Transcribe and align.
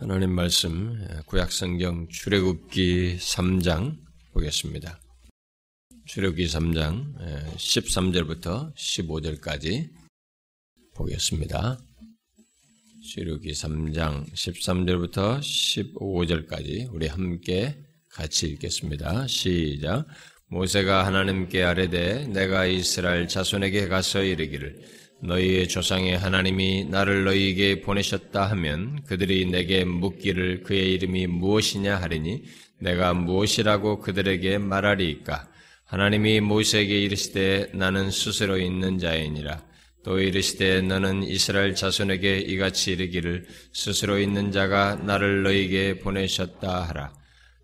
하나님 0.00 0.30
말씀 0.30 0.98
구약성경 1.26 2.08
출애굽기 2.08 3.18
3장 3.18 3.98
보겠습니다. 4.32 4.98
출애굽기 6.06 6.46
3장 6.46 7.14
13절부터 7.58 8.74
15절까지 8.74 9.90
보겠습니다. 10.94 11.78
출애굽기 13.12 13.52
3장 13.52 14.32
13절부터 14.32 15.40
15절까지 15.40 16.88
우리 16.94 17.06
함께 17.06 17.76
같이 18.08 18.46
읽겠습니다. 18.46 19.26
시작. 19.26 20.06
모세가 20.48 21.04
하나님께 21.04 21.62
아뢰되 21.62 22.26
내가 22.28 22.64
이스라엘 22.64 23.28
자손에게 23.28 23.88
가서 23.88 24.22
이르기를 24.22 24.99
너희의 25.22 25.68
조상의 25.68 26.16
하나님이 26.18 26.84
나를 26.84 27.24
너희에게 27.24 27.82
보내셨다 27.82 28.46
하면 28.50 29.02
그들이 29.06 29.46
내게 29.46 29.84
묻기를 29.84 30.62
그의 30.62 30.92
이름이 30.94 31.26
무엇이냐 31.26 31.96
하리니 31.96 32.44
내가 32.78 33.12
무엇이라고 33.12 34.00
그들에게 34.00 34.58
말하리이까? 34.58 35.48
하나님이 35.84 36.40
모세에게 36.40 37.00
이르시되 37.02 37.72
나는 37.74 38.10
스스로 38.10 38.58
있는 38.58 38.98
자이니라. 38.98 39.62
또 40.02 40.18
이르시되 40.18 40.80
너는 40.82 41.24
이스라엘 41.24 41.74
자손에게 41.74 42.38
이같이 42.38 42.92
이르기를 42.92 43.46
스스로 43.72 44.18
있는 44.18 44.50
자가 44.52 44.94
나를 44.94 45.42
너희에게 45.42 45.98
보내셨다 45.98 46.88
하라. 46.88 47.12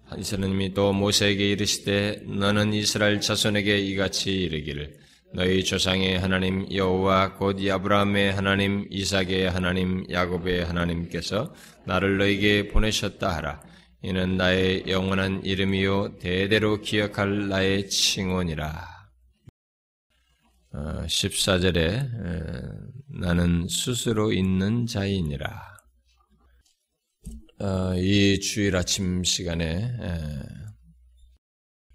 하나님이 0.05 0.75
또 0.75 0.93
모세에게 0.93 1.53
이르시되 1.53 2.23
너는 2.27 2.75
이스라엘 2.75 3.21
자손에게 3.21 3.79
이같이 3.79 4.33
이르기를 4.33 5.06
너희 5.35 5.65
조상의 5.65 6.19
하나님 6.19 6.67
여호와 6.73 7.35
곧 7.35 7.59
아브라함의 7.61 8.33
하나님 8.33 8.87
이삭의 8.91 9.51
하나님 9.51 10.05
야곱의 10.11 10.65
하나님께서 10.65 11.53
나를 11.85 12.19
너에게 12.19 12.69
보내셨다 12.69 13.35
하라. 13.35 13.61
이는 14.03 14.37
나의 14.37 14.85
영원한 14.89 15.45
이름이요 15.45 16.19
대대로 16.19 16.81
기억할 16.81 17.49
나의 17.49 17.89
칭원이라. 17.89 18.97
14절에 20.73 22.05
어, 22.05 22.63
나는 23.21 23.67
스스로 23.69 24.33
있는 24.33 24.87
자이니라. 24.87 25.77
어, 27.61 27.95
이 27.97 28.39
주일 28.41 28.77
아침 28.77 29.25
시간에 29.25 29.91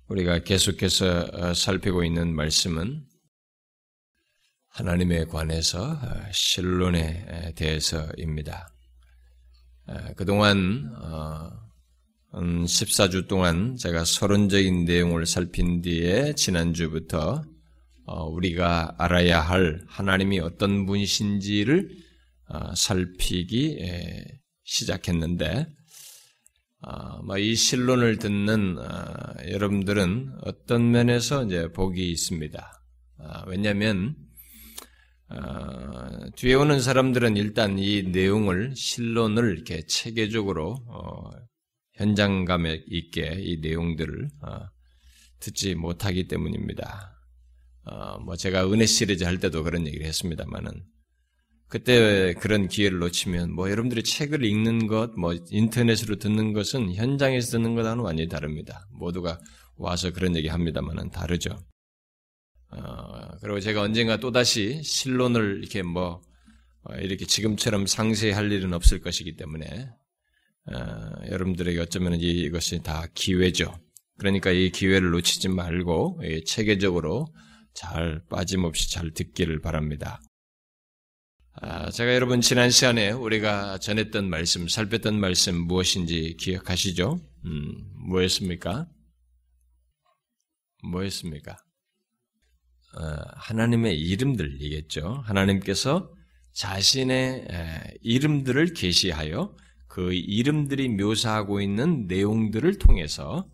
우리가 0.07 0.39
계속해서 0.39 1.29
어, 1.31 1.53
살피고 1.53 2.03
있는 2.03 2.35
말씀은 2.35 3.10
하나님에 4.71 5.25
관해서 5.25 5.91
어, 5.91 6.31
신론에 6.31 7.53
대해서입니다. 7.55 8.69
그동안 10.15 10.89
14주 12.31 13.25
어, 13.25 13.27
동안 13.27 13.75
제가 13.75 14.05
서론적인 14.05 14.85
내용을 14.85 15.25
살핀 15.25 15.81
뒤에 15.81 16.35
지난주부터 16.35 17.43
어, 18.05 18.25
우리가 18.27 18.95
알아야 18.97 19.41
할 19.41 19.83
하나님이 19.87 20.39
어떤 20.39 20.85
분이신지를 20.85 21.89
살피기 22.75 23.79
시작했는데 24.63 25.67
뭐이 27.23 27.55
신론을 27.55 28.17
듣는 28.17 28.77
여러분들은 29.49 30.39
어떤 30.43 30.91
면에서 30.91 31.45
이제 31.45 31.69
복이 31.71 32.11
있습니다. 32.11 32.83
왜냐하면 33.47 34.15
어, 35.31 36.29
뒤에 36.35 36.55
오는 36.55 36.79
사람들은 36.81 37.37
일단 37.37 37.79
이 37.79 38.03
내용을 38.03 38.73
실론을 38.75 39.55
이렇게 39.55 39.81
체계적으로 39.85 40.83
어, 40.87 41.29
현장감 41.93 42.65
있게 42.87 43.37
이 43.39 43.59
내용들을 43.61 44.29
어, 44.41 44.67
듣지 45.39 45.75
못하기 45.75 46.27
때문입니다. 46.27 47.17
어, 47.85 48.19
뭐 48.19 48.35
제가 48.35 48.71
은혜 48.71 48.85
시리즈 48.85 49.23
할 49.23 49.39
때도 49.39 49.63
그런 49.63 49.87
얘기를 49.87 50.05
했습니다만은 50.05 50.83
그때 51.67 52.33
그런 52.33 52.67
기회를 52.67 52.99
놓치면 52.99 53.53
뭐 53.53 53.71
여러분들이 53.71 54.03
책을 54.03 54.43
읽는 54.43 54.87
것, 54.87 55.17
뭐 55.17 55.33
인터넷으로 55.51 56.17
듣는 56.17 56.51
것은 56.51 56.93
현장에서 56.93 57.51
듣는 57.51 57.75
것과는 57.75 58.03
완전히 58.03 58.27
다릅니다. 58.27 58.85
모두가 58.91 59.39
와서 59.77 60.11
그런 60.11 60.35
얘기 60.35 60.49
합니다만은 60.49 61.11
다르죠. 61.11 61.57
어, 62.71 63.37
그리고 63.41 63.59
제가 63.59 63.81
언젠가 63.81 64.17
또다시 64.17 64.81
신론을 64.83 65.59
이렇게 65.59 65.81
뭐, 65.83 66.21
어, 66.83 66.95
이렇게 66.95 67.25
지금처럼 67.25 67.85
상세히 67.85 68.31
할 68.31 68.51
일은 68.51 68.73
없을 68.73 69.01
것이기 69.01 69.35
때문에, 69.35 69.89
어, 70.73 71.11
여러분들에게 71.29 71.79
어쩌면 71.79 72.19
이것이 72.19 72.81
다 72.81 73.07
기회죠. 73.13 73.73
그러니까 74.17 74.51
이 74.51 74.69
기회를 74.69 75.11
놓치지 75.11 75.49
말고, 75.49 76.21
체계적으로 76.45 77.27
잘 77.73 78.21
빠짐없이 78.29 78.91
잘 78.91 79.11
듣기를 79.13 79.61
바랍니다. 79.61 80.21
아, 81.53 81.91
제가 81.91 82.15
여러분 82.15 82.39
지난 82.39 82.69
시간에 82.69 83.11
우리가 83.11 83.79
전했던 83.79 84.29
말씀, 84.29 84.67
살폈던 84.67 85.19
말씀 85.19 85.55
무엇인지 85.67 86.37
기억하시죠? 86.39 87.19
음, 87.45 88.07
뭐였습니까? 88.07 88.87
뭐였습니까? 90.83 91.57
어, 92.97 93.15
하나님의 93.35 93.99
이름들이겠죠. 93.99 95.23
하나님께서 95.25 96.11
자신의 96.53 97.47
이름들을 98.01 98.73
계시하여 98.73 99.55
그 99.87 100.13
이름들이 100.13 100.89
묘사하고 100.89 101.61
있는 101.61 102.07
내용들을 102.07 102.77
통해서 102.79 103.47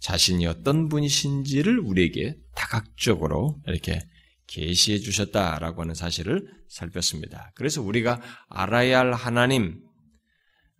자신이 0.00 0.46
어떤 0.46 0.88
분이신지를 0.88 1.78
우리에게 1.78 2.36
다각적으로 2.54 3.60
이렇게 3.66 4.00
계시해 4.46 4.98
주셨다라고 4.98 5.82
하는 5.82 5.94
사실을 5.94 6.46
살폈습니다. 6.68 7.52
그래서 7.54 7.80
우리가 7.82 8.20
알아야 8.48 8.98
할 8.98 9.12
하나님, 9.12 9.80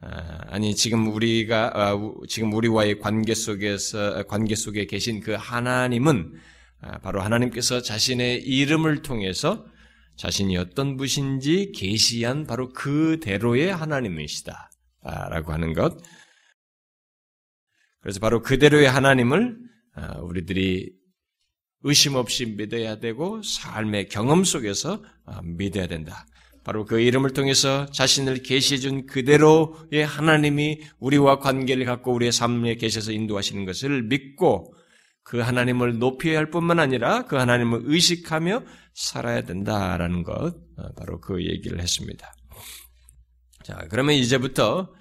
어, 0.02 0.08
아니 0.48 0.74
지금 0.74 1.08
우리가 1.12 1.68
어, 1.74 2.14
지금 2.28 2.52
우리와의 2.52 2.98
관계 2.98 3.34
속에서 3.34 4.24
관계 4.24 4.54
속에 4.54 4.86
계신 4.86 5.20
그 5.20 5.32
하나님은 5.32 6.34
아, 6.34 6.53
바로 7.02 7.20
하나님께서 7.22 7.82
자신의 7.82 8.42
이름을 8.42 9.02
통해서 9.02 9.66
자신이 10.16 10.56
어떤 10.56 10.96
분인지 10.96 11.72
계시한 11.74 12.46
바로 12.46 12.72
그대로의 12.72 13.74
하나님이시다. 13.74 14.70
라고 15.02 15.52
하는 15.52 15.74
것. 15.74 15.98
그래서 18.00 18.20
바로 18.20 18.42
그대로의 18.42 18.88
하나님을 18.88 19.56
아, 19.94 20.18
우리들이 20.18 20.92
의심 21.82 22.16
없이 22.16 22.46
믿어야 22.46 22.98
되고 22.98 23.42
삶의 23.42 24.08
경험 24.08 24.44
속에서 24.44 25.02
아, 25.24 25.40
믿어야 25.42 25.86
된다. 25.86 26.26
바로 26.64 26.86
그 26.86 27.00
이름을 27.00 27.30
통해서 27.34 27.86
자신을 27.86 28.42
계시해 28.42 28.78
준 28.78 29.06
그대로의 29.06 30.04
하나님이 30.06 30.80
우리와 30.98 31.38
관계를 31.38 31.84
갖고 31.84 32.14
우리의 32.14 32.32
삶에 32.32 32.76
계셔서 32.76 33.12
인도하시는 33.12 33.64
것을 33.66 34.02
믿고 34.04 34.74
그 35.24 35.40
하나님을 35.40 35.98
높여야 35.98 36.38
할 36.38 36.50
뿐만 36.50 36.78
아니라 36.78 37.24
그 37.24 37.36
하나님을 37.36 37.82
의식하며 37.84 38.62
살아야 38.92 39.42
된다라는 39.42 40.22
것, 40.22 40.54
어, 40.76 40.92
바로 40.96 41.20
그 41.20 41.42
얘기를 41.44 41.80
했습니다. 41.80 42.32
자, 43.64 43.86
그러면 43.90 44.14
이제부터 44.14 44.92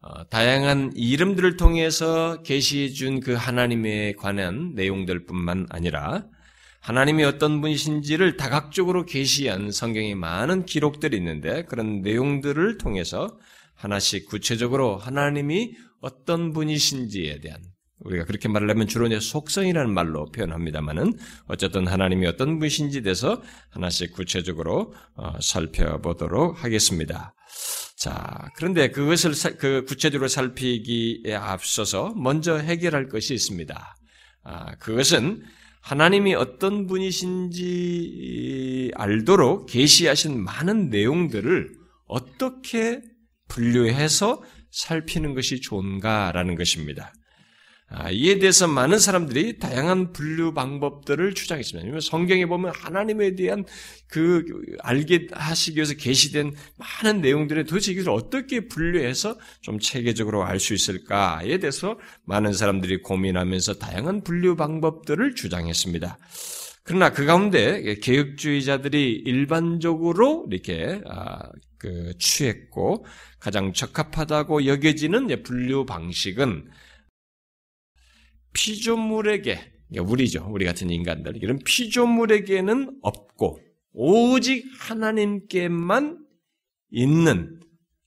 어, 0.00 0.28
다양한 0.28 0.92
이름들을 0.94 1.56
통해서 1.56 2.42
계시해 2.42 2.88
준 2.90 3.20
그 3.20 3.34
하나님에 3.34 4.14
관한 4.14 4.72
내용들뿐만 4.74 5.66
아니라 5.70 6.24
하나님이 6.80 7.24
어떤 7.24 7.60
분이신지를 7.60 8.36
다각적으로 8.36 9.04
계시한 9.04 9.70
성경의 9.72 10.14
많은 10.14 10.64
기록들이 10.64 11.16
있는데 11.16 11.64
그런 11.64 12.00
내용들을 12.02 12.78
통해서 12.78 13.36
하나씩 13.74 14.26
구체적으로 14.26 14.96
하나님이 14.96 15.74
어떤 16.00 16.52
분이신지에 16.52 17.40
대한 17.40 17.60
우리가 18.00 18.24
그렇게 18.24 18.48
말을 18.48 18.70
하면 18.70 18.86
주로 18.86 19.06
이제 19.06 19.18
속성이라는 19.20 19.92
말로 19.92 20.26
표현합니다만은 20.30 21.14
어쨌든 21.46 21.86
하나님이 21.86 22.26
어떤 22.26 22.58
분이신지 22.58 23.02
대해서 23.02 23.42
하나씩 23.70 24.12
구체적으로 24.12 24.94
어, 25.16 25.32
살펴보도록 25.40 26.62
하겠습니다. 26.62 27.34
자, 27.96 28.48
그런데 28.54 28.90
그것을 28.90 29.32
그 29.58 29.84
구체적으로 29.86 30.28
살피기에 30.28 31.34
앞서서 31.34 32.14
먼저 32.16 32.56
해결할 32.56 33.08
것이 33.08 33.34
있습니다. 33.34 33.96
아, 34.44 34.76
그것은 34.76 35.42
하나님이 35.80 36.34
어떤 36.34 36.86
분이신지 36.86 38.12
알도록 38.94 39.66
계시하신 39.66 40.40
많은 40.42 40.90
내용들을 40.90 41.72
어떻게 42.06 43.02
분류해서 43.48 44.42
살피는 44.70 45.34
것이 45.34 45.60
좋은가라는 45.60 46.54
것입니다. 46.54 47.12
아, 47.90 48.10
이에 48.10 48.38
대해서 48.38 48.68
많은 48.68 48.98
사람들이 48.98 49.58
다양한 49.58 50.12
분류 50.12 50.52
방법들을 50.52 51.32
주장했습니다. 51.34 52.00
성경에 52.00 52.44
보면 52.44 52.72
하나님에 52.74 53.34
대한 53.34 53.64
그 54.08 54.44
알게 54.80 55.28
하시기 55.32 55.76
위해서 55.76 55.94
계시된 55.94 56.54
많은 56.76 57.22
내용들에 57.22 57.64
도대체 57.64 57.92
이것을 57.92 58.10
어떻게 58.10 58.68
분류해서 58.68 59.38
좀 59.62 59.78
체계적으로 59.78 60.44
알 60.44 60.58
수 60.58 60.74
있을까에 60.74 61.58
대해서 61.58 61.98
많은 62.24 62.52
사람들이 62.52 63.00
고민하면서 63.00 63.74
다양한 63.74 64.22
분류 64.22 64.56
방법들을 64.56 65.34
주장했습니다. 65.36 66.18
그러나 66.82 67.10
그 67.12 67.24
가운데 67.24 67.94
개혁주의자들이 68.02 69.22
일반적으로 69.24 70.46
이렇게 70.50 71.00
아, 71.06 71.38
그 71.78 72.12
취했고 72.18 73.06
가장 73.38 73.72
적합하다고 73.72 74.66
여겨지는 74.66 75.42
분류 75.42 75.86
방식은 75.86 76.66
피조물에게 78.58 79.72
우리죠. 80.00 80.48
우리 80.50 80.64
같은 80.64 80.90
인간들. 80.90 81.36
이런 81.36 81.60
피조물에게는 81.64 82.98
없고 83.02 83.60
오직 83.92 84.66
하나님께만 84.80 86.26
있는 86.90 87.60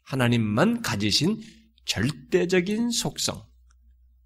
하나님만 0.04 0.82
가지신 0.82 1.40
절대적인 1.86 2.92
속성 2.92 3.42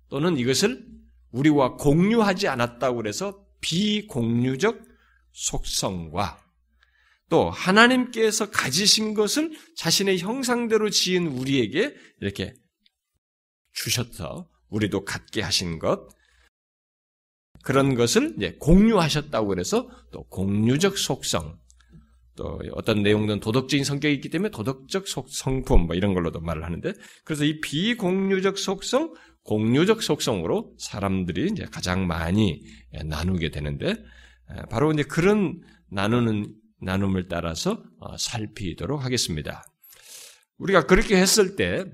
또는 0.10 0.38
이것을 0.38 0.84
우리와 1.32 1.76
공유하지 1.76 2.48
않았다고 2.48 2.98
그래서 2.98 3.46
비공유적 3.62 4.82
속성과 5.32 6.44
또 7.30 7.50
하나님께서 7.50 8.50
가지신 8.50 9.14
것을 9.14 9.52
자신의 9.76 10.20
형상대로 10.20 10.90
지은 10.90 11.28
우리에게 11.28 11.94
이렇게 12.22 12.54
주셔서 13.74 14.50
우리도 14.70 15.06
갖게 15.06 15.42
하신 15.42 15.80
것 15.80 16.15
그런 17.66 17.96
것을 17.96 18.36
공유하셨다고 18.60 19.48
그래서 19.48 19.90
또 20.12 20.24
공유적 20.26 21.00
속성 21.00 21.58
또 22.36 22.60
어떤 22.74 23.02
내용들은 23.02 23.40
도덕적인 23.40 23.84
성격이 23.84 24.14
있기 24.14 24.30
때문에 24.30 24.52
도덕적 24.52 25.08
속, 25.08 25.30
성품 25.30 25.88
뭐 25.88 25.96
이런 25.96 26.14
걸로도 26.14 26.42
말을 26.42 26.64
하는데 26.64 26.94
그래서 27.24 27.44
이 27.44 27.60
비공유적 27.62 28.60
속성 28.60 29.16
공유적 29.46 30.04
속성으로 30.04 30.76
사람들이 30.78 31.48
이제 31.52 31.66
가장 31.72 32.06
많이 32.06 32.62
나누게 33.04 33.50
되는데 33.50 33.96
바로 34.70 34.92
이제 34.92 35.02
그런 35.02 35.60
나누는 35.90 36.54
나눔을 36.82 37.30
따라서 37.30 37.82
어, 38.00 38.16
살피도록 38.18 39.04
하겠습니다. 39.04 39.64
우리가 40.60 40.86
그렇게 40.86 41.18
했을 41.18 41.56
때 41.56 41.86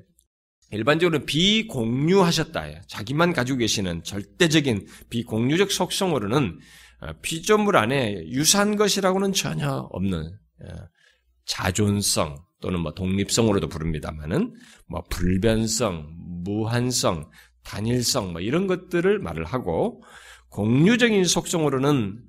일반적으로 0.71 1.25
비공유하셨다. 1.25 2.83
자기만 2.87 3.33
가지고 3.33 3.59
계시는 3.59 4.03
절대적인 4.03 4.87
비공유적 5.09 5.71
속성으로는 5.71 6.59
어, 7.01 7.07
피조물 7.21 7.77
안에 7.77 8.27
유사한 8.29 8.75
것이라고는 8.75 9.33
전혀 9.33 9.69
없는 9.91 10.37
자존성 11.45 12.43
또는 12.61 12.79
뭐 12.79 12.93
독립성으로도 12.93 13.67
부릅니다만은 13.67 14.53
뭐 14.87 15.03
불변성, 15.09 16.09
무한성, 16.43 17.29
단일성 17.63 18.31
뭐 18.31 18.41
이런 18.41 18.67
것들을 18.67 19.19
말을 19.19 19.45
하고 19.45 20.03
공유적인 20.49 21.25
속성으로는 21.25 22.23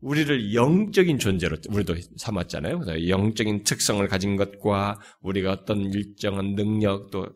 우리를 0.00 0.54
영적인 0.54 1.18
존재로 1.18 1.58
우리도 1.68 1.94
삼았잖아요. 2.16 2.78
그래서 2.78 3.08
영적인 3.08 3.64
특성을 3.64 4.06
가진 4.08 4.36
것과 4.36 4.98
우리가 5.20 5.52
어떤 5.52 5.92
일정한 5.92 6.54
능력 6.54 7.10
또 7.10 7.26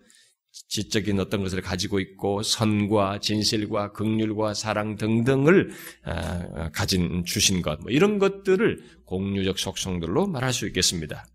지적인 0.68 1.18
어떤 1.18 1.42
것을 1.42 1.60
가지고 1.60 1.98
있고 1.98 2.42
선과 2.42 3.18
진실과 3.18 3.92
극률과 3.92 4.54
사랑 4.54 4.96
등등을 4.96 5.70
아, 6.04 6.70
가진 6.70 7.24
주신 7.24 7.60
것, 7.60 7.80
뭐 7.80 7.90
이런 7.90 8.18
것들을 8.18 8.80
공유적 9.04 9.58
속성들로 9.58 10.28
말할 10.28 10.52
수 10.52 10.66
있겠습니다. 10.68 11.26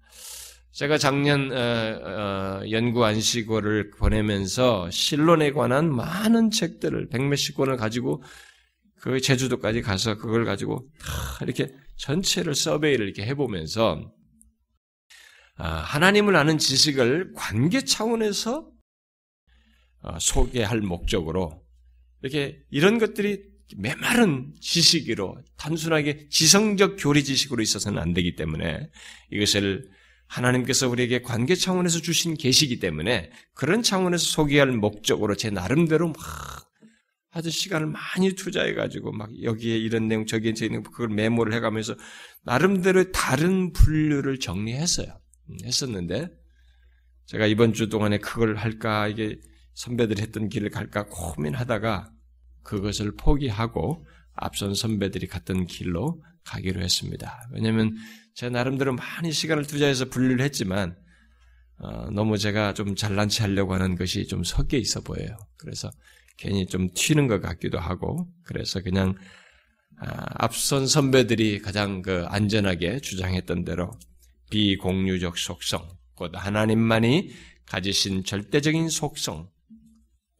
제가 0.72 0.98
작년 0.98 1.52
어, 1.52 1.56
어, 1.56 2.72
연구 2.72 3.04
안식월을 3.04 3.92
보내면서 3.92 4.90
실론에 4.92 5.52
관한 5.52 5.94
많은 5.94 6.52
책들을 6.52 7.10
백몇십 7.10 7.58
권을 7.58 7.76
가지고 7.76 8.24
그 8.96 9.20
제주도까지 9.20 9.82
가서 9.82 10.18
그걸 10.18 10.46
가지고 10.46 10.88
이렇게 11.42 11.74
전체를 11.98 12.56
서베이를 12.56 13.06
이렇게 13.06 13.26
해보면서 13.26 14.14
아, 15.58 15.68
하나님을 15.68 16.38
아는 16.38 16.58
지식을 16.58 17.34
관계 17.36 17.84
차원에서 17.84 18.60
어, 18.60 18.79
소개할 20.20 20.82
목적으로 20.82 21.64
이렇게 22.22 22.62
이런 22.70 23.00
것들이 23.00 23.44
메마른 23.78 24.54
지식으로 24.60 25.38
단순하게 25.58 26.28
지성적 26.30 26.96
교리 27.00 27.24
지식으로 27.24 27.62
있어서는 27.62 28.02
안 28.02 28.14
되기 28.14 28.36
때문에 28.36 28.90
이것을 29.32 29.90
하나님께서 30.28 30.88
우리에게 30.88 31.22
관계 31.22 31.56
차원에서 31.56 32.00
주신 32.02 32.36
계시기 32.36 32.80
때문에 32.80 33.32
그런 33.54 33.82
차원에서 33.82 34.24
소개할 34.24 34.72
목적으로 34.72 35.36
제 35.36 35.50
나름대로 35.50 36.08
막 36.08 36.16
아주 37.32 37.52
시간을 37.52 37.88
많이 37.88 38.34
투자해가지고 38.34 39.12
막 39.12 39.30
여기에 39.44 39.78
이런 39.78 40.08
내용 40.08 40.26
저기에 40.26 40.54
있는 40.62 40.82
그걸 40.82 41.10
메모를 41.10 41.54
해가면서 41.54 41.96
나름대로 42.44 43.12
다른 43.12 43.72
분류를 43.72 44.40
정리했어요. 44.40 45.20
음, 45.50 45.58
했었는데 45.64 46.30
제가 47.26 47.46
이번 47.46 47.74
주 47.74 47.90
동안에 47.90 48.18
그걸 48.18 48.56
할까 48.56 49.08
이게 49.08 49.40
선배들이 49.80 50.22
했던 50.22 50.50
길을 50.50 50.72
갈까 50.72 51.06
고민하다가 51.06 52.12
그것을 52.64 53.16
포기하고 53.16 54.06
앞선 54.34 54.76
선배들이 54.76 55.28
갔던 55.28 55.68
길로 55.68 56.22
가기로 56.44 56.82
했습니다. 56.82 57.48
왜냐하면 57.54 57.96
제 58.36 58.50
나름대로 58.50 58.94
많이 58.94 59.32
시간을 59.32 59.66
투자해서 59.66 60.10
분류를 60.10 60.44
했지만 60.44 60.98
어, 61.78 62.10
너무 62.12 62.38
제가 62.38 62.74
좀 62.74 62.94
잘난 62.96 63.30
체 63.30 63.44
하려고 63.44 63.74
하는 63.74 63.96
것이 63.96 64.28
좀 64.28 64.44
섞여 64.44 64.76
있어 64.76 65.00
보여요. 65.00 65.38
그래서 65.58 65.90
괜히 66.38 66.66
좀 66.66 66.90
튀는 66.94 67.28
것 67.28 67.42
같기도 67.42 67.80
하고 67.80 68.28
그래서 68.44 68.82
그냥 68.82 69.16
아, 69.98 70.26
앞선 70.44 70.88
선배들이 70.88 71.60
가장 71.60 72.02
그 72.02 72.26
안전하게 72.28 73.00
주장했던 73.00 73.64
대로 73.64 73.92
비공유적 74.52 75.38
속성, 75.38 75.88
곧 76.16 76.32
하나님만이 76.36 77.30
가지신 77.66 78.26
절대적인 78.26 78.90
속성, 78.90 79.50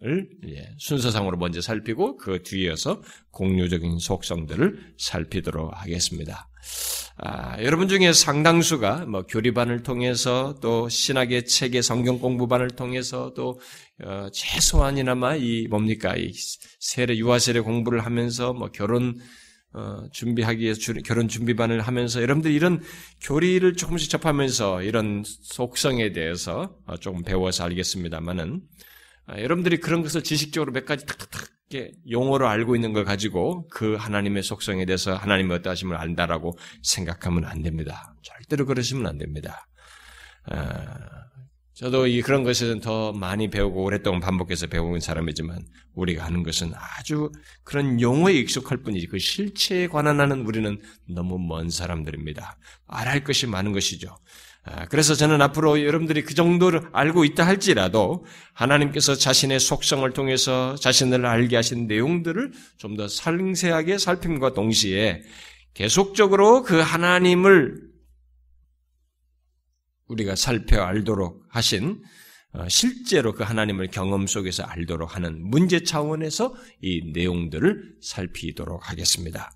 을 0.06 0.30
순서상으로 0.78 1.38
먼저 1.38 1.60
살피고 1.60 2.16
그 2.16 2.42
뒤에서 2.42 3.02
공유적인 3.32 4.00
속성들을 4.00 4.94
살피도록 4.98 5.72
하겠습니다. 5.74 6.48
아, 7.18 7.62
여러분 7.62 7.90
중에 7.90 8.14
상당수가 8.14 9.08
뭐 9.08 9.24
교리반을 9.24 9.84
통해서 9.84 10.56
또 10.62 10.88
신학의 10.88 11.48
책의 11.48 11.84
성경 11.84 12.18
공부반을 12.20 12.70
통해서 12.70 13.34
또 13.36 13.60
어, 14.02 14.30
최소한이나마 14.32 15.36
이 15.36 15.68
뭡니까 15.68 16.16
이 16.16 16.32
세례 16.80 17.18
유아 17.18 17.40
세례 17.40 17.60
공부를 17.60 18.06
하면서 18.06 18.54
뭐 18.54 18.72
결혼 18.72 19.20
어, 19.74 20.04
준비하기 20.14 20.64
위해서 20.64 20.80
주, 20.80 20.94
결혼 20.94 21.28
준비반을 21.28 21.82
하면서 21.82 22.22
여러분들 22.22 22.52
이런 22.52 22.82
교리를 23.22 23.76
조금씩 23.76 24.10
접하면서 24.10 24.84
이런 24.84 25.24
속성에 25.26 26.14
대해서 26.14 26.74
어, 26.86 26.96
조금 26.96 27.24
배워서 27.24 27.66
알겠습니다만은 27.66 28.62
아, 28.64 28.89
여러분들이 29.38 29.78
그런 29.78 30.02
것을 30.02 30.24
지식적으로 30.24 30.72
몇 30.72 30.86
가지 30.86 31.06
탁탁탁 31.06 31.50
용어로 32.10 32.48
알고 32.48 32.76
있는 32.76 32.94
걸 32.94 33.06
가지고 33.06 33.68
그 33.70 33.96
하나님의 33.96 34.44
속성에 34.44 34.86
대해서 34.86 35.16
하나님의 35.16 35.58
어떠하심을 35.58 35.96
안다라고 35.98 36.58
생각하면 36.82 37.46
안 37.46 37.62
됩니다. 37.62 38.16
절대로 38.24 38.66
그러시면 38.66 39.06
안 39.06 39.18
됩니다. 39.18 39.68
아, 40.46 41.30
저도 41.76 42.08
이 42.08 42.22
그런 42.22 42.44
것은 42.44 42.82
더 42.82 43.14
많이 43.14 43.50
배우고 43.50 43.84
오랫동안 43.84 44.20
반복해서 44.20 44.68
배운 44.68 45.00
사람이지만 45.00 45.60
우리가 45.94 46.26
하는 46.26 46.44
것은 46.44 46.74
아주 46.76 47.32
그런 47.64 48.02
용어에 48.02 48.34
익숙할 48.34 48.80
뿐이지 48.80 49.08
그 49.08 49.18
실체에 49.18 49.88
관한 49.88 50.20
하는 50.20 50.42
우리는 50.42 50.78
너무 51.08 51.38
먼 51.40 51.70
사람들입니다. 51.70 52.58
알할 52.88 53.24
것이 53.24 53.48
많은 53.48 53.72
것이죠. 53.72 54.18
아, 54.72 54.86
그래서 54.86 55.16
저는 55.16 55.42
앞으로 55.42 55.84
여러분들이 55.84 56.24
그 56.24 56.36
정도를 56.36 56.90
알고 56.94 57.26
있다 57.26 57.46
할지라도 57.46 58.24
하나님께서 58.54 59.16
자신의 59.16 59.60
속성을 59.60 60.08
통해서 60.14 60.76
자신을 60.76 61.26
알게 61.26 61.56
하신 61.56 61.88
내용들을 61.88 62.52
좀 62.78 62.96
더 62.96 63.08
상세하게 63.08 63.98
살핌과 63.98 64.54
동시에 64.54 65.22
계속적으로 65.74 66.64
그 66.64 66.80
하나님을 66.80 67.82
우리가 70.08 70.36
살펴 70.36 70.82
알도록 70.82 71.46
하신 71.50 72.04
어, 72.52 72.68
실제로 72.68 73.34
그 73.34 73.44
하나님을 73.44 73.88
경험 73.88 74.28
속에서 74.28 74.64
알도록 74.64 75.16
하는 75.16 75.40
문제 75.50 75.84
차원에서 75.84 76.54
이 76.82 77.12
내용들을 77.14 77.96
살피도록 78.02 78.90
하겠습니다. 78.90 79.52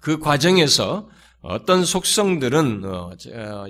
그 0.00 0.18
과정에서 0.18 1.08
어떤 1.48 1.84
속성들은 1.84 2.84
어, 2.84 3.12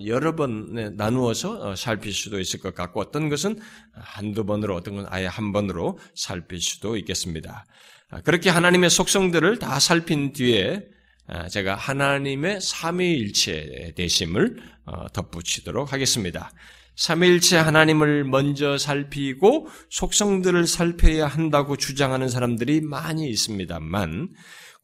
여러 0.06 0.34
번 0.34 0.94
나누어서 0.96 1.70
어, 1.70 1.76
살필 1.76 2.12
수도 2.12 2.40
있을 2.40 2.60
것 2.60 2.74
같고 2.74 3.00
어떤 3.00 3.28
것은 3.28 3.60
한두 3.92 4.46
번으로 4.46 4.74
어떤 4.74 4.96
건 4.96 5.06
아예 5.10 5.26
한 5.26 5.52
번으로 5.52 5.98
살필 6.14 6.60
수도 6.60 6.96
있겠습니다. 6.96 7.66
아, 8.10 8.20
그렇게 8.22 8.48
하나님의 8.48 8.88
속성들을 8.88 9.58
다 9.58 9.78
살핀 9.78 10.32
뒤에 10.32 10.84
아, 11.26 11.48
제가 11.48 11.74
하나님의 11.74 12.60
삼위일체 12.60 13.92
되심을 13.94 14.56
어, 14.86 15.08
덧붙이도록 15.12 15.92
하겠습니다. 15.92 16.50
삼위일체 16.94 17.58
하나님을 17.58 18.24
먼저 18.24 18.78
살피고 18.78 19.68
속성들을 19.90 20.66
살펴야 20.66 21.26
한다고 21.26 21.76
주장하는 21.76 22.30
사람들이 22.30 22.80
많이 22.80 23.28
있습니다만 23.28 24.30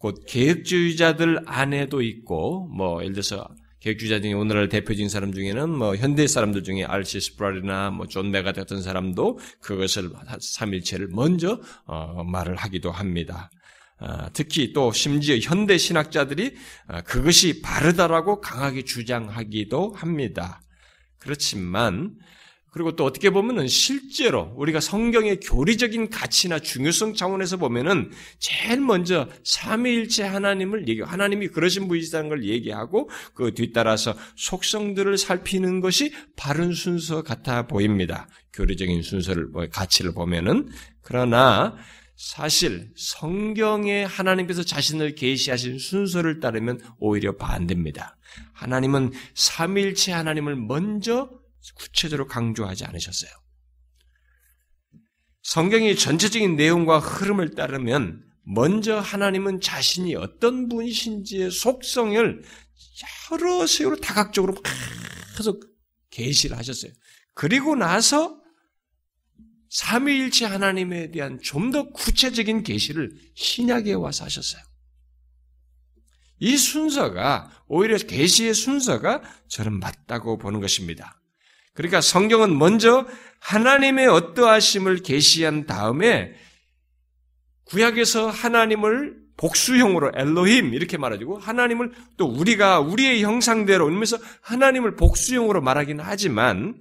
곧 0.02 0.25
개혁주의자들 0.26 1.44
안에도 1.47 2.02
있고 2.02 2.66
뭐 2.76 3.00
예를 3.02 3.12
들어서 3.12 3.47
개혁주의자 3.78 4.21
중에 4.21 4.32
오늘날 4.32 4.68
대표적인 4.68 5.09
사람 5.09 5.32
중에는 5.32 5.71
뭐 5.71 5.94
현대 5.94 6.26
사람들 6.26 6.64
중에 6.64 6.82
알시 6.82 7.21
스프라리나 7.21 7.92
뭐존 7.92 8.32
메가 8.32 8.50
같은 8.50 8.82
사람도 8.82 9.38
그것을 9.61 10.11
삼일체를 10.40 11.06
먼저 11.12 11.61
어, 11.87 12.25
말을 12.25 12.56
하기도 12.56 12.90
합니다. 12.90 13.49
어, 14.00 14.26
특히 14.32 14.73
또 14.73 14.90
심지어 14.90 15.37
현대 15.38 15.78
신학자들이 15.78 16.56
어, 16.88 17.02
그것이 17.02 17.62
바르다라고 17.62 18.40
강하게 18.40 18.82
주장하기도 18.82 19.92
합니다. 19.94 20.61
그렇지만 21.21 22.16
그리고 22.72 22.96
또 22.96 23.04
어떻게 23.04 23.28
보면은 23.28 23.68
실제로 23.68 24.50
우리가 24.56 24.80
성경의 24.80 25.40
교리적인 25.40 26.08
가치나 26.08 26.58
중요성 26.58 27.14
차원에서 27.14 27.58
보면은 27.58 28.10
제일 28.38 28.80
먼저 28.80 29.28
삼위일체 29.44 30.24
하나님을 30.24 30.88
얘기, 30.88 31.02
하나님이 31.02 31.48
그러신 31.48 31.86
분이시다는 31.86 32.30
걸 32.30 32.44
얘기하고 32.44 33.10
그 33.34 33.52
뒤따라서 33.52 34.14
속성들을 34.36 35.18
살피는 35.18 35.80
것이 35.80 36.14
바른 36.34 36.72
순서 36.72 37.22
같아 37.22 37.66
보입니다. 37.66 38.26
교리적인 38.54 39.02
순서를 39.02 39.48
뭐 39.48 39.66
가치를 39.70 40.14
보면은 40.14 40.70
그러나 41.02 41.76
사실 42.16 42.88
성경에 42.96 44.04
하나님께서 44.04 44.62
자신을 44.62 45.14
계시하신 45.14 45.78
순서를 45.78 46.40
따르면 46.40 46.80
오히려 46.98 47.36
반대입니다. 47.36 48.16
하나님은 48.54 49.12
삼일체 49.34 50.12
하나님을 50.12 50.56
먼저 50.56 51.41
구체적으로 51.75 52.26
강조하지 52.26 52.85
않으셨어요. 52.85 53.31
성경의 55.42 55.97
전체적인 55.97 56.57
내용과 56.57 56.99
흐름을 56.99 57.54
따르면 57.54 58.25
먼저 58.45 58.99
하나님은 58.99 59.61
자신이 59.61 60.14
어떤 60.16 60.69
분이신지의 60.69 61.50
속성을 61.50 62.42
여러 63.31 63.66
식으로 63.66 63.97
다각적으로 63.97 64.54
계속 65.37 65.64
계시를 66.11 66.57
하셨어요. 66.57 66.92
그리고 67.35 67.75
나서 67.75 68.40
삼위일체 69.71 70.45
하나님에 70.45 71.11
대한 71.11 71.40
좀 71.40 71.71
더 71.71 71.90
구체적인 71.90 72.62
계시를 72.62 73.11
신약에 73.35 73.95
와서 73.95 74.25
하셨어요. 74.25 74.62
이 76.38 76.57
순서가 76.57 77.64
오히려 77.69 77.97
계시의 77.97 78.52
순서가 78.52 79.23
저는 79.49 79.78
맞다고 79.78 80.37
보는 80.38 80.61
것입니다. 80.61 81.21
그러니까 81.74 82.00
성경은 82.00 82.58
먼저 82.58 83.06
하나님의 83.40 84.06
어떠하심을 84.08 84.98
계시한 85.02 85.66
다음에 85.66 86.34
구약에서 87.64 88.28
하나님을 88.28 89.22
복수형으로 89.36 90.12
엘로힘 90.14 90.74
이렇게 90.74 90.98
말해주고 90.98 91.38
하나님을 91.38 91.92
또 92.16 92.26
우리가 92.26 92.80
우리의 92.80 93.22
형상대로 93.22 93.88
이러면서 93.88 94.18
하나님을 94.42 94.94
복수형으로 94.96 95.62
말하기는 95.62 96.04
하지만 96.04 96.74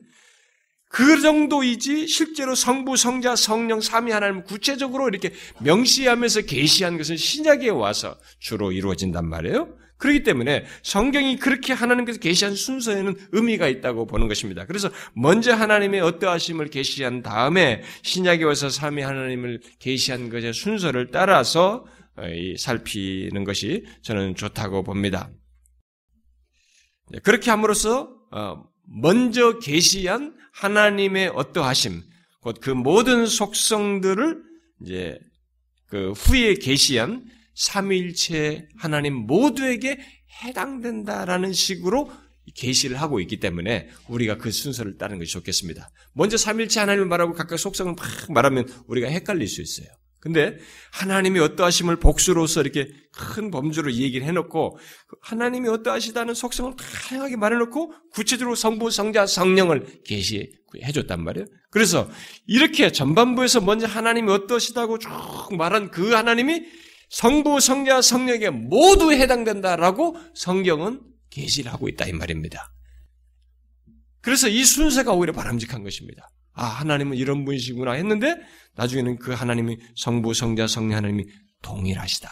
그 0.90 1.22
정도이지 1.22 2.08
실제로 2.08 2.54
성부, 2.54 2.98
성자, 2.98 3.38
성령, 3.38 3.80
삼위 3.80 4.12
하나님 4.12 4.44
구체적으로 4.44 5.08
이렇게 5.08 5.34
명시하면서 5.62 6.42
계시한 6.42 6.98
것은 6.98 7.16
신약에 7.16 7.70
와서 7.70 8.18
주로 8.40 8.74
이루어진단 8.74 9.26
말이에요. 9.26 9.70
그렇기 10.02 10.24
때문에 10.24 10.66
성경이 10.82 11.38
그렇게 11.38 11.74
하나님께서 11.74 12.20
계시한 12.20 12.56
순서에는 12.56 13.16
의미가 13.32 13.68
있다고 13.68 14.08
보는 14.08 14.28
것입니다. 14.28 14.66
그래서 14.66 14.90
먼저 15.14 15.54
하나님의 15.54 16.02
어떠하심을 16.02 16.70
계시한 16.70 17.22
다음에 17.22 17.84
신약에 18.02 18.44
와서 18.44 18.70
삼위 18.70 19.04
하나님을 19.04 19.62
계시한 19.78 20.30
것의 20.30 20.54
순서를 20.54 21.12
따라서 21.12 21.86
어, 22.18 22.24
살피는 22.58 23.44
것이 23.44 23.86
저는 24.02 24.36
좋다고 24.36 24.84
봅니다. 24.84 25.30
네, 27.12 27.20
그렇게 27.20 27.52
함으로써 27.52 28.10
어, 28.32 28.64
먼저 28.88 29.60
계시한 29.60 30.36
하나님의 30.54 31.32
어떠하심, 31.36 32.02
곧 32.42 32.60
그 32.60 32.72
모든 32.72 33.28
속성들을 33.28 34.42
이제 34.82 35.20
그 35.86 36.12
후에 36.14 36.56
계시한 36.56 37.24
삼일체 37.56 38.68
하나님 38.78 39.14
모두에게 39.14 40.00
해당된다라는 40.44 41.54
식으로 41.54 42.12
계시를 42.56 43.00
하고 43.00 43.20
있기 43.20 43.40
때문에 43.40 43.90
우리가 44.08 44.38
그 44.38 44.52
순서를 44.52 44.98
따르는 44.98 45.20
것이 45.20 45.32
좋겠습니다. 45.32 45.90
먼저 46.14 46.38
삼일체 46.38 46.80
하나님을 46.80 47.08
말하고 47.08 47.34
각각 47.34 47.58
속성을 47.58 47.94
막 47.94 48.32
말하면 48.32 48.68
우리가 48.88 49.08
헷갈릴 49.08 49.48
수 49.48 49.62
있어요. 49.62 49.88
근데 50.22 50.58
하나님이 50.92 51.40
어떠하심을 51.40 51.96
복수로서 51.96 52.62
이렇게 52.62 52.90
큰 53.12 53.50
범주로 53.50 53.92
얘기를 53.92 54.26
해놓고 54.28 54.78
하나님이 55.20 55.68
어떠하시다는 55.68 56.36
속성을 56.36 56.74
다양하게 57.10 57.38
말해놓고 57.38 57.92
구체적으로 58.12 58.56
성부, 58.56 58.92
성자, 58.92 59.26
성령을 59.26 60.04
계시해줬단 60.06 61.24
말이에요. 61.24 61.48
그래서 61.72 62.08
이렇게 62.46 62.92
전반부에서 62.92 63.62
먼저 63.62 63.88
하나님이 63.88 64.32
어떠시다고 64.32 65.00
쭉 65.00 65.10
말한 65.58 65.90
그 65.90 66.12
하나님이 66.12 66.66
성부, 67.12 67.60
성자, 67.60 68.02
성령에게 68.02 68.50
모두 68.50 69.12
해당된다라고 69.12 70.18
성경은 70.34 71.02
계시를 71.30 71.72
하고 71.72 71.90
있다 71.90 72.08
이 72.08 72.14
말입니다. 72.14 72.74
그래서 74.22 74.48
이 74.48 74.64
순서가 74.64 75.14
오히려 75.14 75.34
바람직한 75.34 75.84
것입니다. 75.84 76.30
아, 76.54 76.66
하나님은 76.66 77.18
이런 77.18 77.44
분이시구나 77.44 77.94
했는데 77.94 78.36
나중에는 78.76 79.20
그 79.20 79.32
하나님이 79.32 79.78
성부, 79.96 80.34
성자, 80.34 80.68
성령 80.68 80.98
하나님이 80.98 81.26
동일하시다. 81.62 82.30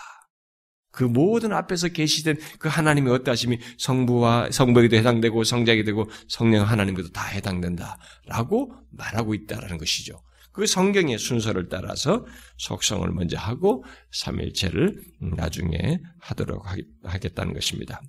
그 0.91 1.03
모든 1.03 1.53
앞에서 1.53 1.89
계시된 1.89 2.37
그 2.57 2.67
하나님의 2.67 3.13
어떠하심이 3.13 3.59
성부와 3.77 4.49
성부에게도 4.51 4.95
해당되고 4.95 5.43
성자에게 5.43 5.83
되고 5.83 6.09
성령 6.27 6.67
하나님께도 6.67 7.11
다 7.11 7.25
해당된다라고 7.27 8.73
말하고 8.91 9.33
있다라는 9.33 9.77
것이죠. 9.77 10.21
그 10.59 10.65
성경의 10.65 11.17
순서를 11.17 11.69
따라서 11.69 12.25
속성을 12.57 13.09
먼저 13.11 13.37
하고 13.37 13.85
삼일체를 14.11 15.01
나중에 15.37 16.01
하도록 16.19 16.61
하겠다는 17.03 17.53
것입니다. 17.53 18.01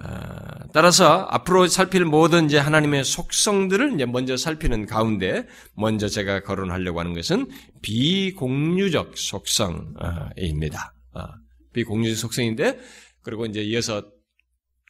아, 0.00 0.66
따라서 0.72 1.28
앞으로 1.30 1.68
살필 1.68 2.04
모든 2.04 2.46
이제 2.46 2.58
하나님의 2.58 3.04
속성들을 3.04 3.94
이제 3.94 4.06
먼저 4.06 4.36
살피는 4.36 4.86
가운데 4.86 5.46
먼저 5.76 6.08
제가 6.08 6.42
거론하려고 6.42 6.98
하는 6.98 7.14
것은 7.14 7.48
비공유적 7.82 9.16
속성입니다. 9.16 10.94
아, 11.14 11.28
비공유적 11.74 12.18
속성인데 12.18 12.76
그리고 13.22 13.46
이제 13.46 13.62
이어서 13.62 14.02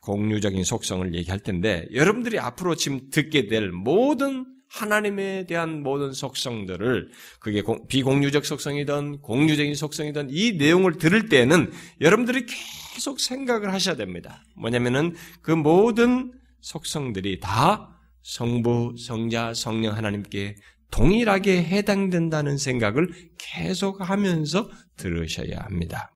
공유적인 0.03 0.65
속성을 0.65 1.15
얘기할 1.15 1.41
텐데 1.41 1.87
여러분들이 1.93 2.39
앞으로 2.39 2.77
지금 2.77 3.11
듣게 3.11 3.47
될 3.47 3.73
모든 3.73 4.47
하나님에 4.71 5.47
대한 5.47 5.83
모든 5.83 6.13
속성들을 6.13 7.11
그게 7.41 7.63
비공유적 7.89 8.45
속성이든 8.45 9.23
공유적인 9.23 9.75
속성이든 9.75 10.29
이 10.31 10.53
내용을 10.53 10.99
들을 10.99 11.29
때는 11.29 11.73
여러분들이 12.01 12.47
계속 12.47 13.21
생각을 13.21 13.73
하셔야 13.73 13.97
됩니다. 13.97 14.45
뭐냐면은 14.57 15.15
그 15.43 15.51
모든 15.51 16.33
속성들이 16.61 17.41
다 17.41 17.99
성부, 18.23 18.97
성자, 18.99 19.55
성령 19.55 19.97
하나님께 19.97 20.57
동일하게 20.91 21.63
해당된다는 21.65 22.59
생각을 22.59 23.09
계속 23.39 24.09
하면서 24.09 24.71
들으셔야 24.97 25.61
합니다. 25.61 26.15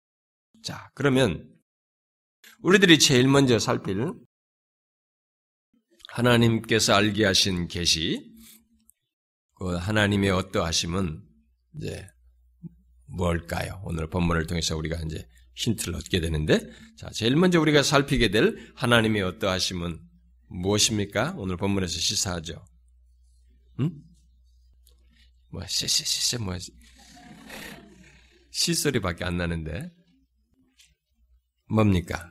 자, 0.63 0.91
그러면 0.95 1.49
우리들이 2.61 2.99
제일 2.99 3.29
먼저 3.29 3.59
살필 3.59 4.13
하나님께서 6.09 6.95
알게 6.95 7.25
하신 7.25 7.69
계시 7.69 8.32
그 9.63 9.77
하나님의 9.77 10.31
어떠하심은 10.31 11.23
이제 11.77 12.05
뭘까요? 13.07 13.81
오늘 13.85 14.11
본문을 14.11 14.49
통해서 14.49 14.77
우리가 14.77 14.97
이제 15.03 15.25
힌트를 15.55 15.95
얻게 15.95 16.19
되는데, 16.19 16.69
자, 16.97 17.09
제일 17.11 17.37
먼저 17.37 17.61
우리가 17.61 17.85
살피게 17.85 18.33
될 18.33 18.73
하나님의 18.75 19.23
어떠하심은 19.23 20.01
무엇입니까? 20.49 21.35
오늘 21.37 21.57
본문에서 21.57 21.97
시사하죠. 21.97 22.65
응? 23.79 24.03
뭐, 25.53 25.65
씨씨씨씨, 25.65 26.39
뭐, 26.39 26.57
시소리밖에 28.51 29.25
안 29.25 29.37
나는데, 29.37 29.93
뭡니까? 31.69 32.29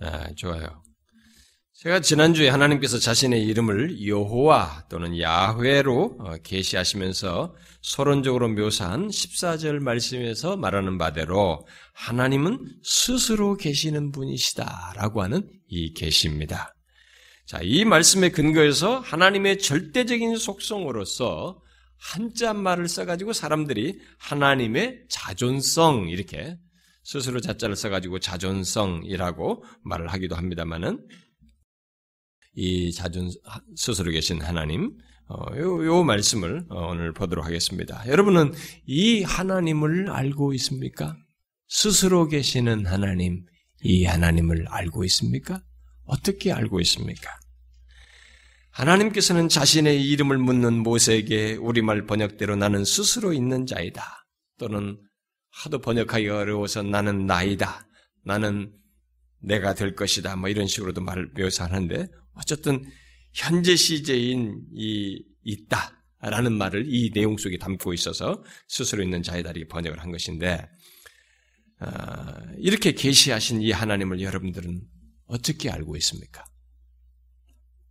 아, 0.00 0.32
좋아요. 0.36 0.82
제가 1.80 2.00
지난주에 2.00 2.48
하나님께서 2.48 2.98
자신의 2.98 3.44
이름을 3.44 4.04
여호와 4.04 4.86
또는 4.90 5.16
야훼로 5.16 6.16
어, 6.18 6.34
계시하시면서 6.42 7.54
서론적으로 7.82 8.48
묘사한 8.48 9.06
14절 9.06 9.78
말씀에서 9.78 10.56
말하는 10.56 10.98
바대로 10.98 11.64
하나님은 11.94 12.66
스스로 12.82 13.56
계시는 13.56 14.10
분이시다라고 14.10 15.22
하는 15.22 15.48
이 15.68 15.94
계시입니다. 15.94 16.74
자, 17.46 17.60
이 17.62 17.84
말씀의 17.84 18.32
근거에서 18.32 18.98
하나님의 18.98 19.60
절대적인 19.60 20.34
속성으로서 20.36 21.62
한자 21.96 22.54
말을 22.54 22.88
써가지고 22.88 23.32
사람들이 23.32 24.00
하나님의 24.18 25.04
자존성 25.08 26.08
이렇게 26.08 26.56
스스로 27.04 27.40
자자를 27.40 27.76
써가지고 27.76 28.18
자존성이라고 28.18 29.62
말을 29.84 30.08
하기도 30.08 30.34
합니다만은 30.34 31.06
이 32.60 32.90
자존 32.90 33.30
스스로 33.76 34.10
계신 34.10 34.42
하나님 34.42 34.98
어, 35.28 35.56
요, 35.56 35.86
요 35.86 36.02
말씀을 36.02 36.66
어, 36.70 36.88
오늘 36.88 37.12
보도록 37.12 37.44
하겠습니다. 37.44 38.02
여러분은 38.08 38.52
이 38.84 39.22
하나님을 39.22 40.10
알고 40.10 40.54
있습니까? 40.54 41.16
스스로 41.68 42.26
계시는 42.26 42.86
하나님, 42.86 43.44
이 43.82 44.06
하나님을 44.06 44.66
알고 44.70 45.04
있습니까? 45.04 45.62
어떻게 46.04 46.50
알고 46.50 46.80
있습니까? 46.80 47.30
하나님께서는 48.70 49.48
자신의 49.48 50.04
이름을 50.08 50.38
묻는 50.38 50.82
모세에게 50.82 51.54
우리말 51.54 52.06
번역대로 52.06 52.56
나는 52.56 52.84
스스로 52.84 53.32
있는 53.32 53.66
자이다. 53.66 54.26
또는 54.58 54.98
하도 55.52 55.78
번역하기 55.78 56.28
어려워서 56.28 56.82
나는 56.82 57.24
나이다. 57.26 57.86
나는 58.24 58.72
내가 59.40 59.74
될 59.74 59.94
것이다. 59.94 60.34
뭐 60.34 60.48
이런 60.48 60.66
식으로도 60.66 61.02
말을 61.02 61.30
묘사하는데 61.36 62.08
어쨌든 62.38 62.84
현재 63.32 63.76
시제인 63.76 64.62
이 64.74 65.22
있다라는 65.44 66.52
말을 66.56 66.86
이 66.88 67.10
내용 67.12 67.36
속에 67.36 67.58
담고 67.58 67.94
있어서 67.94 68.42
스스로 68.68 69.02
있는 69.02 69.22
자이다리 69.22 69.68
번역을 69.68 70.00
한 70.00 70.10
것인데 70.10 70.68
아, 71.80 72.40
이렇게 72.58 72.92
계시하신 72.92 73.62
이 73.62 73.70
하나님을 73.70 74.20
여러분들은 74.20 74.82
어떻게 75.26 75.70
알고 75.70 75.96
있습니까? 75.96 76.44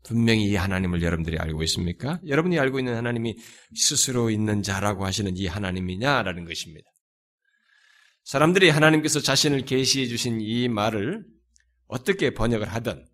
분명히 0.04 0.46
이 0.46 0.56
하나님을 0.56 1.02
여러분들이 1.02 1.38
알고 1.38 1.64
있습니까? 1.64 2.20
여러분이 2.26 2.58
알고 2.60 2.80
있는 2.80 2.96
하나님이 2.96 3.36
스스로 3.76 4.30
있는 4.30 4.64
자라고 4.64 5.06
하시는 5.06 5.36
이 5.36 5.48
하나님이냐라는 5.48 6.46
것입니다. 6.46 6.90
사람들이 8.24 8.70
하나님께서 8.70 9.22
자신을 9.22 9.66
계시해 9.66 10.08
주신 10.08 10.42
이 10.42 10.68
말을 10.68 11.26
어떻게 11.88 12.34
번역을 12.34 12.68
하든 12.68 13.06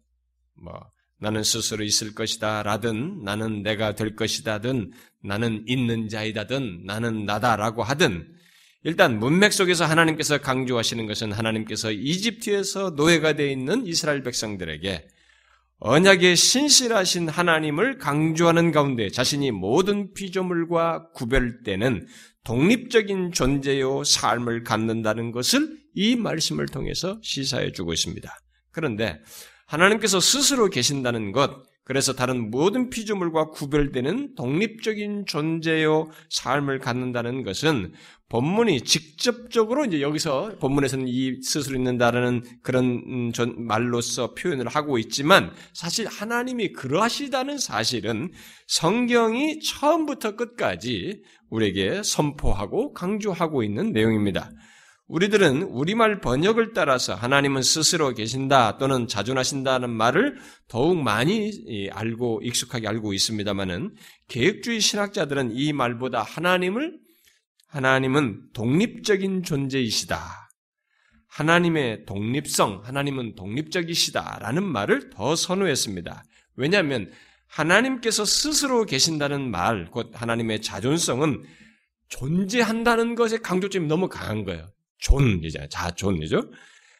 뭐 0.63 0.92
나는 1.23 1.41
스스로 1.41 1.85
있을 1.85 2.13
것이다 2.13 2.63
라든 2.63 3.23
나는 3.23 3.63
내가 3.63 3.95
될 3.95 4.13
것이다든 4.17 4.91
나는 5.23 5.63
있는 5.67 6.09
자이다든 6.09 6.83
나는 6.85 7.23
나다라고 7.23 7.81
하든 7.81 8.27
일단 8.83 9.19
문맥 9.19 9.53
속에서 9.53 9.85
하나님께서 9.85 10.39
강조하시는 10.39 11.07
것은 11.07 11.31
하나님께서 11.31 11.93
이집트에서 11.93 12.89
노예가 12.97 13.37
되어 13.37 13.47
있는 13.47 13.87
이스라엘 13.87 14.21
백성들에게 14.21 15.07
언약의 15.79 16.35
신실하신 16.35 17.29
하나님을 17.29 17.99
강조하는 17.99 18.73
가운데 18.73 19.09
자신이 19.09 19.51
모든 19.51 20.13
피조물과 20.13 21.11
구별되는 21.13 22.05
독립적인 22.43 23.31
존재요 23.31 24.03
삶을 24.03 24.63
갖는다는 24.63 25.31
것을 25.31 25.77
이 25.95 26.17
말씀을 26.17 26.65
통해서 26.65 27.17
시사해 27.23 27.71
주고 27.71 27.93
있습니다. 27.93 28.29
그런데 28.71 29.21
하나님께서 29.65 30.19
스스로 30.19 30.69
계신다는 30.69 31.31
것, 31.31 31.63
그래서 31.85 32.13
다른 32.13 32.49
모든 32.49 32.89
피조물과 32.89 33.49
구별되는 33.49 34.35
독립적인 34.35 35.25
존재요 35.25 36.09
삶을 36.29 36.79
갖는다는 36.79 37.43
것은 37.43 37.93
본문이 38.29 38.81
직접적으로 38.81 39.83
이제 39.85 40.01
여기서 40.01 40.57
본문에서는 40.59 41.07
이 41.07 41.41
스스로 41.41 41.77
있는다라는 41.77 42.43
그런 42.63 42.85
음, 42.85 43.31
말로서 43.57 44.33
표현을 44.33 44.67
하고 44.67 44.97
있지만 44.97 45.51
사실 45.73 46.07
하나님이 46.07 46.71
그러하시다는 46.71 47.57
사실은 47.57 48.31
성경이 48.67 49.59
처음부터 49.59 50.37
끝까지 50.37 51.21
우리에게 51.49 52.01
선포하고 52.03 52.93
강조하고 52.93 53.61
있는 53.61 53.91
내용입니다. 53.91 54.49
우리들은 55.07 55.63
우리말 55.63 56.21
번역을 56.21 56.73
따라서 56.73 57.13
하나님은 57.13 57.61
스스로 57.61 58.13
계신다 58.13 58.77
또는 58.77 59.07
자존하신다는 59.07 59.89
말을 59.89 60.37
더욱 60.67 60.97
많이 60.97 61.89
알고 61.91 62.41
익숙하게 62.43 62.87
알고 62.87 63.13
있습니다만은 63.13 63.95
계획주의 64.27 64.79
신학자들은 64.79 65.51
이 65.55 65.73
말보다 65.73 66.23
하나님을 66.23 66.97
하나님은 67.67 68.51
독립적인 68.53 69.43
존재이시다. 69.43 70.43
하나님의 71.27 72.05
독립성, 72.05 72.81
하나님은 72.85 73.35
독립적이시다라는 73.35 74.63
말을 74.63 75.09
더 75.09 75.35
선호했습니다. 75.35 76.23
왜냐하면 76.55 77.11
하나님께서 77.47 78.23
스스로 78.25 78.85
계신다는 78.85 79.49
말, 79.49 79.89
곧 79.89 80.11
하나님의 80.13 80.61
자존성은 80.61 81.43
존재한다는 82.09 83.15
것에 83.15 83.39
강조점이 83.39 83.87
너무 83.87 84.07
강한 84.09 84.43
거예요. 84.43 84.72
존이잖아요. 85.03 85.69
자존이죠. 85.69 86.51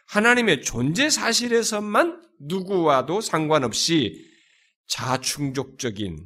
하나님의 0.08 0.62
존재 0.62 1.10
사실에서만 1.10 2.22
누구와도 2.39 3.22
상관없이 3.22 4.30
자충족적인 4.88 6.18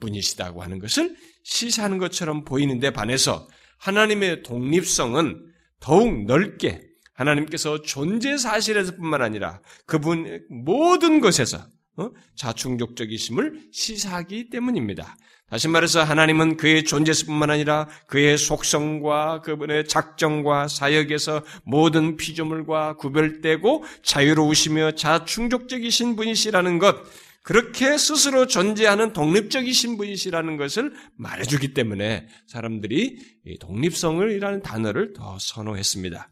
분이시다고 0.00 0.62
하는 0.62 0.78
것을 0.78 1.16
시사하는 1.44 1.98
것처럼 1.98 2.44
보이는데 2.44 2.92
반해서 2.92 3.48
하나님의 3.78 4.42
독립성은 4.42 5.52
더욱 5.80 6.24
넓게 6.24 6.82
하나님께서 7.14 7.82
존재 7.82 8.36
사실에서뿐만 8.36 9.22
아니라 9.22 9.60
그분 9.86 10.44
모든 10.48 11.20
것에서 11.20 11.66
어? 11.96 12.10
자충족적이심을 12.36 13.70
시사하기 13.72 14.50
때문입니다. 14.50 15.16
다시 15.50 15.66
말해서 15.66 16.04
하나님은 16.04 16.58
그의 16.58 16.84
존재뿐만 16.84 17.50
아니라 17.50 17.88
그의 18.06 18.36
속성과 18.36 19.40
그분의 19.40 19.88
작정과 19.88 20.68
사역에서 20.68 21.42
모든 21.64 22.16
피조물과 22.16 22.96
구별되고 22.96 23.84
자유로우시며 24.02 24.92
자충족적이신 24.92 26.16
분이시라는 26.16 26.78
것, 26.78 26.96
그렇게 27.42 27.96
스스로 27.96 28.46
존재하는 28.46 29.14
독립적이신 29.14 29.96
분이시라는 29.96 30.58
것을 30.58 30.92
말해주기 31.16 31.72
때문에 31.72 32.26
사람들이 32.46 33.16
독립성을이라는 33.60 34.60
단어를 34.60 35.14
더 35.14 35.38
선호했습니다. 35.40 36.28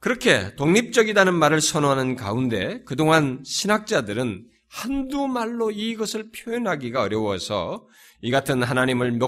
그렇게 0.00 0.54
독립적이라는 0.56 1.34
말을 1.34 1.60
선호하는 1.60 2.16
가운데 2.16 2.82
그동안 2.84 3.42
신학자들은 3.44 4.46
한두 4.68 5.28
말로 5.28 5.70
이것을 5.70 6.30
표현하기가 6.32 7.02
어려워서 7.02 7.86
이 8.20 8.30
같은 8.30 8.62
하나님을 8.62 9.18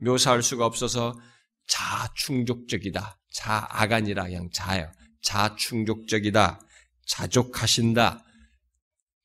묘, 0.00 0.18
사할 0.18 0.42
수가 0.42 0.66
없어서 0.66 1.18
자충족적이다. 1.66 3.18
자아간이라 3.32 4.24
그냥 4.24 4.48
자예요. 4.52 4.90
자충족적이다. 5.22 6.60
자족하신다. 7.06 8.24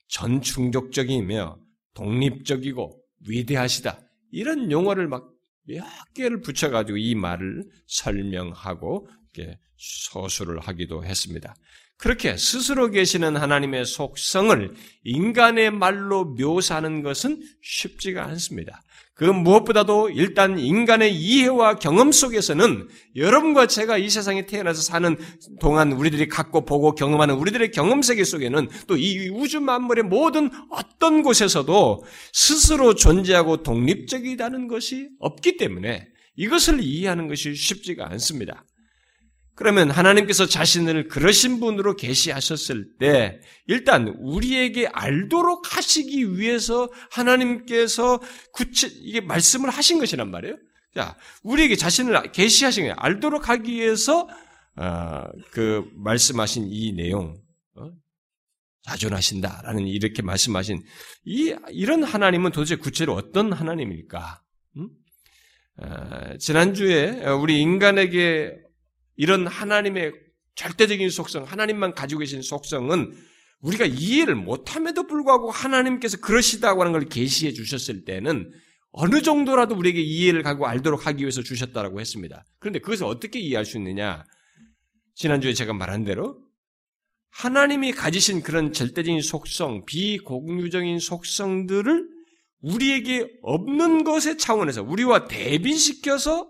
전충족적이며 0.09 1.57
독립적이고 1.93 3.01
위대하시다. 3.27 3.99
이런 4.31 4.71
용어를 4.71 5.07
막 5.07 5.39
몇 5.69 5.85
개를 6.15 6.41
붙여가지고 6.41 6.97
이 6.97 7.13
말을 7.13 7.63
설명하고 7.85 9.07
서술을 9.77 10.59
하기도 10.59 11.05
했습니다. 11.05 11.53
그렇게 11.99 12.37
스스로 12.37 12.89
계시는 12.89 13.35
하나님의 13.35 13.85
속성을 13.85 14.73
인간의 15.03 15.71
말로 15.71 16.23
묘사하는 16.25 17.03
것은 17.03 17.41
쉽지가 17.61 18.23
않습니다. 18.27 18.81
그 19.15 19.25
무엇보다도 19.25 20.11
일단 20.11 20.57
인간의 20.57 21.13
이해와 21.13 21.75
경험 21.75 22.13
속에서는 22.13 22.87
여러분과 23.17 23.67
제가 23.67 23.97
이 23.97 24.09
세상에 24.09 24.45
태어나서 24.45 24.81
사는 24.81 25.17
동안 25.59 25.91
우리들이 25.91 26.29
갖고 26.29 26.63
보고 26.63 26.95
경험하는 26.95 27.35
우리들의 27.35 27.71
경험 27.71 28.01
세계 28.01 28.23
속에는 28.23 28.69
또 28.87 28.95
이 28.95 29.27
우주 29.27 29.59
만물의 29.59 30.05
모든 30.05 30.49
어떤 30.71 31.21
곳에서도 31.21 32.01
스스로 32.31 32.95
존재하고 32.95 33.61
독립적이라는 33.61 34.69
것이 34.69 35.09
없기 35.19 35.57
때문에 35.57 36.07
이것을 36.37 36.81
이해하는 36.81 37.27
것이 37.27 37.55
쉽지가 37.55 38.09
않습니다. 38.11 38.63
그러면 39.59 39.91
하나님께서 39.91 40.45
자신을 40.45 41.09
그러신 41.09 41.59
분으로 41.59 41.97
계시하셨을 41.97 42.95
때 42.97 43.41
일단 43.67 44.07
우리에게 44.17 44.87
알도록 44.87 45.75
하시기 45.75 46.37
위해서 46.37 46.89
하나님께서 47.11 48.21
구체 48.53 48.87
이게 48.87 49.19
말씀을 49.19 49.69
하신 49.69 49.99
것이란 49.99 50.31
말이에요. 50.31 50.55
자, 50.95 51.17
우리에게 51.43 51.75
자신을 51.75 52.31
계시하신 52.31 52.83
거예요. 52.83 52.95
알도록 52.99 53.49
하기 53.49 53.73
위해서 53.73 54.29
어, 54.77 55.23
그 55.51 55.83
말씀하신 55.93 56.69
이 56.69 56.93
내용 56.93 57.37
어? 57.75 57.91
자존하신다라는 58.83 59.87
이렇게 59.87 60.21
말씀하신 60.21 60.81
이 61.25 61.53
이런 61.71 62.03
하나님은 62.03 62.51
도대체 62.51 62.77
구체로 62.77 63.13
어떤 63.13 63.51
하나님일까? 63.51 64.41
음? 64.77 64.89
어, 65.81 66.37
지난주에 66.37 67.25
우리 67.27 67.59
인간에게 67.59 68.68
이런 69.19 69.47
하나님의 69.47 70.13
절대적인 70.55 71.09
속성, 71.09 71.43
하나님만 71.43 71.93
가지고 71.93 72.19
계신 72.19 72.41
속성은 72.41 73.13
우리가 73.59 73.85
이해를 73.85 74.33
못함에도 74.35 75.07
불구하고 75.07 75.51
하나님께서 75.51 76.21
그러시다고 76.21 76.79
하는 76.79 76.93
걸 76.93 77.09
계시해 77.09 77.51
주셨을 77.51 78.05
때는 78.05 78.49
어느 78.91 79.21
정도라도 79.21 79.75
우리에게 79.75 79.99
이해를 79.99 80.41
가고 80.41 80.67
알도록 80.67 81.05
하기 81.05 81.23
위해서 81.23 81.43
주셨다라고 81.43 81.99
했습니다. 81.99 82.45
그런데 82.59 82.79
그것을 82.79 83.07
어떻게 83.07 83.39
이해할 83.39 83.65
수 83.65 83.77
있느냐? 83.77 84.23
지난주에 85.15 85.51
제가 85.53 85.73
말한 85.73 86.05
대로 86.05 86.41
하나님이 87.31 87.91
가지신 87.91 88.41
그런 88.41 88.71
절대적인 88.71 89.21
속성, 89.21 89.83
비공유적인 89.85 90.97
속성들을 90.99 92.07
우리에게 92.61 93.27
없는 93.41 94.05
것의 94.05 94.37
차원에서 94.37 94.81
우리와 94.83 95.27
대비시켜서 95.27 96.49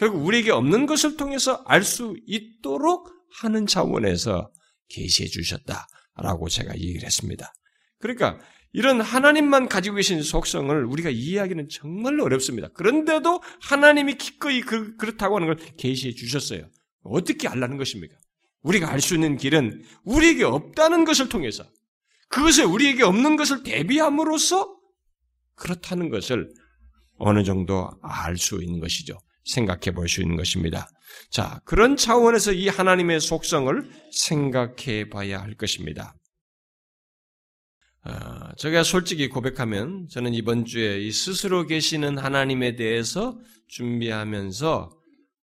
결국 0.00 0.24
우리에게 0.24 0.50
없는 0.50 0.86
것을 0.86 1.18
통해서 1.18 1.62
알 1.66 1.84
수 1.84 2.16
있도록 2.26 3.12
하는 3.42 3.66
차원에서 3.66 4.50
계시해 4.88 5.28
주셨다라고 5.28 6.48
제가 6.48 6.74
얘기를 6.74 7.02
했습니다. 7.04 7.52
그러니까 7.98 8.40
이런 8.72 9.02
하나님만 9.02 9.68
가지고 9.68 9.96
계신 9.96 10.22
속성을 10.22 10.84
우리가 10.86 11.10
이해하기는 11.10 11.68
정말로 11.68 12.24
어렵습니다. 12.24 12.68
그런데도 12.68 13.42
하나님이 13.60 14.14
기꺼이 14.14 14.62
그, 14.62 14.96
렇다고 14.98 15.36
하는 15.36 15.48
걸 15.48 15.56
계시해 15.76 16.14
주셨어요. 16.14 16.66
어떻게 17.02 17.46
알라는 17.46 17.76
것입니까? 17.76 18.16
우리가 18.62 18.90
알 18.90 19.02
수 19.02 19.14
있는 19.14 19.36
길은 19.36 19.84
우리에게 20.04 20.44
없다는 20.44 21.04
것을 21.04 21.28
통해서 21.28 21.64
그것에 22.30 22.62
우리에게 22.62 23.02
없는 23.02 23.36
것을 23.36 23.64
대비함으로써 23.64 24.74
그렇다는 25.56 26.08
것을 26.08 26.50
어느 27.18 27.44
정도 27.44 27.90
알 28.00 28.38
수 28.38 28.62
있는 28.62 28.80
것이죠. 28.80 29.18
생각해 29.52 29.92
볼 29.94 30.08
수 30.08 30.22
있는 30.22 30.36
것입니다. 30.36 30.88
자, 31.30 31.60
그런 31.64 31.96
차원에서 31.96 32.52
이 32.52 32.68
하나님의 32.68 33.20
속성을 33.20 33.90
생각해 34.12 35.08
봐야 35.10 35.40
할 35.40 35.54
것입니다. 35.54 36.14
아, 38.02 38.54
제가 38.56 38.82
솔직히 38.82 39.28
고백하면 39.28 40.08
저는 40.10 40.32
이번 40.34 40.64
주에 40.64 41.00
이 41.00 41.12
스스로 41.12 41.66
계시는 41.66 42.16
하나님에 42.18 42.76
대해서 42.76 43.38
준비하면서 43.68 44.90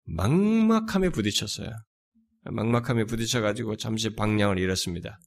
막막함에 0.06 1.10
부딪혔어요. 1.10 1.70
막막함에 2.46 3.06
부딪혀가지고 3.06 3.76
잠시 3.78 4.16
방향을 4.16 4.58
잃었습니다. 4.58 5.20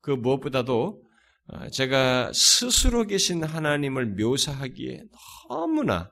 그 0.00 0.12
무엇보다도 0.12 1.02
아, 1.50 1.68
제가 1.70 2.30
스스로 2.32 3.06
계신 3.06 3.42
하나님을 3.42 4.06
묘사하기에 4.16 5.02
너무나 5.48 6.10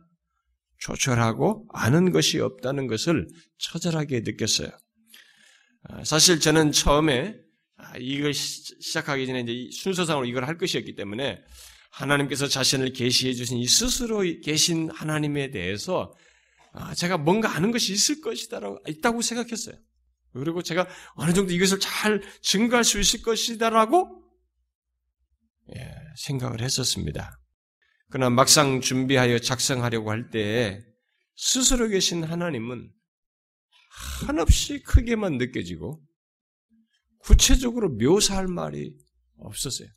조촐하고 0.79 1.67
아는 1.73 2.13
것이 2.13 2.41
없다는 2.41 2.87
것을 2.87 3.29
처절하게 3.59 4.21
느꼈어요. 4.21 4.71
아, 5.85 6.05
사실 6.05 6.41
저는 6.41 6.73
처음에 6.73 7.35
아, 7.77 7.93
이걸 7.99 8.33
시작하기 8.35 9.27
전에 9.27 9.41
이제 9.41 9.69
순서상으로 9.77 10.27
이걸 10.27 10.47
할 10.47 10.59
것이었기 10.59 10.95
때문에 10.95 11.43
하나님께서 11.91 12.49
자신을 12.49 12.93
계시해 12.93 13.35
주신 13.35 13.59
이 13.59 13.67
스스로 13.67 14.23
계신 14.43 14.91
하나님에 14.91 15.51
대해서 15.51 16.13
아, 16.73 16.95
제가 16.95 17.17
뭔가 17.19 17.55
아는 17.55 17.71
것이 17.71 17.93
있을 17.93 18.21
것이다라고 18.21 18.81
있다고 18.87 19.23
생각했어요. 19.23 19.77
그리고 20.33 20.63
제가 20.63 20.87
어느 21.15 21.33
정도 21.33 21.53
이것을 21.53 21.81
잘 21.81 22.23
증거할 22.43 22.85
수 22.85 23.01
있을 23.01 23.23
것이다라고 23.23 24.23
예, 25.75 25.91
생각을 26.17 26.61
했었습니다. 26.61 27.39
그러나 28.11 28.31
막상 28.31 28.81
준비하여 28.81 29.39
작성하려고 29.39 30.11
할때 30.11 30.85
스스로 31.37 31.89
계신 31.89 32.25
하나님은 32.25 32.91
한없이 34.27 34.83
크게만 34.83 35.39
느껴지고 35.39 36.03
구체적으로 37.19 37.91
묘사할 37.91 38.47
말이 38.47 38.95
없었어요. 39.39 39.89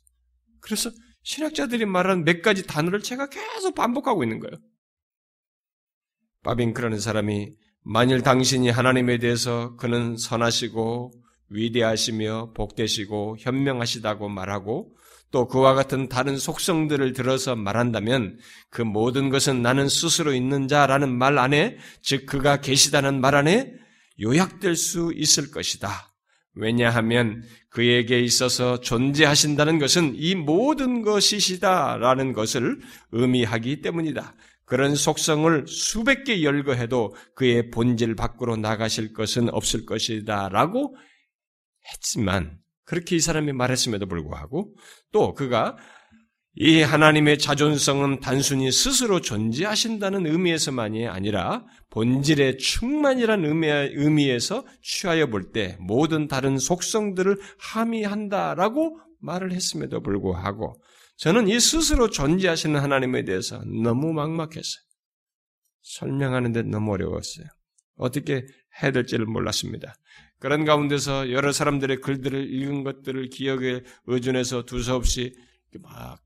그래서 0.60 0.90
신학자들이 1.22 1.86
말하는 1.86 2.24
몇 2.24 2.42
가지 2.42 2.66
단어를 2.66 3.00
제가 3.00 3.28
계속 3.28 3.74
반복하고 3.74 4.22
있는 4.24 4.40
거예요. 4.40 4.56
바빙크라는 6.42 6.98
사람이 6.98 7.54
만일 7.82 8.22
당신이 8.22 8.70
하나님에 8.70 9.18
대해서 9.18 9.76
그는 9.76 10.16
선하시고 10.16 11.12
위대하시며 11.50 12.52
복되시고 12.54 13.36
현명하시다고 13.38 14.28
말하고 14.28 14.96
또 15.30 15.46
그와 15.46 15.74
같은 15.74 16.08
다른 16.08 16.36
속성들을 16.36 17.12
들어서 17.12 17.54
말한다면 17.54 18.38
그 18.68 18.82
모든 18.82 19.30
것은 19.30 19.62
나는 19.62 19.88
스스로 19.88 20.34
있는 20.34 20.68
자라는 20.68 21.10
말 21.10 21.38
안에 21.38 21.78
즉 22.02 22.26
그가 22.26 22.60
계시다는 22.60 23.20
말 23.20 23.34
안에 23.34 23.72
요약될 24.20 24.76
수 24.76 25.12
있을 25.14 25.50
것이다. 25.50 26.10
왜냐하면 26.54 27.42
그에게 27.68 28.20
있어서 28.20 28.80
존재하신다는 28.80 29.78
것은 29.78 30.14
이 30.16 30.34
모든 30.34 31.02
것이시다라는 31.02 32.32
것을 32.32 32.80
의미하기 33.12 33.82
때문이다. 33.82 34.34
그런 34.64 34.94
속성을 34.94 35.66
수백 35.66 36.24
개 36.24 36.42
열거해도 36.42 37.14
그의 37.34 37.70
본질 37.70 38.14
밖으로 38.14 38.56
나가실 38.56 39.12
것은 39.12 39.48
없을 39.50 39.86
것이다라고 39.86 40.96
했지만 41.92 42.58
그렇게 42.90 43.14
이 43.14 43.20
사람이 43.20 43.52
말했음에도 43.52 44.06
불구하고 44.06 44.74
또 45.12 45.32
그가 45.32 45.76
이 46.56 46.80
하나님의 46.80 47.38
자존성은 47.38 48.18
단순히 48.18 48.72
스스로 48.72 49.20
존재하신다는 49.20 50.26
의미에서만이 50.26 51.06
아니라 51.06 51.64
본질의 51.90 52.58
충만이라는 52.58 53.62
의미에서 53.94 54.66
취하여 54.82 55.28
볼 55.28 55.52
때 55.52 55.76
모든 55.78 56.26
다른 56.26 56.58
속성들을 56.58 57.38
함의한다라고 57.60 58.98
말을 59.20 59.52
했음에도 59.52 60.02
불구하고 60.02 60.74
저는 61.16 61.46
이 61.46 61.60
스스로 61.60 62.10
존재하시는 62.10 62.80
하나님에 62.80 63.22
대해서 63.22 63.62
너무 63.84 64.12
막막했어요. 64.12 64.82
설명하는데 65.82 66.62
너무 66.62 66.92
어려웠어요. 66.94 67.46
어떻게 67.94 68.46
해야 68.82 68.90
될지를 68.90 69.26
몰랐습니다. 69.26 69.94
그런 70.40 70.64
가운데서 70.64 71.30
여러 71.30 71.52
사람들의 71.52 72.00
글들을 72.00 72.52
읽은 72.52 72.82
것들을 72.82 73.28
기억에 73.28 73.82
의존해서 74.06 74.64
두서없이 74.64 75.36
막 75.78 76.18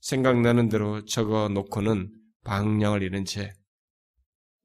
생각나는 0.00 0.70
대로 0.70 1.04
적어 1.04 1.48
놓고는 1.50 2.10
방향을 2.44 3.02
잃은 3.02 3.26
채 3.26 3.52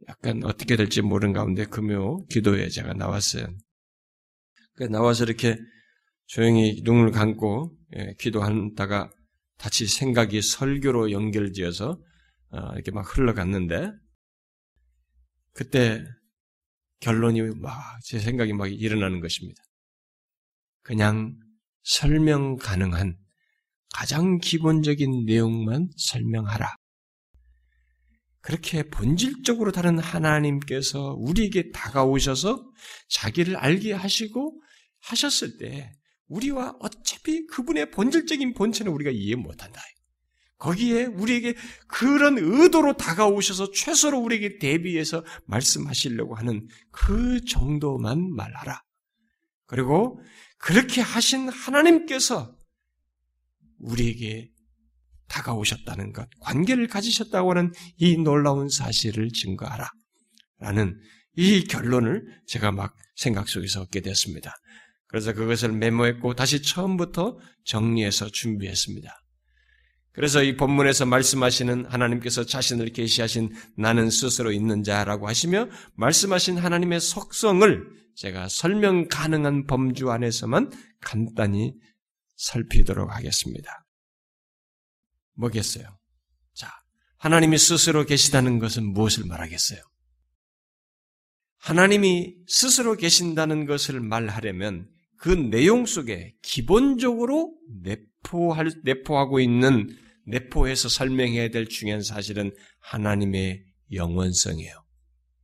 약간 0.08 0.42
어떻게 0.46 0.78
될지 0.78 1.02
모르는 1.02 1.34
가운데 1.34 1.66
금요 1.66 2.26
기도에 2.28 2.70
제가 2.70 2.94
나왔어요. 2.94 3.48
나와서 4.90 5.26
이렇게 5.26 5.58
조용히 6.26 6.82
눈을 6.84 7.12
감고 7.12 7.76
예, 7.98 8.16
기도한다가 8.20 9.12
다시 9.58 9.86
생각이 9.88 10.42
설교로 10.42 11.12
연결지어서 11.12 12.00
어, 12.52 12.74
이렇게 12.74 12.92
막 12.92 13.06
흘러갔는데 13.18 13.92
그때 15.54 16.04
결론이 17.06 17.42
막 17.62 18.00
제 18.04 18.20
생각이 18.20 18.54
막 18.54 18.68
일어나는 18.68 19.20
것입니다. 19.20 19.64
그냥 20.82 21.36
설명 21.84 22.56
가능한 22.56 23.18
가장 23.94 24.40
기본적인 24.40 25.26
내용만 25.26 25.90
설명하라. 25.98 26.76
그렇게 28.42 28.84
본질적으로 28.84 29.72
다른 29.72 29.98
하나님께서 29.98 31.16
우리에게 31.18 31.72
다가오셔서 31.72 32.64
자기를 33.10 33.56
알게 33.56 33.94
하시고 33.94 34.62
하셨을 35.02 35.58
때 35.58 35.92
우리와 36.28 36.76
어차피 36.80 37.46
그분의 37.48 37.92
본질적인 37.92 38.54
본체는 38.54 38.92
우리가 38.92 39.12
이해 39.12 39.36
못한다. 39.36 39.82
거기에 40.58 41.06
우리에게 41.06 41.56
그런 41.88 42.38
의도로 42.38 42.98
다가오셔서 42.98 43.72
최소로 43.72 44.20
우리에게 44.20 44.58
대비해서 44.58 45.24
말씀하시려고 45.46 46.36
하는 46.36 46.68
그 46.92 47.44
정도만 47.46 48.34
말하라. 48.34 48.82
그리고 49.68 50.22
그렇게 50.58 51.02
하신 51.02 51.50
하나님께서 51.50 52.56
우리에게 53.80 54.52
다가오셨다는 55.28 56.14
것, 56.14 56.30
관계를 56.40 56.88
가지셨다고 56.88 57.52
하는 57.52 57.74
이 57.98 58.18
놀라운 58.18 58.70
사실을 58.70 59.30
증거하라. 59.32 59.90
라는 60.60 61.00
이 61.36 61.66
결론을 61.66 62.24
제가 62.48 62.72
막 62.72 62.96
생각 63.16 63.50
속에서 63.50 63.82
얻게 63.82 64.02
되었습니다. 64.02 64.54
그래서 65.08 65.34
그것을 65.34 65.72
메모했고 65.74 66.36
다시 66.36 66.62
처음부터 66.62 67.38
정리해서 67.66 68.30
준비했습니다. 68.30 69.10
그래서 70.16 70.42
이 70.42 70.56
본문에서 70.56 71.06
말씀하시는 71.06 71.86
하나님께서 71.86 72.46
자신을 72.46 72.90
계시하신 72.90 73.54
나는 73.78 74.10
스스로 74.10 74.52
있는 74.52 74.82
자라고 74.82 75.28
하시며 75.28 75.68
말씀하신 75.96 76.58
하나님의 76.58 77.02
속성을 77.02 78.06
제가 78.16 78.48
설명 78.48 79.10
가능한 79.10 79.68
범주 79.68 80.10
안에서만 80.10 80.72
간단히 81.02 81.74
살피도록 82.38 83.14
하겠습니다. 83.14 83.86
뭐겠어요? 85.34 85.84
자, 86.54 86.72
하나님이 87.18 87.58
스스로 87.58 88.06
계시다는 88.06 88.60
것은 88.60 88.86
무엇을 88.94 89.26
말하겠어요? 89.26 89.82
하나님이 91.58 92.36
스스로 92.48 92.96
계신다는 92.96 93.66
것을 93.66 94.00
말하려면 94.00 94.88
그 95.18 95.30
내용 95.30 95.86
속에 95.86 96.36
기본적으로 96.42 97.58
내포할, 97.82 98.72
내포하고 98.84 99.40
있는 99.40 99.90
내포해서 100.26 100.90
설명해야 100.90 101.50
될 101.50 101.68
중요한 101.68 102.02
사실은 102.02 102.52
하나님의 102.82 103.64
영원성이에요. 103.92 104.84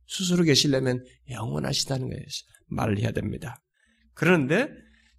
스스로 0.06 0.44
계시려면 0.44 1.04
영원하시다는 1.30 2.08
거예요. 2.08 2.22
말을 2.68 2.98
해야 2.98 3.12
됩니다. 3.12 3.62
그런데 4.14 4.68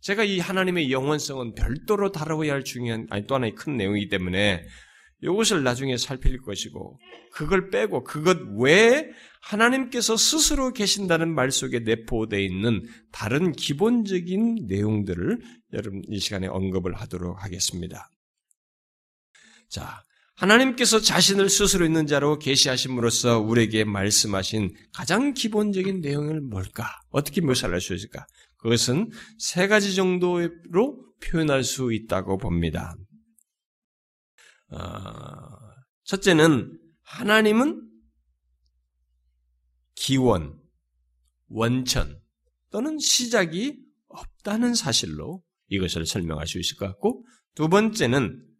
제가 0.01 0.23
이 0.23 0.39
하나님의 0.39 0.91
영원성은 0.91 1.55
별도로 1.55 2.11
다뤄야 2.11 2.53
할 2.53 2.63
중요한 2.63 3.07
아니 3.09 3.25
또 3.25 3.35
하나의 3.35 3.55
큰 3.55 3.77
내용이기 3.77 4.09
때문에 4.09 4.63
이것을 5.23 5.63
나중에 5.63 5.95
살필 5.95 6.41
것이고 6.41 6.99
그걸 7.31 7.69
빼고 7.69 8.03
그것 8.03 8.37
외에 8.59 9.09
하나님께서 9.41 10.17
스스로 10.17 10.73
계신다는 10.73 11.33
말 11.33 11.51
속에 11.51 11.79
내포되어 11.79 12.39
있는 12.39 12.83
다른 13.11 13.53
기본적인 13.53 14.65
내용들을 14.67 15.39
여러분 15.73 16.01
이 16.09 16.19
시간에 16.19 16.47
언급을 16.47 16.93
하도록 16.95 17.41
하겠습니다. 17.41 18.09
자, 19.73 20.03
하나님께서 20.35 20.99
자신을 21.01 21.49
스스로 21.49 21.83
있는 21.83 22.05
자로 22.05 22.37
계시하심으로써 22.37 23.39
우리에게 23.39 23.85
말씀하신 23.85 24.71
가장 24.93 25.33
기본적인 25.33 26.01
내용을 26.01 26.41
뭘까? 26.41 26.87
어떻게 27.09 27.41
묘사할 27.41 27.81
수 27.81 27.95
있을까? 27.95 28.27
그것은 28.57 29.09
세 29.39 29.67
가지 29.67 29.95
정도로 29.95 31.13
표현할 31.23 31.63
수 31.63 31.91
있다고 31.91 32.37
봅니다. 32.37 32.95
어, 34.69 34.79
첫째는 36.03 36.79
하나님은 37.01 37.81
기원, 39.95 40.59
원천 41.47 42.21
또는 42.69 42.99
시작이 42.99 43.79
없다는 44.07 44.75
사실로 44.75 45.43
이것을 45.69 46.05
설명할 46.05 46.45
수 46.45 46.59
있을 46.59 46.77
것 46.77 46.85
같고 46.85 47.25
두 47.55 47.69
번째는 47.69 48.52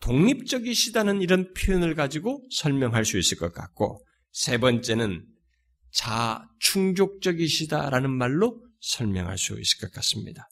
독립적이시다는 0.00 1.20
이런 1.22 1.52
표현을 1.54 1.94
가지고 1.94 2.46
설명할 2.50 3.04
수 3.04 3.18
있을 3.18 3.38
것 3.38 3.52
같고, 3.52 4.04
세 4.32 4.58
번째는 4.58 5.26
자 5.92 6.48
충족적이시다라는 6.60 8.10
말로 8.10 8.64
설명할 8.80 9.38
수 9.38 9.60
있을 9.60 9.78
것 9.80 9.92
같습니다. 9.92 10.48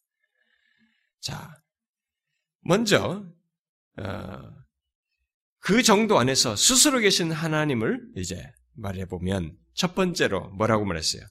자, 1.20 1.50
먼저, 2.60 3.24
어, 3.96 4.42
그 5.60 5.82
정도 5.82 6.18
안에서 6.18 6.54
스스로 6.56 6.98
계신 6.98 7.32
하나님을 7.32 8.12
이제 8.16 8.42
말해 8.74 9.06
보면, 9.06 9.56
첫 9.74 9.94
번째로 9.94 10.50
뭐라고 10.50 10.84
말했어요? 10.84 11.22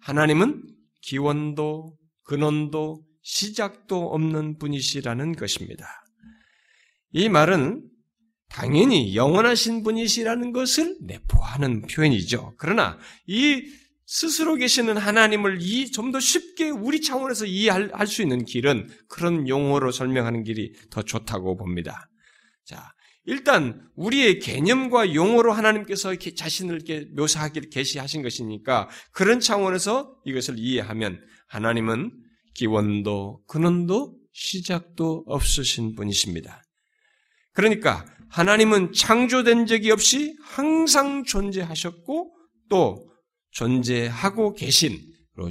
하나님은 0.00 0.62
기원도, 1.02 1.98
근원도, 2.24 3.04
시작도 3.22 4.12
없는 4.12 4.58
분이시라는 4.58 5.32
것입니다. 5.32 5.86
이 7.12 7.28
말은 7.28 7.82
당연히 8.48 9.16
영원하신 9.16 9.82
분이시라는 9.82 10.52
것을 10.52 10.96
내포하는 11.02 11.82
표현이죠. 11.82 12.54
그러나 12.58 12.98
이 13.26 13.62
스스로 14.06 14.54
계시는 14.54 14.96
하나님을 14.96 15.58
이 15.60 15.90
좀 15.90 16.12
더 16.12 16.20
쉽게 16.20 16.70
우리 16.70 17.00
차원에서 17.00 17.44
이해할 17.46 18.06
수 18.06 18.22
있는 18.22 18.44
길은 18.44 18.88
그런 19.08 19.48
용어로 19.48 19.90
설명하는 19.90 20.44
길이 20.44 20.72
더 20.90 21.02
좋다고 21.02 21.56
봅니다. 21.56 22.08
자, 22.64 22.92
일단 23.24 23.82
우리의 23.96 24.38
개념과 24.38 25.12
용어로 25.14 25.52
하나님께서 25.52 26.14
자신을 26.14 26.76
이렇게 26.76 27.06
묘사하기를 27.16 27.70
계시하신 27.70 28.22
것이니까 28.22 28.88
그런 29.10 29.40
차원에서 29.40 30.14
이것을 30.24 30.54
이해하면 30.58 31.20
하나님은 31.48 32.12
기원도 32.54 33.42
근원도 33.48 34.16
시작도 34.32 35.24
없으신 35.26 35.96
분이십니다. 35.96 36.62
그러니까 37.56 38.04
하나님은 38.28 38.92
창조된 38.92 39.64
적이 39.64 39.90
없이 39.90 40.36
항상 40.42 41.24
존재하셨고 41.24 42.36
또 42.68 43.10
존재하고 43.50 44.52
계신 44.52 45.00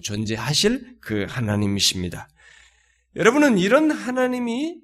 존재하실 0.04 0.98
그 1.02 1.26
하나님이십니다. 1.28 2.28
여러분은 3.15 3.58
이런 3.58 3.89
하나님이 3.89 4.80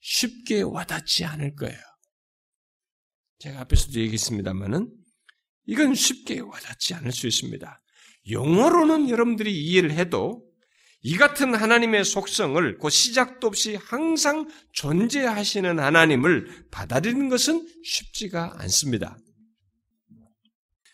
쉽게 0.00 0.62
와닿지 0.62 1.24
않을 1.24 1.54
거예요. 1.54 1.78
제가 3.38 3.60
앞에서도 3.60 4.00
얘기했습니다만은 4.00 4.92
이건 5.66 5.94
쉽게 5.94 6.40
와닿지 6.40 6.94
않을 6.94 7.12
수 7.12 7.28
있습니다. 7.28 7.80
용어로는 8.28 9.08
여러분들이 9.08 9.56
이해를 9.56 9.92
해도 9.92 10.42
이 11.02 11.16
같은 11.16 11.54
하나님의 11.54 12.04
속성을 12.04 12.78
그 12.78 12.90
시작도 12.90 13.46
없이 13.46 13.76
항상 13.76 14.48
존재하시는 14.72 15.78
하나님을 15.78 16.66
받아들이는 16.70 17.28
것은 17.30 17.66
쉽지가 17.82 18.56
않습니다. 18.58 19.16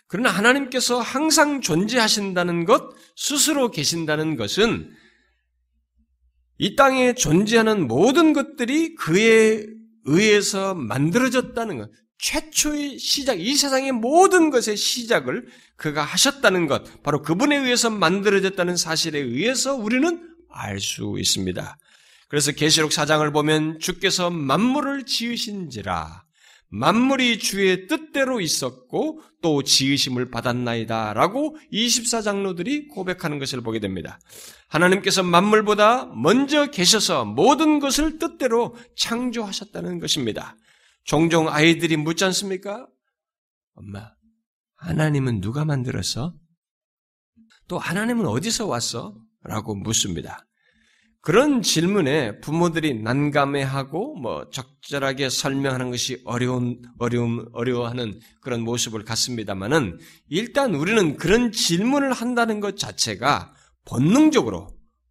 그러나 0.06 0.30
하나님께서 0.30 1.00
항상 1.00 1.60
존재하신다는 1.60 2.64
것, 2.64 2.94
스스로 3.16 3.72
계신다는 3.72 4.36
것은 4.36 4.94
이 6.58 6.76
땅에 6.76 7.14
존재하는 7.14 7.88
모든 7.88 8.32
것들이 8.32 8.94
그에 8.94 9.66
의해서 10.04 10.74
만들어졌다는 10.74 11.78
것, 11.78 11.90
최초의 12.18 12.98
시작, 12.98 13.40
이 13.40 13.54
세상의 13.54 13.92
모든 13.92 14.50
것의 14.50 14.76
시작을 14.76 15.46
그가 15.76 16.02
하셨다는 16.02 16.66
것, 16.66 17.02
바로 17.02 17.22
그분에 17.22 17.56
의해서 17.56 17.90
만들어졌다는 17.90 18.76
사실에 18.76 19.18
의해서 19.18 19.74
우리는 19.74 20.22
알 20.50 20.80
수 20.80 21.16
있습니다. 21.18 21.76
그래서 22.28 22.52
계시록 22.52 22.90
4장을 22.90 23.32
보면 23.32 23.78
주께서 23.78 24.30
만물을 24.30 25.04
지으신지라 25.04 26.24
만물이 26.68 27.38
주의 27.38 27.86
뜻대로 27.86 28.40
있었고 28.40 29.20
또 29.40 29.62
지으심을 29.62 30.30
받았나이다라고 30.30 31.56
24장로들이 31.72 32.88
고백하는 32.88 33.38
것을 33.38 33.60
보게 33.60 33.78
됩니다. 33.78 34.18
하나님께서 34.68 35.22
만물보다 35.22 36.06
먼저 36.06 36.66
계셔서 36.66 37.24
모든 37.24 37.78
것을 37.78 38.18
뜻대로 38.18 38.76
창조하셨다는 38.96 40.00
것입니다. 40.00 40.56
종종 41.06 41.48
아이들이 41.48 41.96
묻지 41.96 42.24
않습니까? 42.24 42.86
엄마, 43.74 44.10
하나님은 44.74 45.40
누가 45.40 45.64
만들었어? 45.64 46.34
또 47.68 47.78
하나님은 47.78 48.26
어디서 48.26 48.66
왔어? 48.66 49.16
라고 49.44 49.76
묻습니다. 49.76 50.44
그런 51.20 51.62
질문에 51.62 52.40
부모들이 52.40 53.02
난감해하고 53.02 54.16
뭐 54.16 54.50
적절하게 54.50 55.28
설명하는 55.28 55.90
것이 55.90 56.20
어려운 56.24 56.82
어려움 56.98 57.46
어려워하는 57.52 58.18
그런 58.40 58.62
모습을 58.62 59.04
갖습니다만은 59.04 59.98
일단 60.28 60.74
우리는 60.74 61.16
그런 61.16 61.52
질문을 61.52 62.12
한다는 62.12 62.58
것 62.60 62.76
자체가 62.76 63.54
본능적으로 63.84 64.68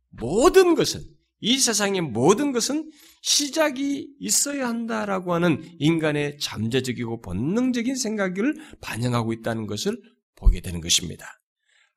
모든 0.09 0.75
것은 0.75 1.01
이 1.45 1.59
세상의 1.59 2.01
모든 2.01 2.51
것은 2.51 2.89
시작이 3.21 4.07
있어야 4.19 4.67
한다라고 4.67 5.35
하는 5.35 5.63
인간의 5.77 6.39
잠재적이고 6.39 7.21
본능적인 7.21 7.95
생각을 7.95 8.55
반영하고 8.81 9.31
있다는 9.31 9.67
것을 9.67 10.01
보게 10.35 10.59
되는 10.59 10.81
것입니다. 10.81 11.39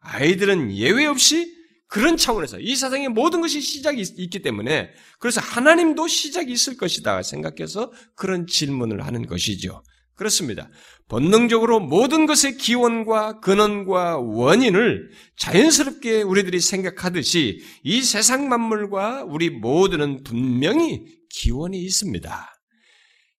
아이들은 0.01 0.77
예외 0.77 1.07
없이 1.07 1.51
그런 1.87 2.19
차원에서 2.19 2.61
이 2.61 2.77
세상의 2.77 3.09
모든 3.09 3.41
것이 3.41 3.63
시작이 3.63 4.03
있기 4.03 4.43
때문에 4.43 4.91
그래서 5.19 5.41
하나님도 5.41 6.09
시작이 6.09 6.53
있을 6.53 6.77
것이다 6.77 7.23
생각해서 7.23 7.91
그런 8.17 8.47
질문을 8.47 9.07
하는 9.07 9.25
것이죠. 9.25 9.83
그렇습니다. 10.15 10.69
본능적으로 11.09 11.81
모든 11.81 12.27
것의 12.27 12.59
기원과 12.59 13.41
근원과 13.41 14.19
원인을 14.19 15.11
자연스럽게 15.37 16.23
우리들이 16.23 16.61
생각하듯이 16.61 17.65
이 17.83 18.03
세상 18.03 18.49
만물과 18.49 19.25
우리 19.25 19.49
모두는 19.49 20.23
분명히 20.23 21.05
기원이 21.31 21.81
있습니다. 21.83 22.55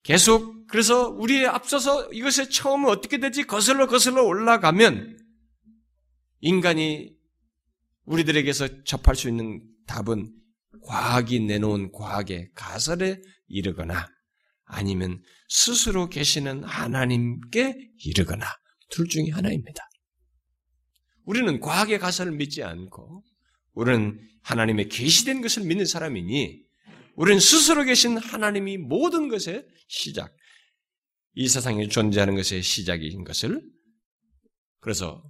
계속 0.01 0.65
그래서 0.67 1.09
우리에 1.09 1.45
앞서서 1.45 2.11
이것의 2.11 2.49
처음은 2.49 2.89
어떻게 2.89 3.19
되지 3.19 3.43
거슬러 3.43 3.85
거슬러 3.87 4.23
올라가면 4.23 5.17
인간이 6.41 7.13
우리들에게서 8.05 8.83
접할 8.83 9.15
수 9.15 9.29
있는 9.29 9.61
답은 9.85 10.31
과학이 10.83 11.41
내놓은 11.41 11.91
과학의 11.91 12.49
가설에 12.55 13.21
이르거나 13.47 14.07
아니면 14.69 15.21
스스로 15.49 16.09
계시는 16.09 16.63
하나님께 16.63 17.75
이르거나 18.05 18.45
둘 18.91 19.07
중에 19.07 19.29
하나입니다. 19.31 19.83
우리는 21.25 21.59
과학의 21.59 21.99
가설을 21.99 22.31
믿지 22.33 22.63
않고 22.63 23.23
우리는 23.73 24.19
하나님의 24.43 24.89
계시된 24.89 25.41
것을 25.41 25.63
믿는 25.63 25.85
사람이니 25.85 26.61
우리는 27.15 27.39
스스로 27.39 27.83
계신 27.83 28.17
하나님이 28.17 28.77
모든 28.77 29.27
것의 29.27 29.65
시작, 29.87 30.33
이 31.33 31.47
세상에 31.47 31.87
존재하는 31.87 32.35
것의 32.35 32.63
시작인 32.63 33.23
것을 33.23 33.61
그래서 34.79 35.23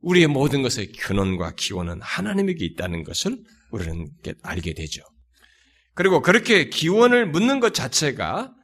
우리의 0.00 0.28
모든 0.28 0.62
것의 0.62 0.92
근원과 0.92 1.54
기원은 1.56 2.00
하나님에게 2.00 2.64
있다는 2.64 3.04
것을 3.04 3.42
우리는 3.70 4.06
알게 4.42 4.74
되죠. 4.74 5.02
그리고 5.94 6.22
그렇게 6.22 6.68
기원을 6.68 7.26
묻는 7.26 7.60
것 7.60 7.74
자체가 7.74 8.54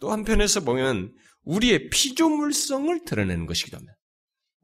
또 0.00 0.12
한편에서 0.12 0.60
보면 0.60 1.12
우리의 1.44 1.90
피조물성을 1.90 3.04
드러내는 3.04 3.46
것이기도 3.46 3.78
합니다. 3.78 3.94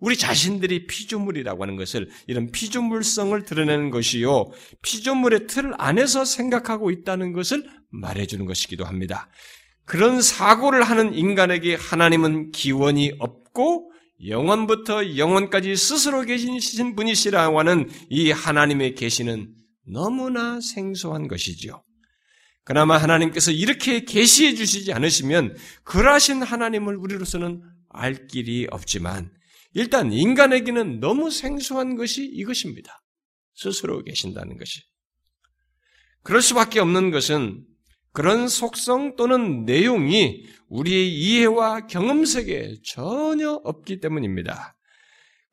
우리 0.01 0.19
자신들이 0.19 0.87
피조물이라고 0.87 1.63
하는 1.63 1.77
것을 1.77 2.11
이런 2.27 2.51
피조물성을 2.51 3.43
드러내는 3.45 3.91
것이요. 3.91 4.51
피조물의 4.83 5.47
틀 5.47 5.73
안에서 5.79 6.27
생각하고 6.27 6.91
있다는 6.91 7.33
것을 7.33 7.65
말해주는 7.91 8.45
것이기도 8.45 8.85
합니다. 8.85 9.31
그런 9.87 10.21
사고를 10.21 10.83
하는 10.83 11.15
인간에게 11.15 11.75
하나님은 11.75 12.51
기원이 12.51 13.13
없고 13.19 13.93
영원부터 14.27 15.17
영원까지 15.17 15.77
스스로 15.77 16.23
계신 16.23 16.95
분이시라고 16.97 17.59
하는 17.59 17.89
이 18.11 18.31
하나님의 18.31 18.95
계시는 18.95 19.55
너무나 19.87 20.61
생소한 20.61 21.29
것이지요. 21.29 21.83
그나마 22.65 22.97
하나님께서 22.97 23.51
이렇게 23.51 24.05
계시해 24.05 24.55
주시지 24.55 24.93
않으시면 24.93 25.57
그러하신 25.85 26.43
하나님을 26.43 26.97
우리로서는 26.97 27.63
알 27.91 28.27
길이 28.27 28.67
없지만 28.71 29.31
일단 29.75 30.13
인간에게는 30.13 31.01
너무 31.01 31.31
생소한 31.31 31.97
것이 31.97 32.25
이것입니다. 32.25 33.03
스스로 33.55 34.03
계신다는 34.03 34.57
것이. 34.57 34.81
그럴 36.23 36.41
수밖에 36.41 36.81
없는 36.81 37.11
것은 37.11 37.65
그런 38.13 38.49
속성 38.49 39.17
또는 39.17 39.65
내용이 39.65 40.47
우리의 40.69 41.13
이해와 41.13 41.87
경험 41.87 42.25
세계에 42.25 42.77
전혀 42.85 43.51
없기 43.51 44.01
때문입니다. 44.01 44.77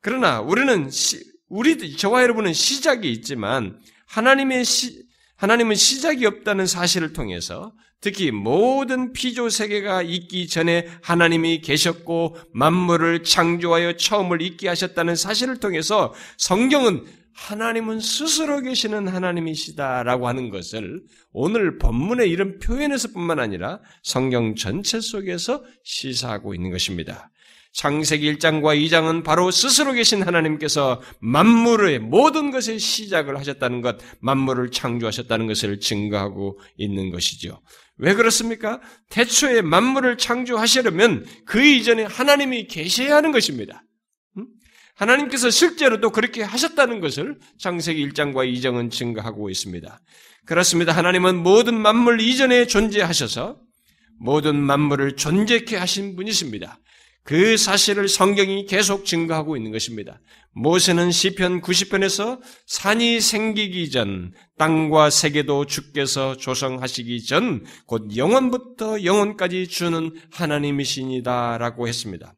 그러나 0.00 0.40
우리는 0.40 0.88
시, 0.88 1.20
우리 1.48 1.96
저와 1.96 2.22
여러분은 2.22 2.52
시작이 2.52 3.10
있지만 3.10 3.78
하나님의 4.06 4.64
시, 4.64 5.02
하나님은 5.42 5.74
시작이 5.74 6.24
없다는 6.24 6.68
사실을 6.68 7.12
통해서 7.12 7.72
특히 8.00 8.30
모든 8.30 9.12
피조 9.12 9.48
세계가 9.48 10.02
있기 10.02 10.46
전에 10.46 10.86
하나님이 11.02 11.62
계셨고 11.62 12.36
만물을 12.54 13.24
창조하여 13.24 13.96
처음을 13.96 14.40
있게 14.40 14.68
하셨다는 14.68 15.16
사실을 15.16 15.58
통해서 15.58 16.14
성경은 16.38 17.06
하나님은 17.34 17.98
스스로 17.98 18.60
계시는 18.60 19.08
하나님이시다라고 19.08 20.28
하는 20.28 20.48
것을 20.48 21.02
오늘 21.32 21.76
본문의 21.78 22.30
이런 22.30 22.60
표현에서뿐만 22.60 23.40
아니라 23.40 23.80
성경 24.04 24.54
전체 24.54 25.00
속에서 25.00 25.64
시사하고 25.82 26.54
있는 26.54 26.70
것입니다. 26.70 27.31
창세기 27.72 28.34
1장과 28.34 28.78
2장은 28.84 29.24
바로 29.24 29.50
스스로 29.50 29.92
계신 29.92 30.22
하나님께서 30.22 31.00
만물의 31.20 32.00
모든 32.00 32.50
것의 32.50 32.78
시작을 32.78 33.38
하셨다는 33.38 33.80
것, 33.80 33.98
만물을 34.20 34.70
창조하셨다는 34.70 35.46
것을 35.46 35.80
증거하고 35.80 36.58
있는 36.76 37.10
것이죠. 37.10 37.62
왜 37.96 38.14
그렇습니까? 38.14 38.80
태초에 39.08 39.62
만물을 39.62 40.18
창조하시려면 40.18 41.24
그 41.46 41.64
이전에 41.64 42.04
하나님이 42.04 42.66
계셔야 42.66 43.16
하는 43.16 43.32
것입니다. 43.32 43.82
하나님께서 44.94 45.50
실제로 45.50 46.00
도 46.00 46.10
그렇게 46.10 46.42
하셨다는 46.42 47.00
것을 47.00 47.38
창세기 47.58 48.08
1장과 48.10 48.52
2장은 48.52 48.90
증거하고 48.90 49.48
있습니다. 49.48 50.00
그렇습니다. 50.44 50.92
하나님은 50.92 51.36
모든 51.36 51.80
만물 51.80 52.20
이전에 52.20 52.66
존재하셔서 52.66 53.58
모든 54.20 54.56
만물을 54.56 55.16
존재케 55.16 55.76
하신 55.76 56.16
분이십니다. 56.16 56.78
그 57.24 57.56
사실을 57.56 58.08
성경이 58.08 58.66
계속 58.66 59.04
증거하고 59.04 59.56
있는 59.56 59.70
것입니다. 59.70 60.20
모세는 60.54 61.10
시편 61.10 61.60
90편에서 61.62 62.40
산이 62.66 63.20
생기기 63.20 63.90
전 63.90 64.32
땅과 64.58 65.10
세계도 65.10 65.66
주께서 65.66 66.36
조성하시기 66.36 67.24
전 67.24 67.62
곧 67.86 68.16
영원부터 68.16 69.04
영원까지 69.04 69.68
주는 69.68 70.12
하나님이시니다라고 70.32 71.88
했습니다. 71.88 72.34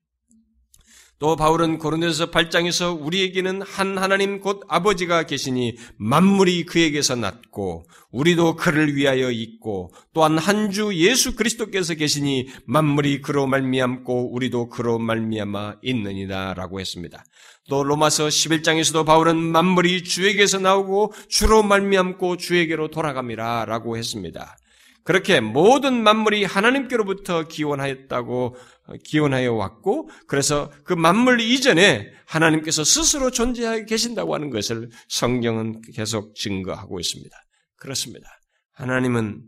또 1.18 1.36
바울은 1.36 1.78
고린도서 1.78 2.30
8장에서 2.30 3.00
우리에게는 3.00 3.62
한 3.62 3.96
하나님 3.98 4.40
곧 4.40 4.62
아버지가 4.68 5.22
계시니 5.24 5.76
만물이 5.96 6.64
그에게서 6.66 7.14
났고 7.14 7.84
우리도 8.10 8.56
그를 8.56 8.94
위하여 8.96 9.30
있고 9.30 9.92
또한 10.12 10.38
한 10.38 10.70
주 10.70 10.92
예수 10.94 11.36
그리스도께서 11.36 11.94
계시니 11.94 12.48
만물이 12.66 13.22
그로 13.22 13.46
말미암고 13.46 14.34
우리도 14.34 14.68
그로 14.70 14.98
말미암아 14.98 15.76
있느니라라고 15.82 16.80
했습니다. 16.80 17.24
또 17.68 17.84
로마서 17.84 18.26
11장에서도 18.26 19.06
바울은 19.06 19.36
만물이 19.36 20.04
주에게서 20.04 20.58
나오고 20.58 21.12
주로 21.28 21.62
말미암고 21.62 22.36
주에게로 22.38 22.88
돌아갑니다라고 22.88 23.96
했습니다. 23.96 24.56
그렇게 25.04 25.40
모든 25.40 26.02
만물이 26.02 26.44
하나님께로부터 26.44 27.46
기원하였다고 27.46 28.56
기원하여 29.04 29.52
왔고 29.52 30.08
그래서 30.26 30.72
그 30.82 30.94
만물 30.94 31.40
이전에 31.42 32.10
하나님께서 32.26 32.84
스스로 32.84 33.30
존재하고 33.30 33.84
계신다고 33.84 34.34
하는 34.34 34.48
것을 34.48 34.90
성경은 35.08 35.82
계속 35.92 36.34
증거하고 36.34 37.00
있습니다. 37.00 37.36
그렇습니다. 37.76 38.26
하나님은 38.72 39.44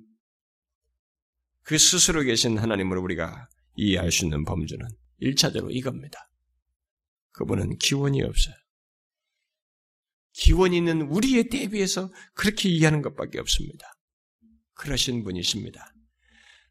그 1.63 1.79
스스로 1.79 2.23
계신 2.23 2.59
하나님을 2.59 2.99
우리가 2.99 3.49
이해할 3.77 4.13
수 4.13 4.27
있는 4.27 4.45
범주는 4.45 4.87
1차적으로 5.23 5.75
이겁니다. 5.75 6.29
그분은 7.33 7.79
기원이 7.79 8.23
없어요. 8.23 8.55
기원이 10.35 10.77
있는 10.77 11.03
우리에 11.03 11.45
대비해서 11.49 12.11
그렇게 12.35 12.69
이해하는 12.69 13.01
것밖에 13.01 13.41
없습니다. 13.41 13.96
그러신 14.77 15.25
분이십니다. 15.25 15.93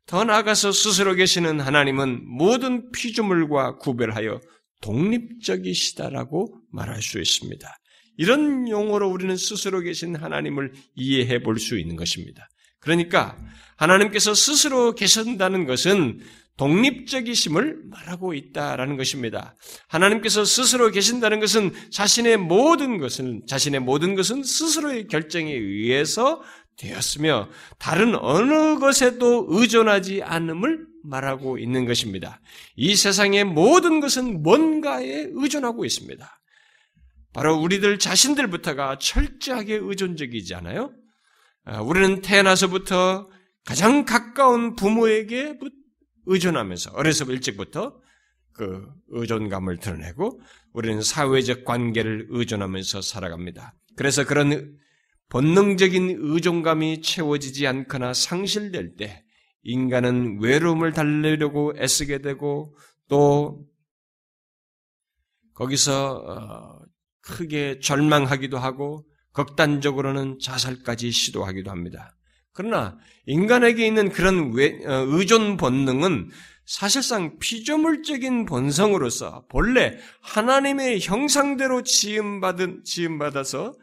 더 0.05 0.23
나아가서 0.23 0.71
스스로 0.71 1.15
계시는 1.15 1.59
하나님은 1.59 2.23
모든 2.27 2.91
피조물과 2.91 3.77
구별하여 3.77 4.39
독립적이시다라고 4.81 6.61
말할 6.71 7.01
수 7.01 7.19
있습니다. 7.19 7.67
이런 8.17 8.69
용어로 8.69 9.09
우리는 9.09 9.35
스스로 9.35 9.81
계신 9.81 10.15
하나님을 10.15 10.73
이해해 10.95 11.41
볼 11.41 11.57
수 11.59 11.77
있는 11.77 11.95
것입니다. 11.95 12.47
그러니까 12.79 13.37
하나님께서 13.77 14.33
스스로 14.35 14.93
계신다는 14.93 15.65
것은 15.65 16.19
독립적이심을 16.57 17.81
말하고 17.89 18.33
있다라는 18.33 18.95
것입니다. 18.95 19.55
하나님께서 19.87 20.45
스스로 20.45 20.89
계신다는 20.91 21.39
것은 21.41 21.73
자신의 21.91 22.37
모든 22.37 22.97
것은 22.97 23.41
자신의 23.47 23.81
모든 23.81 24.15
것은 24.15 24.43
스스로의 24.43 25.07
결정에 25.07 25.51
의해서 25.51 26.41
되었으며 26.77 27.49
다른 27.79 28.15
어느 28.15 28.79
것에도 28.79 29.45
의존하지 29.49 30.23
않음을 30.23 30.87
말하고 31.03 31.57
있는 31.57 31.85
것입니다. 31.85 32.41
이 32.75 32.95
세상의 32.95 33.43
모든 33.45 33.99
것은 33.99 34.43
뭔가에 34.43 35.27
의존하고 35.31 35.85
있습니다. 35.85 36.41
바로 37.33 37.55
우리들 37.57 37.99
자신들부터가 37.99 38.97
철저하게 38.99 39.79
의존적이지 39.81 40.55
않아요? 40.55 40.93
아, 41.65 41.81
우리는 41.81 42.21
태어나서부터 42.21 43.29
가장 43.65 44.05
가까운 44.05 44.75
부모에게 44.75 45.57
의존하면서 46.27 46.91
어려서 46.91 47.25
일찍부터 47.25 47.99
그 48.53 48.87
의존감을 49.09 49.77
드러내고 49.77 50.39
우리는 50.71 51.01
사회적 51.01 51.65
관계를 51.65 52.27
의존하면서 52.29 53.01
살아갑니다. 53.01 53.73
그래서 53.97 54.25
그런 54.25 54.77
본능적인 55.29 56.17
의존감이 56.19 57.01
채워지지 57.01 57.67
않거나 57.67 58.13
상실될 58.13 58.95
때 58.95 59.23
인간은 59.63 60.39
외로움을 60.41 60.93
달래려고 60.93 61.73
애쓰게 61.77 62.19
되고 62.19 62.75
또 63.09 63.65
거기서 65.55 66.15
어, 66.17 66.85
크게 67.21 67.79
절망하기도 67.79 68.57
하고 68.57 69.05
극단적으로는 69.33 70.37
자살까지 70.41 71.11
시도하기도 71.11 71.71
합니다. 71.71 72.15
그러나 72.53 72.97
인간에게 73.25 73.85
있는 73.85 74.09
그런 74.09 74.53
어, 74.53 74.91
의존 75.09 75.57
본능은 75.57 76.29
사실상 76.65 77.37
피조물적인 77.39 78.45
본성으로서 78.45 79.45
본래 79.49 79.97
하나님의 80.21 80.99
형상대로 81.01 81.83
지음받은 81.83 82.83
지음받아서 82.83 83.75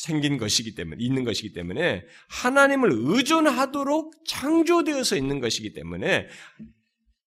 생긴 0.00 0.38
것이기 0.38 0.74
때문에, 0.74 1.04
있는 1.04 1.24
것이기 1.24 1.52
때문에, 1.52 2.04
하나님을 2.30 2.90
의존하도록 2.90 4.14
창조되어서 4.26 5.14
있는 5.14 5.40
것이기 5.40 5.74
때문에, 5.74 6.26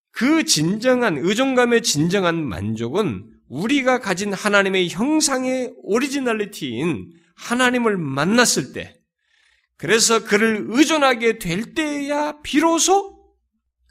그 0.09 0.43
진정한, 0.43 1.19
의존감의 1.19 1.83
진정한 1.83 2.43
만족은 2.43 3.29
우리가 3.47 3.99
가진 3.99 4.33
하나님의 4.33 4.89
형상의 4.89 5.71
originality인 5.83 7.11
하나님을 7.35 7.97
만났을 7.97 8.73
때, 8.73 8.99
그래서 9.77 10.23
그를 10.23 10.65
의존하게 10.69 11.37
될 11.37 11.75
때야 11.75 12.41
비로소 12.41 13.13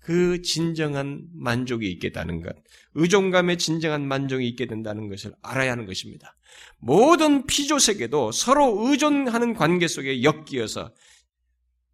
그 0.02 0.42
진정한 0.42 1.22
만족이 1.34 1.88
있겠다는 1.88 2.42
것, 2.42 2.56
의존감의 2.94 3.58
진정한 3.58 4.08
만족이 4.08 4.44
있게 4.48 4.66
된다는 4.66 5.08
것을 5.08 5.32
알아야 5.40 5.70
하는 5.70 5.86
것입니다. 5.86 6.36
모든 6.78 7.46
피조세계도 7.46 8.32
서로 8.32 8.88
의존하는 8.88 9.54
관계 9.54 9.86
속에 9.86 10.22
엮이어서 10.22 10.92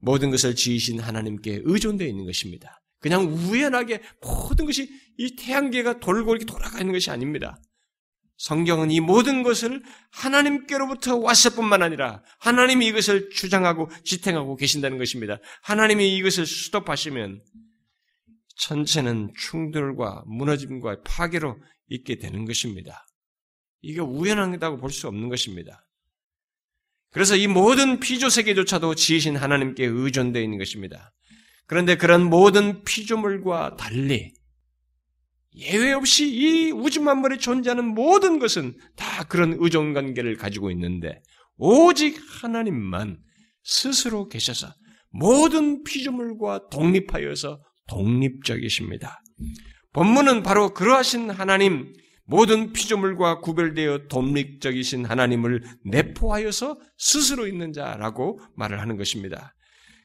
모든 0.01 0.31
것을 0.31 0.55
지으신 0.55 1.01
하나님께 1.01 1.63
의존되어 1.65 2.07
있는 2.07 2.25
것입니다. 2.25 2.81
그냥 3.01 3.27
우연하게 3.27 4.01
모든 4.23 4.67
것이 4.67 4.91
이 5.19 5.37
태양계가 5.37 6.01
돌고 6.01 6.33
이렇게 6.33 6.45
돌아가 6.47 6.79
있는 6.81 6.93
것이 6.93 7.11
아닙니다. 7.11 7.61
성경은 8.39 8.93
이 8.93 9.01
모든 9.01 9.43
것을 9.43 9.83
하나님께로부터 10.13 11.17
왔을 11.17 11.53
뿐만 11.53 11.83
아니라 11.83 12.23
하나님이 12.39 12.87
이것을 12.87 13.31
주장하고 13.31 13.91
지탱하고 14.05 14.57
계신다는 14.57 14.97
것입니다. 14.97 15.39
하나님이 15.63 16.17
이것을 16.17 16.47
수도하시면 16.47 17.43
전체는 18.57 19.33
충돌과 19.37 20.25
무너짐과 20.27 21.03
파괴로 21.03 21.61
있게 21.89 22.19
되는 22.19 22.45
것입니다. 22.45 23.08
이게 23.81 24.01
우연하다고 24.01 24.79
볼 24.79 24.91
수 24.91 25.09
없는 25.09 25.29
것입니다. 25.29 25.87
그래서 27.11 27.37
이 27.37 27.47
모든 27.47 28.01
피조 28.01 28.29
세계조차도 28.29 28.95
지으신 28.95 29.37
하나님께 29.37 29.85
의존되어 29.87 30.43
있는 30.43 30.59
것입니다. 30.59 31.13
그런데 31.67 31.97
그런 31.97 32.25
모든 32.25 32.83
피조물과 32.85 33.77
달리 33.77 34.33
예외 35.57 35.93
없이 35.93 36.29
이 36.29 36.71
우주 36.71 37.01
만물에 37.01 37.39
존재하는 37.39 37.85
모든 37.85 38.39
것은 38.39 38.77
다 38.97 39.25
그런 39.25 39.57
의존 39.59 39.93
관계를 39.95 40.37
가지고 40.37 40.71
있는데 40.71 41.21
오직 41.57 42.21
하나님만 42.43 43.19
스스로 43.65 44.29
계셔서 44.29 44.73
모든 45.11 45.83
피조물과 45.83 46.69
독립하여서 46.71 47.61
독립적이십니다. 47.89 49.21
본문은 49.93 50.43
바로 50.43 50.75
그러하신 50.75 51.31
하나님, 51.31 51.93
모든 52.31 52.75
피조물과 52.75 53.41
구별되어 53.41 54.09
독립적이신 54.09 55.07
하나님을 55.07 55.65
내포하여서 55.85 56.77
스스로 56.99 57.47
있는 57.47 57.73
자라고 57.73 58.39
말을 58.55 58.83
하는 58.83 58.99
것입니다. 58.99 59.55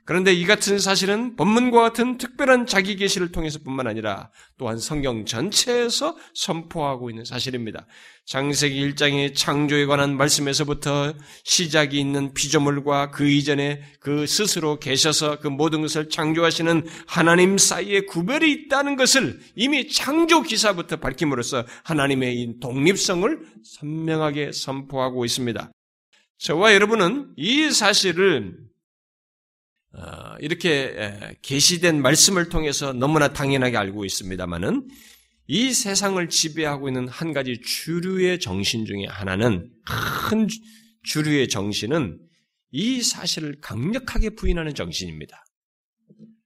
그런데 0.06 0.34
이 0.34 0.45
같은 0.45 0.80
사실은 0.80 1.38
본문과 1.38 1.82
같은 1.82 2.18
특별한 2.18 2.66
자기 2.66 2.97
계시를 2.97 3.32
통해서뿐만 3.32 3.88
아니라 3.88 4.32
또한 4.58 4.78
성경 4.78 5.24
전체에서 5.24 6.18
선포하고 6.34 7.10
있는 7.10 7.24
사실입니다. 7.24 7.86
장세기 8.26 8.89
1장의 8.89 9.34
창조에 9.36 9.86
관한 9.86 10.18
말씀에서부터 10.18 11.14
시작이 11.43 11.99
있는 11.99 12.34
피조물과 12.34 13.12
그 13.12 13.30
이전에 13.30 13.82
그 14.01 14.28
스스로 14.28 14.78
계셔서 14.78 15.39
그 15.39 15.47
모든 15.47 15.82
것을 15.82 16.10
창조하시는 16.10 16.86
하나님 17.08 17.58
사이에 17.58 18.01
구별이 18.01 18.51
있다는 18.51 18.97
것을 18.97 19.39
이미 19.56 19.88
창조 19.88 20.41
기사부터 20.41 20.97
밝힘으로써 20.97 21.66
하나님의 21.84 22.41
이 22.41 22.60
독립성을 22.60 23.39
선명하게 23.64 24.51
선포하고 24.51 25.24
있습니다. 25.24 25.72
저와 26.39 26.74
여러분은 26.74 27.34
이 27.38 27.72
사실을 27.72 28.58
어, 28.58 28.72
이렇게 30.39 31.38
계시된 31.41 32.02
말씀을 32.02 32.50
통해서 32.50 32.94
너무나 32.94 33.34
당연하게 33.34 33.78
알고 33.78 34.06
있습니다만은 34.06 34.88
이 35.48 35.74
세상을 35.74 36.28
지배하고 36.30 36.88
있는 36.88 37.08
한 37.08 37.34
가지 37.34 37.60
주류의 37.62 38.39
정신 38.39 38.86
중에 38.86 39.06
하나는 39.08 39.70
큰 39.86 40.48
주류의 41.04 41.50
정신은 41.50 42.20
이 42.72 43.02
사실을 43.02 43.60
강력하게 43.62 44.32
부인하는 44.32 44.74
정신입니다. 44.74 45.44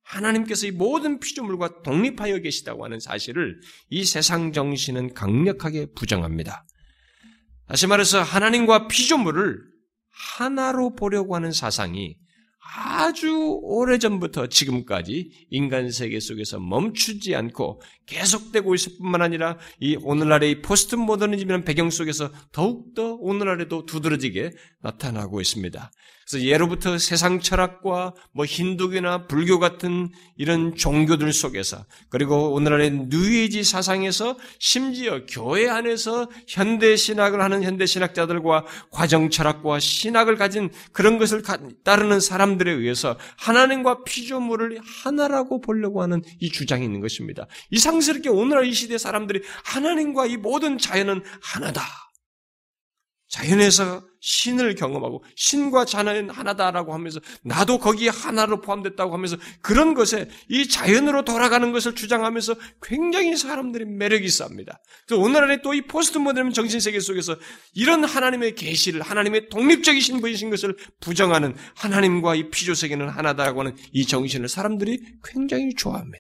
하나님께서 0.04 0.68
이 0.68 0.72
모든 0.72 1.20
피조물과 1.20 1.84
독립하여 1.84 2.40
계시다고 2.40 2.84
하는 2.86 3.00
사실을 3.00 3.60
이 3.90 4.04
세상 4.04 4.52
정신은 4.52 5.14
강력하게 5.14 5.88
부정합니다. 5.96 6.66
다시 7.68 7.88
말해서 7.88 8.24
하나님과 8.24 8.88
피조물을 8.88 9.60
하나로 10.38 10.96
보려고 10.96 11.36
하는 11.36 11.52
사상이 11.52 12.16
아주 12.76 13.60
오래전부터 13.62 14.48
지금까지 14.48 15.48
인간 15.50 15.90
세계 15.92 16.20
속에서 16.20 16.60
멈추지 16.60 17.36
않고 17.36 17.82
계속되고 18.06 18.76
있을 18.76 18.98
뿐만 18.98 19.22
아니라 19.22 19.58
이 19.80 19.96
오늘날의 20.02 20.52
이 20.52 20.62
포스트 20.62 20.96
모더니즘이라는 20.96 21.64
배경 21.64 21.90
속에서 21.90 22.32
더욱더 22.52 23.16
오늘날에도 23.16 23.86
두드러지게 23.86 24.52
나타나고 24.82 25.40
있습니다. 25.40 25.92
그래서 26.30 26.46
예로부터 26.46 26.98
세상 26.98 27.40
철학과 27.40 28.14
뭐 28.34 28.46
힌두교나 28.46 29.28
불교 29.28 29.60
같은 29.60 30.10
이런 30.36 30.76
종교들 30.76 31.32
속에서 31.32 31.86
그리고 32.10 32.54
오늘날의 32.54 33.08
뉴에이지 33.08 33.64
사상에서 33.64 34.38
심지어 34.60 35.26
교회 35.26 35.70
안에서 35.70 36.30
현대 36.46 36.98
신학을 36.98 37.42
하는 37.42 37.64
현대 37.64 37.86
신학자들과 37.86 38.66
과정 38.92 39.30
철학과 39.30 39.80
신학을 39.80 40.36
가진 40.36 40.70
그런 40.92 41.18
것을 41.18 41.44
따르는 41.86 42.20
사람들에 42.20 42.72
의해서 42.72 43.18
하나님과 43.38 44.04
피조물을 44.04 44.80
하나라고 44.84 45.62
보려고 45.62 46.02
하는 46.02 46.22
이 46.40 46.52
주장이 46.52 46.84
있는 46.84 47.00
것입니다. 47.00 47.48
이상스럽게 47.72 48.28
오늘날 48.28 48.66
이 48.66 48.74
시대 48.74 48.98
사람들이 48.98 49.42
하나님과 49.64 50.26
이 50.26 50.36
모든 50.36 50.78
자연은 50.78 51.24
하나다. 51.42 52.07
자연에서 53.38 54.04
신을 54.20 54.76
경험하고 54.76 55.24
신과 55.36 55.86
자연은 55.86 56.32
하나다라고 56.32 56.94
하면서 56.94 57.20
나도 57.44 57.78
거기에 57.78 58.10
하나로 58.10 58.62
포함됐다고 58.62 59.14
하면서 59.14 59.38
그런 59.62 59.94
것에 59.94 60.28
이 60.50 60.68
자연으로 60.68 61.24
돌아가는 61.24 61.72
것을 61.72 61.94
주장하면서 61.96 62.56
굉장히 62.82 63.38
사람들이 63.38 63.86
매력이 63.86 64.26
있습니다. 64.26 64.80
오늘날에 65.12 65.62
또 65.62 65.78
이 65.78 65.82
포스트 65.82 66.18
모더니 66.18 66.54
정신 66.54 66.80
세계 66.80 67.00
속에서 67.00 67.38
이런 67.74 68.04
하나님의 68.04 68.56
계시를 68.56 69.02
하나님의 69.04 69.50
독립적이신 69.50 70.22
분이신 70.22 70.50
것을 70.50 70.76
부정하는 71.00 71.56
하나님과 71.76 72.34
이 72.34 72.50
피조 72.50 72.74
세계는 72.74 73.10
하나다라고 73.10 73.60
하는 73.60 73.76
이 73.92 74.08
정신을 74.08 74.50
사람들이 74.50 75.00
굉장히 75.24 75.76
좋아합니다. 75.76 76.18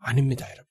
아닙니다, 0.00 0.46
여러분. 0.50 0.69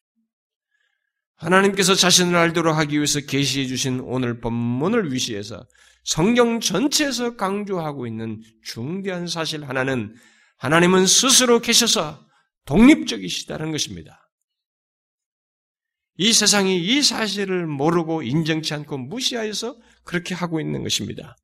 하나님께서 1.40 1.96
자신을 1.96 2.36
알도록 2.36 2.76
하기 2.78 2.98
위해서 2.98 3.22
계시해 3.22 3.66
주신 3.66 4.02
오늘 4.02 4.40
본문을 4.42 5.14
위시해서 5.14 5.66
성경 6.04 6.60
전체에서 6.60 7.36
강조하고 7.36 8.08
있는 8.08 8.42
중대한 8.64 9.28
사실 9.28 9.64
하나는 9.64 10.16
하나님은 10.58 11.08
스스로 11.08 11.60
계셔서 11.60 12.26
독립적이시다는 12.66 13.72
것입니다. 13.72 14.30
이 16.18 16.34
세상이 16.34 16.78
이 16.78 17.02
사실을 17.02 17.66
모르고 17.66 18.24
인정치 18.24 18.74
않고 18.74 18.98
무시하여서 18.98 19.78
그렇게 20.04 20.36
하고 20.36 20.60
있는 20.60 20.84
것입니다. 20.84 21.38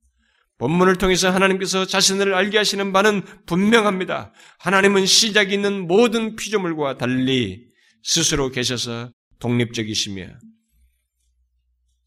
본문을 0.58 0.98
통해서 0.98 1.32
하나님께서 1.32 1.86
자신을 1.86 2.34
알게 2.34 2.58
하시는 2.58 2.92
바는 2.92 3.24
분명합니다. 3.46 4.34
하나님은 4.60 5.06
시작이 5.06 5.54
있는 5.54 5.88
모든 5.88 6.36
피조물과 6.36 6.98
달리 6.98 7.66
스스로 8.04 8.50
계셔서 8.50 9.12
독립적이시며 9.40 10.40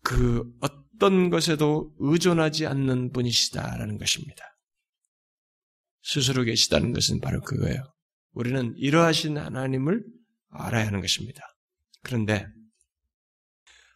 그 0.02 0.44
어떤 0.60 1.30
것에도 1.30 1.92
의존하지 1.98 2.66
않는 2.66 3.12
분이시다라는 3.12 3.98
것입니다. 3.98 4.44
스스로 6.02 6.44
계시다는 6.44 6.92
것은 6.92 7.20
바로 7.20 7.40
그거예요. 7.40 7.82
우리는 8.32 8.74
이러하신 8.76 9.36
하나님을 9.36 10.04
알아야 10.50 10.86
하는 10.86 11.00
것입니다. 11.00 11.42
그런데 12.02 12.46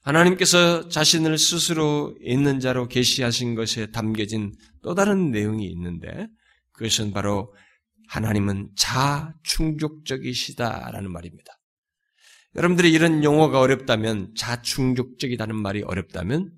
하나님께서 0.03 0.89
자신을 0.89 1.39
스스로 1.39 2.17
있는 2.21 2.61
자로 2.61 2.89
계시하신 2.89 3.55
것에 3.55 3.93
담겨진 3.93 4.53
또 4.83 4.95
다른 4.95 5.31
내용이 5.31 5.67
있는데 5.71 6.29
그것은 6.73 7.13
바로 7.13 7.55
하나님은 8.09 8.73
자충족적이시다라는 8.77 11.11
말입니다. 11.11 11.59
여러분들이 12.55 12.93
이런 12.93 13.25
용어가 13.25 13.61
어렵다면 13.61 14.35
자충족적이라는 14.37 15.57
말이 15.57 15.83
어렵다면 15.83 16.53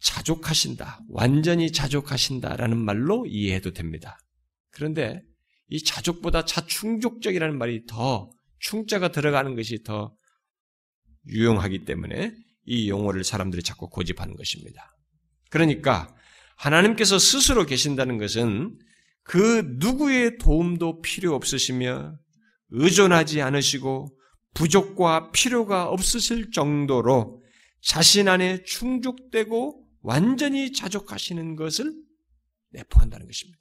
자족하신다, 0.00 1.00
완전히 1.08 1.72
자족하신다라는 1.72 2.76
말로 2.76 3.26
이해해도 3.26 3.72
됩니다. 3.72 4.18
그런데 4.70 5.22
이 5.68 5.82
자족보다 5.82 6.44
자충족적이라는 6.44 7.56
말이 7.58 7.84
더 7.86 8.30
충자가 8.58 9.12
들어가는 9.12 9.54
것이 9.54 9.82
더 9.82 10.14
유용하기 11.26 11.84
때문에 11.84 12.34
이 12.64 12.88
용어를 12.88 13.24
사람들이 13.24 13.62
자꾸 13.62 13.88
고집하는 13.88 14.34
것입니다. 14.36 14.96
그러니까 15.50 16.14
하나님께서 16.56 17.18
스스로 17.18 17.66
계신다는 17.66 18.18
것은 18.18 18.78
그 19.22 19.62
누구의 19.78 20.38
도움도 20.38 21.02
필요 21.02 21.34
없으시며 21.34 22.18
의존하지 22.70 23.42
않으시고 23.42 24.14
부족과 24.54 25.30
필요가 25.30 25.88
없으실 25.88 26.50
정도로 26.50 27.42
자신 27.80 28.28
안에 28.28 28.64
충족되고 28.64 29.84
완전히 30.02 30.72
자족하시는 30.72 31.56
것을 31.56 31.94
내포한다는 32.70 33.26
것입니다. 33.26 33.58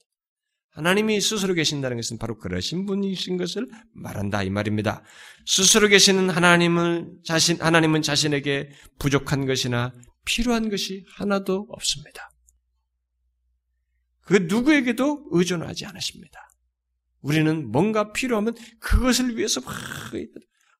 하나님이 0.72 1.20
스스로 1.22 1.56
계신다는 1.56 1.98
것은 1.98 2.20
바로 2.20 2.38
그러신 2.38 2.86
분이신 2.86 3.38
것을 3.38 3.68
말한다 3.94 4.44
이 4.44 4.52
말입니다. 4.52 5.04
스스로 5.46 5.88
계시는 5.88 6.30
하나님을 6.30 7.14
자신 7.26 7.60
하나님은 7.60 8.04
자신에게 8.04 8.70
부족한 9.00 9.48
것이나 9.48 9.92
필요한 10.24 10.70
것이 10.70 11.04
하나도 11.16 11.66
없습니다. 11.70 12.30
그 14.22 14.46
누구에게도 14.48 15.30
의존하지 15.32 15.86
않으십니다. 15.86 16.47
우리는 17.28 17.70
뭔가 17.72 18.14
필요하면 18.14 18.56
그것을 18.80 19.38
위해서 19.38 19.60
막 19.60 19.76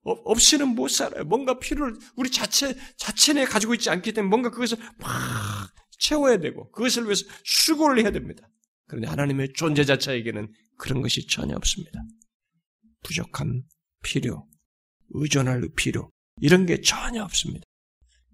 없이는 0.04 0.70
못 0.70 0.88
살아요. 0.88 1.26
뭔가 1.26 1.60
필요를 1.60 1.98
우리 2.16 2.32
자체 2.32 2.74
자체 2.96 3.34
내 3.34 3.44
가지고 3.44 3.74
있지 3.74 3.90
않기 3.90 4.14
때문에 4.14 4.30
뭔가 4.30 4.50
그것을 4.50 4.78
막 4.98 5.10
채워야 6.00 6.38
되고 6.38 6.72
그것을 6.72 7.04
위해서 7.04 7.26
수고를 7.44 8.02
해야 8.02 8.12
됩니다. 8.12 8.48
그런데 8.88 9.10
하나님의 9.10 9.54
존재 9.54 9.84
자체에게는 9.84 10.54
그런 10.78 11.02
것이 11.02 11.28
전혀 11.28 11.54
없습니다. 11.58 12.00
부족함, 13.04 13.64
필요, 14.02 14.48
의존할 15.10 15.68
필요 15.76 16.10
이런 16.40 16.66
게 16.66 16.80
전혀 16.80 17.22
없습니다. 17.24 17.66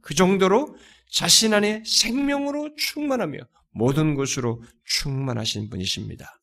그 0.01 0.13
정도로 0.13 0.77
자신 1.11 1.55
안에 1.55 1.81
생명으로 1.83 2.75
충만하며 2.75 3.39
모든 3.71 4.13
것으로 4.13 4.61
충만하신 4.85 5.71
분이십니다. 5.71 6.39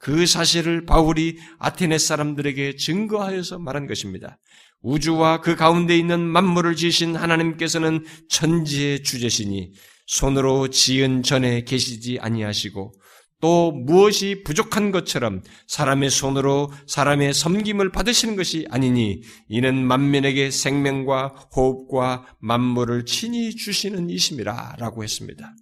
그 0.00 0.26
사실을 0.26 0.86
바울이 0.86 1.36
아테네 1.58 1.98
사람들에게 1.98 2.76
증거하여서 2.76 3.58
말한 3.58 3.86
것입니다. 3.86 4.38
우주와 4.82 5.42
그 5.42 5.56
가운데 5.56 5.96
있는 5.96 6.20
만물을 6.20 6.74
지으신 6.74 7.16
하나님께서는 7.16 8.04
천지의 8.30 9.02
주제시니 9.02 9.72
손으로 10.06 10.68
지은 10.68 11.22
전에 11.22 11.64
계시지 11.64 12.18
아니하시고 12.18 12.94
또 13.42 13.72
무엇이 13.72 14.42
부족한 14.42 14.90
것처럼 14.90 15.42
사람의 15.66 16.10
손으로 16.10 16.72
사람의 16.86 17.34
섬김을 17.34 17.92
받으시는 17.92 18.36
것이 18.36 18.66
아니니 18.70 19.22
이는 19.48 19.86
만민에게 19.86 20.50
생명과 20.50 21.48
호흡과 21.54 22.26
만물을 22.40 23.04
친히 23.04 23.54
주시는 23.54 24.08
이심이라 24.08 24.76
라고 24.78 25.04
했습니다. 25.04 25.54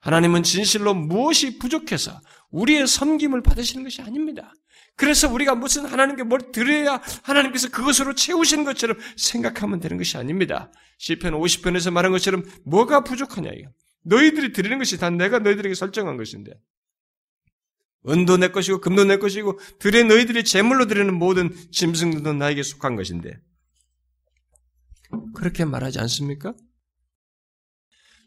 하나님은 0.00 0.44
진실로 0.44 0.94
무엇이 0.94 1.58
부족해서 1.58 2.20
우리의 2.56 2.86
섬김을 2.86 3.42
받으시는 3.42 3.84
것이 3.84 4.00
아닙니다. 4.00 4.52
그래서 4.96 5.30
우리가 5.30 5.54
무슨 5.54 5.84
하나님께 5.84 6.22
뭘 6.22 6.52
드려야 6.52 7.02
하나님께서 7.22 7.68
그것으로 7.68 8.14
채우시는 8.14 8.64
것처럼 8.64 8.96
생각하면 9.16 9.78
되는 9.78 9.98
것이 9.98 10.16
아닙니다. 10.16 10.72
시편 10.98 11.34
50편에서 11.34 11.90
말한 11.92 12.12
것처럼 12.12 12.44
뭐가 12.64 13.04
부족하냐 13.04 13.50
이거. 13.52 13.70
너희들이 14.04 14.52
드리는 14.52 14.78
것이 14.78 14.98
다 14.98 15.10
내가 15.10 15.38
너희들에게 15.40 15.74
설정한 15.74 16.16
것인데 16.16 16.52
은도 18.08 18.38
내 18.38 18.48
것이고 18.48 18.80
금도 18.80 19.04
내 19.04 19.18
것이고 19.18 19.58
들에 19.78 20.04
너희들이 20.04 20.44
제물로 20.44 20.86
드리는 20.86 21.12
모든 21.12 21.54
짐승들도 21.72 22.32
나에게 22.34 22.62
속한 22.62 22.96
것인데 22.96 23.38
그렇게 25.34 25.64
말하지 25.64 25.98
않습니까? 25.98 26.54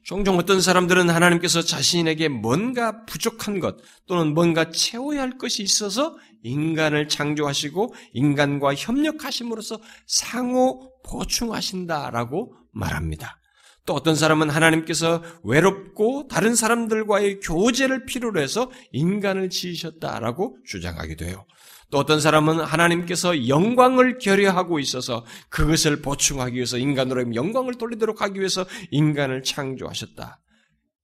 종종 0.04 0.38
어떤 0.38 0.62
사람들은 0.62 1.10
하나님께서 1.10 1.62
자신에게 1.62 2.30
뭔가 2.30 3.06
부족한 3.06 3.60
것 3.60 3.78
또는 4.08 4.34
뭔가 4.34 4.72
채워야 4.72 5.22
할 5.22 5.38
것이 5.38 5.62
있어서 5.62 6.16
인간을 6.44 7.08
창조하시고 7.10 7.94
인간과 8.14 8.74
협력하심으로써 8.76 9.80
상호 10.08 10.92
보충하신다라고 11.04 12.56
말합니다. 12.72 13.40
또 13.86 13.94
어떤 13.94 14.16
사람은 14.16 14.50
하나님께서 14.50 15.24
외롭고 15.44 16.28
다른 16.28 16.56
사람들과의 16.56 17.40
교제를 17.40 18.06
필요로 18.06 18.40
해서 18.40 18.70
인간을 18.92 19.50
지으셨다라고 19.50 20.58
주장하기도 20.66 21.26
해요. 21.26 21.46
또 21.92 21.98
어떤 21.98 22.20
사람은 22.20 22.60
하나님께서 22.60 23.48
영광을 23.48 24.20
결여하고 24.20 24.80
있어서 24.80 25.26
그것을 25.50 26.02
보충하기 26.02 26.56
위해서 26.56 26.78
인간으로 26.78 27.34
영광을 27.34 27.76
돌리도록 27.76 28.22
하기 28.22 28.40
위해서 28.40 28.66
인간을 28.92 29.44
창조하셨다. 29.44 30.40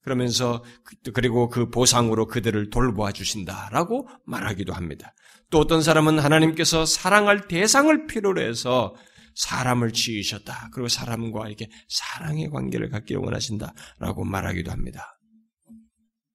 그러면서 0.02 0.64
그, 0.84 1.12
그리고 1.12 1.50
그 1.50 1.72
보상으로 1.72 2.28
그들을 2.28 2.70
돌보아 2.70 3.12
주신다라고 3.12 4.08
말하기도 4.26 4.72
합니다. 4.74 5.14
또 5.50 5.60
어떤 5.60 5.82
사람은 5.82 6.20
하나님께서 6.20 6.86
사랑할 6.86 7.48
대상을 7.48 8.06
필요로 8.06 8.42
해서 8.42 8.94
사람을 9.34 9.92
지으셨다. 9.92 10.70
그리고 10.74 10.88
사람과 10.88 11.48
이렇게 11.48 11.70
사랑의 11.90 12.50
관계를 12.52 12.90
갖기를 12.90 13.22
원하신다라고 13.22 14.24
말하기도 14.24 14.72
합니다. 14.72 15.20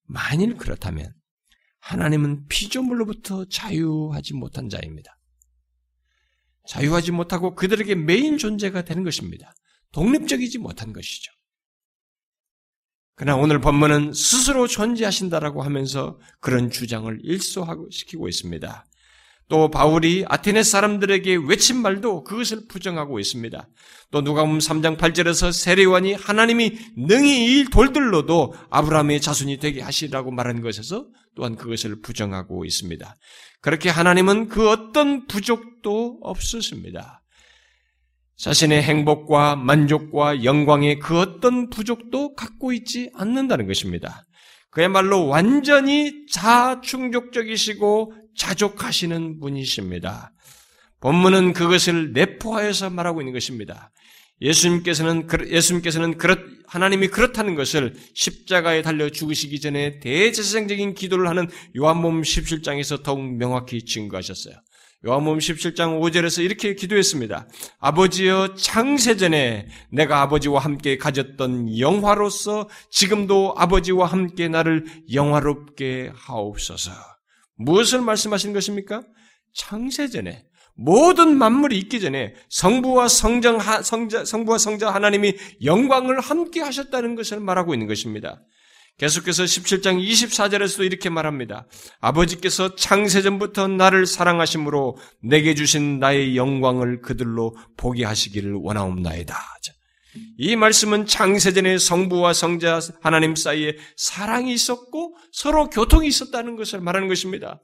만일 0.07 0.57
그렇다면 0.57 1.13
하나님은 1.81 2.47
피조물로부터 2.49 3.47
자유하지 3.47 4.35
못한 4.35 4.69
자입니다. 4.69 5.17
자유하지 6.67 7.13
못하고 7.13 7.55
그들에게 7.55 7.95
메인 7.95 8.39
존재가 8.39 8.83
되는 8.83 9.03
것입니다. 9.03 9.53
독립적이지 9.93 10.59
못한 10.59 10.93
것이죠. 10.93 11.33
그러나 13.17 13.37
오늘 13.37 13.61
본문은 13.61 14.13
스스로 14.15 14.67
존재하신다라고 14.67 15.63
하면서 15.63 16.19
그런 16.39 16.71
주장을 16.71 17.19
일소하고 17.23 17.91
시키고 17.91 18.29
있습니다. 18.29 18.87
또 19.49 19.69
바울이 19.69 20.25
아테네 20.29 20.63
사람들에게 20.63 21.41
외친 21.49 21.83
말도 21.83 22.23
그것을 22.23 22.69
부정하고 22.69 23.19
있습니다. 23.19 23.69
또 24.13 24.21
누가복음 24.21 24.59
3장 24.59 24.97
8절에서 24.97 25.53
세례관이 25.53 26.15
하나님이 26.15 26.79
능히 26.97 27.61
이 27.61 27.65
돌들로도 27.65 28.55
아브라함의 28.71 29.21
자손이 29.21 29.59
되게 29.59 29.83
하시라고 29.83 30.31
말한 30.31 30.63
것에서 30.63 31.09
또한 31.37 31.57
그것을 31.57 32.01
부정하고 32.01 32.65
있습니다. 32.65 33.17
그렇게 33.61 33.89
하나님은 33.89 34.49
그 34.49 34.69
어떤 34.69 35.27
부족도 35.27 36.19
없으십니다. 36.23 37.23
자신의 38.37 38.83
행복과 38.83 39.57
만족과 39.57 40.45
영광의 40.45 40.99
그 40.99 41.19
어떤 41.19 41.69
부족도 41.69 42.35
갖고 42.35 42.73
있지 42.73 43.11
않는다는 43.15 43.67
것입니다. 43.67 44.25
그야말로 44.71 45.27
완전히 45.27 46.27
자충족적이시고 46.27 48.15
자족하시는 48.37 49.41
분이십니다. 49.41 50.33
본문은 51.01 51.53
그것을 51.53 52.13
내포하여서 52.13 52.91
말하고 52.91 53.21
있는 53.21 53.33
것입니다. 53.33 53.91
예수님께서는 54.41 55.29
예수님께서는 55.49 56.19
그렇 56.19 56.37
하나님이 56.67 57.09
그렇다는 57.09 57.57
것을 57.57 57.95
십자가에 58.15 58.83
달려 58.83 59.11
죽으시기 59.11 59.61
전에 59.61 59.99
대제사장적인 59.99 60.95
기도를 60.95 61.29
하는 61.29 61.49
요한복음 61.77 62.23
17장에서 62.23 63.03
더욱 63.03 63.21
명확히 63.21 63.85
증거하셨어요. 63.85 64.55
요한복음 65.05 65.39
17장 65.39 65.99
5절에서 65.99 66.45
이렇게 66.45 66.75
기도했습니다. 66.75 67.49
아버지여 67.79 68.55
창세전에 68.55 69.67
내가 69.91 70.21
아버지와 70.21 70.61
함께 70.61 70.97
가졌던 70.99 71.79
영화로서 71.79 72.69
지금도 72.91 73.55
아버지와 73.57 74.07
함께 74.07 74.49
나를 74.49 74.85
영화롭게 75.13 76.13
하옵소서. 76.15 76.93
무엇을 77.57 78.03
말씀하시는 78.03 78.53
것입니까? 78.53 79.03
창세전에 79.55 80.45
모든 80.81 81.37
만물이 81.37 81.77
있기 81.79 82.01
전에 82.01 82.35
성부와 82.49 83.09
성정 83.09 83.59
성자 83.83 84.25
성부와 84.25 84.57
성자 84.57 84.95
하나님이 84.95 85.35
영광을 85.63 86.21
함께 86.21 86.63
하셨다는 86.63 87.17
것을 87.17 87.39
말하고 87.39 87.75
있는 87.75 87.87
것입니다. 87.87 88.41
계속해서 88.97 89.45
17장 89.45 90.03
24절에서도 90.03 90.85
이렇게 90.85 91.11
말합니다. 91.11 91.67
아버지께서 92.01 92.77
창세전부터 92.77 93.69
나를 93.69 94.07
사랑하심으로 94.07 94.97
내게 95.23 95.55
주신 95.55 95.99
나의 95.99 96.37
영광을 96.37 97.03
그들로 97.03 97.57
보게 97.77 98.05
하시기를 98.05 98.55
원하옵나이다. 98.55 99.37
이 100.39 100.57
말씀은 100.57 101.05
창세전에 101.05 101.77
성부와 101.77 102.33
성자 102.33 102.81
하나님 103.03 103.37
사이에 103.37 103.77
사랑이 103.97 104.53
있었고 104.55 105.15
서로 105.31 105.69
교통이 105.69 106.09
있었다는 106.09 106.57
것을 106.57 106.81
말하는 106.81 107.09
것입니다. 107.09 107.61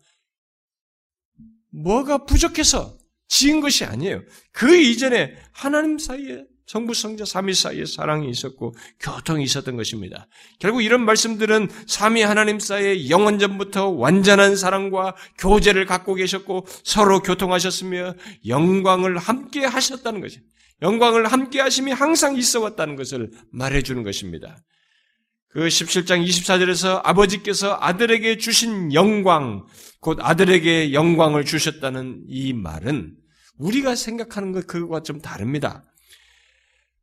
뭐가 1.71 2.25
부족해서 2.25 2.97
지은 3.29 3.61
것이 3.61 3.85
아니에요. 3.85 4.23
그 4.53 4.77
이전에 4.77 5.37
하나님 5.53 5.99
사이에 5.99 6.45
성부 6.67 6.95
성자 6.95 7.25
삼위 7.25 7.55
사이에 7.55 7.85
사랑이 7.85 8.29
있었고 8.29 8.75
교통이 9.01 9.45
있었던 9.45 9.77
것입니다. 9.77 10.27
결국 10.59 10.83
이런 10.83 11.05
말씀들은 11.05 11.69
삼위 11.87 12.23
하나님 12.23 12.59
사이에 12.59 13.09
영원전부터 13.09 13.91
완전한 13.91 14.57
사랑과 14.57 15.15
교제를 15.39 15.87
갖고 15.87 16.15
계셨고 16.15 16.67
서로 16.83 17.23
교통하셨으며 17.23 18.15
영광을 18.49 19.17
함께 19.17 19.65
하셨다는 19.65 20.21
것입니다. 20.21 20.53
영광을 20.83 21.27
함께 21.27 21.61
하심이 21.61 21.93
항상 21.93 22.37
있어 22.37 22.61
왔다는 22.61 22.97
것을 22.97 23.31
말해 23.51 23.83
주는 23.83 24.03
것입니다. 24.03 24.59
그 25.57 25.69
17장 25.69 26.23
24절에서 26.23 27.01
아버지께서 27.03 27.79
아들에게 27.81 28.37
주신 28.37 28.93
영광, 28.93 29.65
곧 30.03 30.19
아들에게 30.21 30.93
영광을 30.93 31.47
주셨다는 31.47 32.25
이 32.29 32.53
말은 32.53 33.15
우리가 33.57 33.95
생각하는 33.95 34.53
것 34.53 34.67
그것과 34.67 35.03
좀 35.03 35.23
다릅니다. 35.23 35.83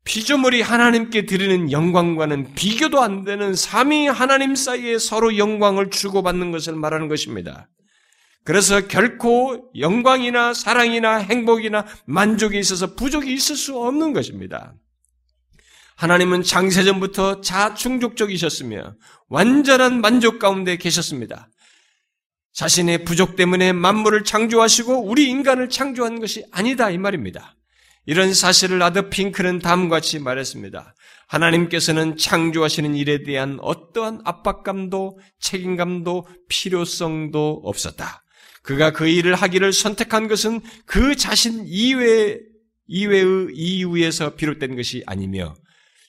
피조물이 0.03 0.61
하나님께 0.61 1.25
드리는 1.25 1.71
영광과는 1.71 2.53
비교도 2.53 3.01
안 3.01 3.23
되는 3.23 3.55
삼위 3.55 4.05
하나님 4.05 4.53
사이에 4.53 4.99
서로 4.99 5.39
영광을 5.39 5.89
주고받는 5.89 6.51
것을 6.51 6.75
말하는 6.75 7.07
것입니다. 7.07 7.69
그래서 8.43 8.85
결코 8.87 9.71
영광이나 9.79 10.53
사랑이나 10.53 11.15
행복이나 11.15 11.87
만족에 12.05 12.59
있어서 12.59 12.93
부족이 12.93 13.33
있을 13.33 13.55
수 13.55 13.79
없는 13.79 14.13
것입니다. 14.13 14.75
하나님은 15.95 16.43
장세전부터 16.43 17.41
자충족적이셨으며 17.41 18.95
완전한 19.29 20.01
만족 20.01 20.39
가운데 20.39 20.77
계셨습니다. 20.77 21.49
자신의 22.53 23.03
부족 23.03 23.35
때문에 23.35 23.73
만물을 23.73 24.23
창조하시고 24.23 25.05
우리 25.05 25.29
인간을 25.29 25.69
창조한 25.69 26.19
것이 26.19 26.45
아니다 26.51 26.89
이 26.89 26.97
말입니다. 26.97 27.55
이런 28.05 28.33
사실을 28.33 28.81
아더 28.81 29.09
핑크는 29.09 29.59
다음과 29.59 29.97
같이 29.97 30.19
말했습니다. 30.19 30.93
하나님께서는 31.27 32.17
창조하시는 32.17 32.95
일에 32.95 33.23
대한 33.23 33.57
어떠한 33.61 34.21
압박감도 34.25 35.19
책임감도 35.39 36.27
필요성도 36.49 37.61
없었다. 37.63 38.23
그가 38.61 38.91
그 38.91 39.07
일을 39.07 39.35
하기를 39.35 39.73
선택한 39.73 40.27
것은 40.27 40.61
그 40.85 41.15
자신 41.15 41.63
이외, 41.65 42.39
이외의 42.87 43.47
이유에서 43.53 44.35
비롯된 44.35 44.75
것이 44.75 45.03
아니며 45.05 45.55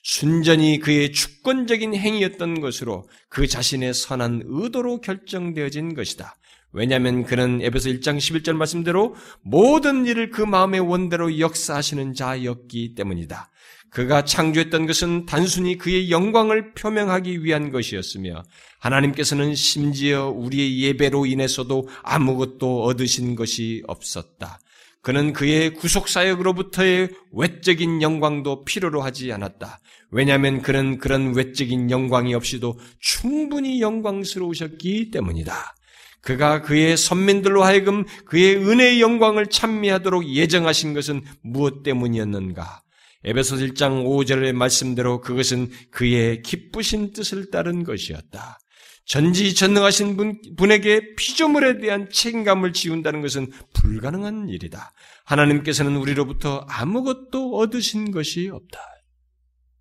순전히 0.07 0.77
그의 0.77 1.11
주권적인 1.11 1.95
행위였던 1.95 2.61
것으로 2.61 3.09
그 3.27 3.47
자신의 3.47 3.95
선한 3.95 4.43
의도로 4.45 5.01
결정되어진 5.01 5.95
것이다. 5.95 6.35
왜냐하면 6.71 7.23
그는 7.23 7.59
에베소 7.63 7.89
1장 7.89 8.17
11절 8.17 8.53
말씀대로 8.53 9.15
모든 9.41 10.05
일을 10.05 10.29
그 10.29 10.43
마음의 10.43 10.81
원대로 10.81 11.39
역사하시는 11.39 12.13
자였기 12.13 12.93
때문이다. 12.93 13.49
그가 13.89 14.23
창조했던 14.25 14.85
것은 14.85 15.25
단순히 15.25 15.75
그의 15.75 16.11
영광을 16.11 16.75
표명하기 16.75 17.43
위한 17.43 17.71
것이었으며 17.71 18.43
하나님께서는 18.77 19.55
심지어 19.55 20.29
우리의 20.29 20.81
예배로 20.81 21.25
인해서도 21.25 21.89
아무것도 22.03 22.83
얻으신 22.83 23.35
것이 23.35 23.81
없었다. 23.87 24.59
그는 25.05 25.33
그의 25.33 25.75
구속사역으로부터의 25.75 27.09
외적인 27.31 28.01
영광도 28.01 28.65
필요로 28.65 29.03
하지 29.03 29.31
않았다. 29.31 29.79
왜냐하면 30.09 30.63
그는 30.63 30.97
그런 30.97 31.35
외적인 31.35 31.91
영광이 31.91 32.33
없이도 32.33 32.79
충분히 32.99 33.81
영광스러우셨기 33.81 35.11
때문이다. 35.11 35.75
그가 36.21 36.63
그의 36.63 36.97
선민들로 36.97 37.63
하여금 37.63 38.05
그의 38.25 38.55
은혜의 38.55 38.99
영광을 38.99 39.45
찬미하도록 39.45 40.27
예정하신 40.27 40.95
것은 40.95 41.21
무엇 41.43 41.83
때문이었는가? 41.83 42.81
에베소 43.25 43.57
1장 43.57 44.05
5절의 44.05 44.53
말씀대로 44.53 45.21
그것은 45.21 45.69
그의 45.91 46.41
기쁘신 46.41 47.13
뜻을 47.13 47.51
따른 47.51 47.83
것이었다. 47.83 48.57
전지전능하신 49.05 50.17
분, 50.17 50.41
분에게 50.57 51.15
피조물에 51.15 51.79
대한 51.79 52.09
책임감을 52.11 52.73
지운다는 52.73 53.21
것은 53.21 53.51
불가능한 53.73 54.49
일이다. 54.49 54.91
하나님께서는 55.25 55.95
우리로부터 55.95 56.65
아무것도 56.67 57.55
얻으신 57.55 58.11
것이 58.11 58.49
없다. 58.49 58.79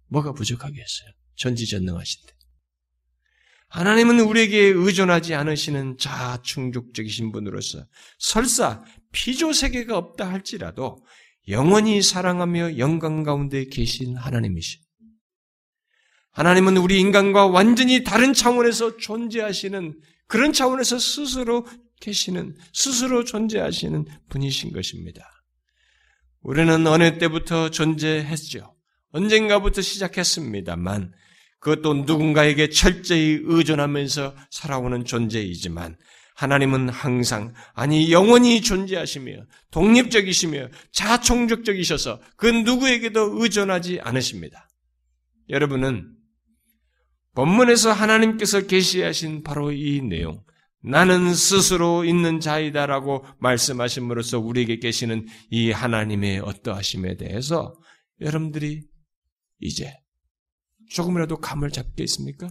뭐가 0.08 0.32
부족하겠어요? 0.32 1.10
전지전능하신데. 1.36 2.34
하나님은 3.68 4.20
우리에게 4.20 4.58
의존하지 4.58 5.34
않으시는 5.34 5.96
자충족적이신 5.98 7.32
분으로서 7.32 7.84
설사 8.18 8.84
피조 9.10 9.52
세계가 9.52 9.96
없다 9.98 10.30
할지라도 10.30 11.04
영원히 11.48 12.00
사랑하며 12.00 12.78
영광 12.78 13.24
가운데 13.24 13.64
계신 13.64 14.16
하나님이시. 14.16 14.83
하나님은 16.34 16.76
우리 16.76 16.98
인간과 16.98 17.46
완전히 17.46 18.02
다른 18.02 18.32
차원에서 18.32 18.96
존재하시는 18.96 19.94
그런 20.26 20.52
차원에서 20.52 20.98
스스로 20.98 21.66
계시는 22.00 22.56
스스로 22.72 23.24
존재하시는 23.24 24.04
분이신 24.28 24.72
것입니다. 24.72 25.22
우리는 26.40 26.86
어느 26.86 27.18
때부터 27.18 27.70
존재했죠. 27.70 28.74
언젠가부터 29.10 29.80
시작했습니다만 29.80 31.12
그것도 31.60 31.94
누군가에게 32.04 32.68
철저히 32.68 33.38
의존하면서 33.42 34.34
살아오는 34.50 35.04
존재이지만 35.04 35.96
하나님은 36.34 36.88
항상 36.88 37.54
아니 37.74 38.10
영원히 38.10 38.60
존재하시며 38.60 39.32
독립적이시며 39.70 40.68
자총적적이셔서 40.90 42.20
그 42.36 42.46
누구에게도 42.46 43.40
의존하지 43.40 44.00
않으십니다. 44.02 44.68
여러분은 45.48 46.13
본문에서 47.34 47.92
하나님께서 47.92 48.66
계시하신 48.66 49.42
바로 49.42 49.72
이 49.72 50.00
내용 50.00 50.42
나는 50.82 51.34
스스로 51.34 52.04
있는 52.04 52.40
자이다라고 52.40 53.24
말씀하심으로써 53.38 54.38
우리에게 54.38 54.78
계시는 54.78 55.26
이 55.50 55.70
하나님의 55.70 56.40
어떠하심에 56.40 57.16
대해서 57.16 57.74
여러분들이 58.20 58.82
이제 59.60 59.94
조금이라도 60.90 61.38
감을 61.38 61.70
잡겠습니까? 61.70 62.48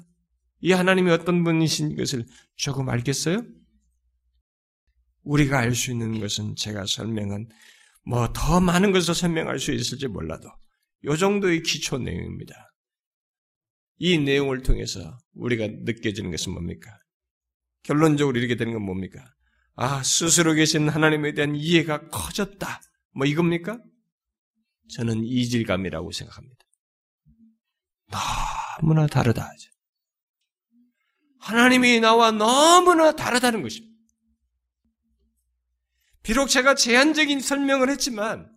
이 0.62 0.72
하나님이 0.72 1.12
어떤 1.12 1.44
분이신 1.44 1.96
것을 1.96 2.26
조금 2.56 2.90
알겠어요? 2.90 3.44
우리가 5.24 5.60
알 5.60 5.76
수 5.76 5.92
있는 5.92 6.20
것은 6.20 6.56
제가 6.56 6.86
설명한 6.88 7.48
뭐 8.06 8.34
더 8.34 8.60
많은 8.60 8.92
것을 8.92 9.14
설명할 9.14 9.60
수 9.60 9.72
있을지 9.72 10.08
몰라도 10.08 10.50
이 11.04 11.18
정도의 11.18 11.62
기초 11.64 11.98
내용입니다. 11.98 12.73
이 13.98 14.18
내용을 14.18 14.64
통해서 14.64 15.18
우리가 15.34 15.68
느껴지는 15.68 16.32
것은 16.32 16.54
뭡니까? 16.54 16.98
결론적으로 17.84 18.38
이렇게 18.38 18.56
되는 18.56 18.74
건 18.74 18.82
뭡니까? 18.84 19.24
아, 19.76 20.04
스스로 20.04 20.54
계신 20.54 20.90
하나님에 20.90 21.34
대한 21.34 21.56
이해가 21.56 22.08
커졌다. 22.10 22.82
뭐 23.16 23.26
이겁니까? 23.26 23.80
저는 24.96 25.24
이질감이라고 25.24 26.12
생각합니다. 26.12 26.66
너무나 28.82 29.08
다르다. 29.08 29.52
하나님이 31.40 32.00
나와 32.00 32.32
너무나 32.32 33.12
다르다는 33.16 33.64
것입니다. 33.64 33.94
비록 36.22 36.48
제가 36.48 36.76
제한적인 36.76 37.42
설명을 37.42 37.90
했지만 37.90 38.50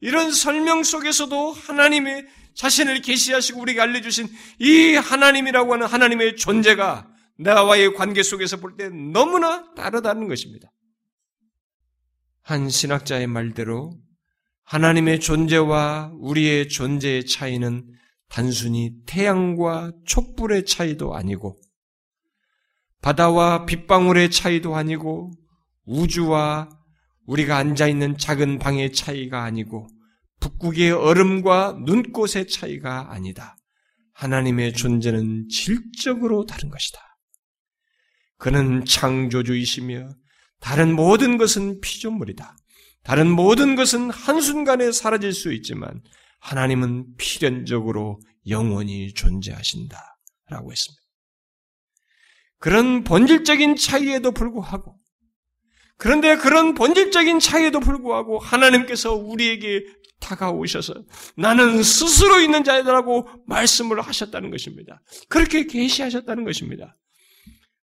이런 0.00 0.32
설명 0.32 0.82
속에서도 0.82 1.52
하나님의 1.52 2.26
자신을 2.60 3.00
계시하시고 3.00 3.58
우리가 3.58 3.84
알려주신 3.84 4.28
이 4.58 4.94
하나님이라고 4.94 5.72
하는 5.72 5.86
하나님의 5.86 6.36
존재가 6.36 7.08
나와의 7.38 7.94
관계 7.94 8.22
속에서 8.22 8.58
볼 8.58 8.76
때 8.76 8.90
너무나 8.90 9.72
다르다는 9.72 10.28
것입니다. 10.28 10.70
한 12.42 12.68
신학자의 12.68 13.28
말대로 13.28 13.98
하나님의 14.64 15.20
존재와 15.20 16.12
우리의 16.20 16.68
존재의 16.68 17.24
차이는 17.24 17.88
단순히 18.28 18.92
태양과 19.06 19.92
촛불의 20.06 20.66
차이도 20.66 21.14
아니고 21.14 21.56
바다와 23.00 23.64
빗방울의 23.64 24.30
차이도 24.30 24.76
아니고 24.76 25.32
우주와 25.86 26.68
우리가 27.24 27.56
앉아 27.56 27.88
있는 27.88 28.18
작은 28.18 28.58
방의 28.58 28.92
차이가 28.92 29.44
아니고 29.44 29.88
북극의 30.40 30.90
얼음과 30.92 31.80
눈꽃의 31.84 32.48
차이가 32.48 33.12
아니다. 33.12 33.56
하나님의 34.14 34.72
존재는 34.72 35.48
질적으로 35.48 36.44
다른 36.46 36.68
것이다. 36.68 37.00
그는 38.36 38.84
창조주이시며 38.84 40.14
다른 40.60 40.94
모든 40.94 41.38
것은 41.38 41.80
피조물이다. 41.80 42.56
다른 43.02 43.30
모든 43.30 43.76
것은 43.76 44.10
한순간에 44.10 44.92
사라질 44.92 45.32
수 45.32 45.52
있지만 45.52 46.02
하나님은 46.40 47.16
필연적으로 47.16 48.20
영원히 48.48 49.12
존재하신다. 49.14 49.98
라고 50.48 50.72
했습니다. 50.72 51.00
그런 52.58 53.04
본질적인 53.04 53.76
차이에도 53.76 54.32
불구하고, 54.32 54.98
그런데 55.96 56.36
그런 56.36 56.74
본질적인 56.74 57.40
차이에도 57.40 57.80
불구하고 57.80 58.38
하나님께서 58.38 59.14
우리에게 59.14 59.84
다가오셔서 60.20 60.94
나는 61.36 61.82
스스로 61.82 62.40
있는 62.40 62.62
자이다라고 62.64 63.28
말씀을 63.46 64.00
하셨다는 64.00 64.50
것입니다. 64.50 65.02
그렇게 65.28 65.66
계시하셨다는 65.66 66.44
것입니다. 66.44 66.96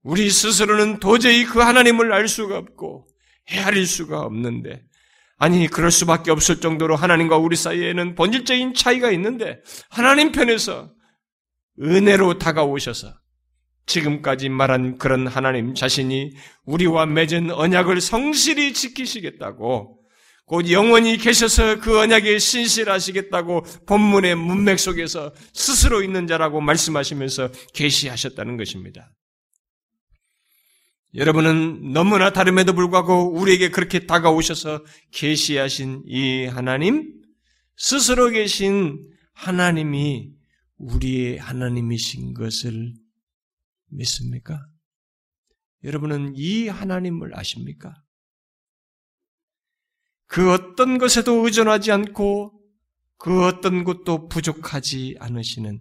우리 0.04 0.30
스스로는 0.30 1.00
도저히 1.00 1.46
그 1.46 1.60
하나님을 1.60 2.14
알 2.14 2.28
수가 2.28 2.58
없고 2.58 3.08
헤아릴 3.50 3.88
수가 3.88 4.22
없는데 4.22 4.84
아니, 5.38 5.68
그럴 5.68 5.92
수밖에 5.92 6.32
없을 6.32 6.62
정도로 6.62 6.96
하나님과 6.96 7.38
우리 7.38 7.56
사이에는 7.58 8.16
본질적인 8.16 8.74
차이가 8.74 9.12
있는데, 9.12 9.60
하나님 9.90 10.32
편에서 10.32 10.92
은혜로 11.82 12.38
다가오셔서 12.38 13.14
지금까지 13.86 14.50
말한 14.50 14.98
그런 14.98 15.28
하나님 15.28 15.74
자신이 15.76 16.32
우리와 16.66 17.06
맺은 17.06 17.52
언약을 17.52 18.02
성실히 18.02 18.74
지키시겠다고 18.74 20.00
곧 20.46 20.70
영원히 20.70 21.18
계셔서 21.18 21.80
그 21.80 22.00
언약에 22.00 22.38
신실하시겠다고 22.38 23.62
본문의 23.88 24.36
문맥 24.36 24.80
속에서 24.80 25.34
스스로 25.54 26.04
있는 26.04 26.28
자라고 26.28 26.62
말씀하시면서 26.62 27.52
계시하셨다는 27.74 28.58
것입니다. 28.58 29.12
여러분은 31.16 31.94
너무나 31.94 32.32
다름에도 32.32 32.74
불구하고 32.74 33.34
우리에게 33.34 33.70
그렇게 33.70 34.06
다가오셔서 34.06 34.84
계시하신 35.12 36.04
이 36.06 36.46
하나님 36.46 37.22
스스로 37.78 38.30
계신 38.30 39.02
하나님이 39.34 40.32
우리의 40.78 41.38
하나님이신 41.38 42.34
것을 42.34 42.94
믿습니까? 43.90 44.66
여러분은 45.84 46.34
이 46.36 46.68
하나님을 46.68 47.38
아십니까? 47.38 47.94
그 50.28 50.52
어떤 50.52 50.98
것에도 50.98 51.46
의존하지 51.46 51.92
않고 51.92 52.54
그 53.18 53.46
어떤 53.46 53.84
것도 53.84 54.28
부족하지 54.28 55.18
않으시는 55.20 55.80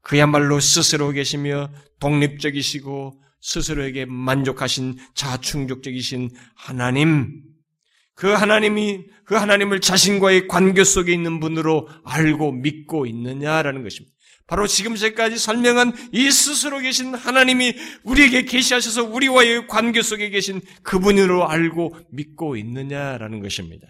그야말로 0.00 0.60
스스로 0.60 1.10
계시며 1.10 1.70
독립적이시고 2.00 3.20
스스로에게 3.40 4.04
만족하신 4.06 4.98
자충족적이신 5.14 6.30
하나님, 6.54 7.42
그 8.14 8.28
하나님이, 8.28 9.04
그 9.24 9.34
하나님을 9.34 9.80
자신과의 9.80 10.48
관계 10.48 10.84
속에 10.84 11.12
있는 11.12 11.40
분으로 11.40 11.88
알고 12.04 12.52
믿고 12.52 13.06
있느냐라는 13.06 13.82
것입니다. 13.82 14.14
바로 14.46 14.66
지금 14.66 14.96
제까지 14.96 15.38
설명한 15.38 15.92
이 16.12 16.30
스스로 16.30 16.78
계신 16.78 17.14
하나님이 17.14 17.74
우리에게 18.02 18.44
계시하셔서 18.44 19.04
우리와의 19.04 19.66
관계 19.66 20.02
속에 20.02 20.30
계신 20.30 20.60
그분으로 20.82 21.48
알고 21.48 21.96
믿고 22.10 22.56
있느냐라는 22.56 23.40
것입니다. 23.40 23.86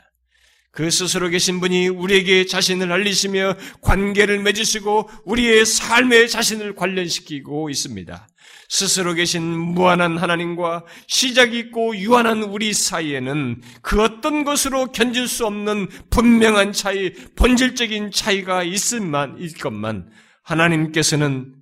그 0.72 0.90
스스로 0.90 1.28
계신 1.28 1.60
분이 1.60 1.88
우리에게 1.88 2.46
자신을 2.46 2.90
알리시며 2.90 3.56
관계를 3.82 4.38
맺으시고 4.38 5.10
우리의 5.26 5.66
삶에 5.66 6.26
자신을 6.26 6.74
관련시키고 6.74 7.68
있습니다. 7.68 8.26
스스로 8.70 9.12
계신 9.12 9.42
무한한 9.42 10.16
하나님과 10.16 10.86
시작 11.06 11.52
있고 11.52 11.94
유한한 11.94 12.42
우리 12.42 12.72
사이에는 12.72 13.60
그 13.82 14.02
어떤 14.02 14.44
것으로 14.44 14.86
견질 14.92 15.28
수 15.28 15.44
없는 15.44 15.88
분명한 16.08 16.72
차이, 16.72 17.12
본질적인 17.36 18.10
차이가 18.10 18.62
있을 18.62 19.02
만, 19.02 19.36
있것만 19.38 20.10
하나님께서는 20.42 21.54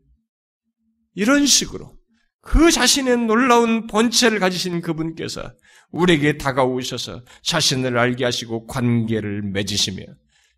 이런 1.14 1.47
식으로 1.47 1.99
그 2.43 2.70
자신의 2.70 3.18
놀라운 3.26 3.87
본체를 3.87 4.39
가지신 4.39 4.81
그분께서 4.81 5.53
우리에게 5.91 6.39
다가오셔서 6.39 7.24
자신을 7.43 7.99
알게 7.99 8.24
하시고 8.24 8.66
관계를 8.66 9.43
맺으시며 9.43 10.05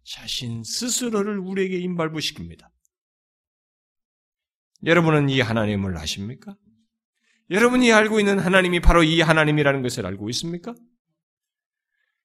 자신 0.05 0.63
스스로를 0.63 1.39
우리에게 1.39 1.81
임발부시킵니다. 1.81 2.69
여러분은 4.85 5.29
이 5.29 5.41
하나님을 5.41 5.97
아십니까? 5.97 6.57
여러분이 7.51 7.93
알고 7.93 8.19
있는 8.19 8.39
하나님이 8.39 8.81
바로 8.81 9.03
이 9.03 9.21
하나님이라는 9.21 9.83
것을 9.83 10.07
알고 10.07 10.29
있습니까? 10.31 10.75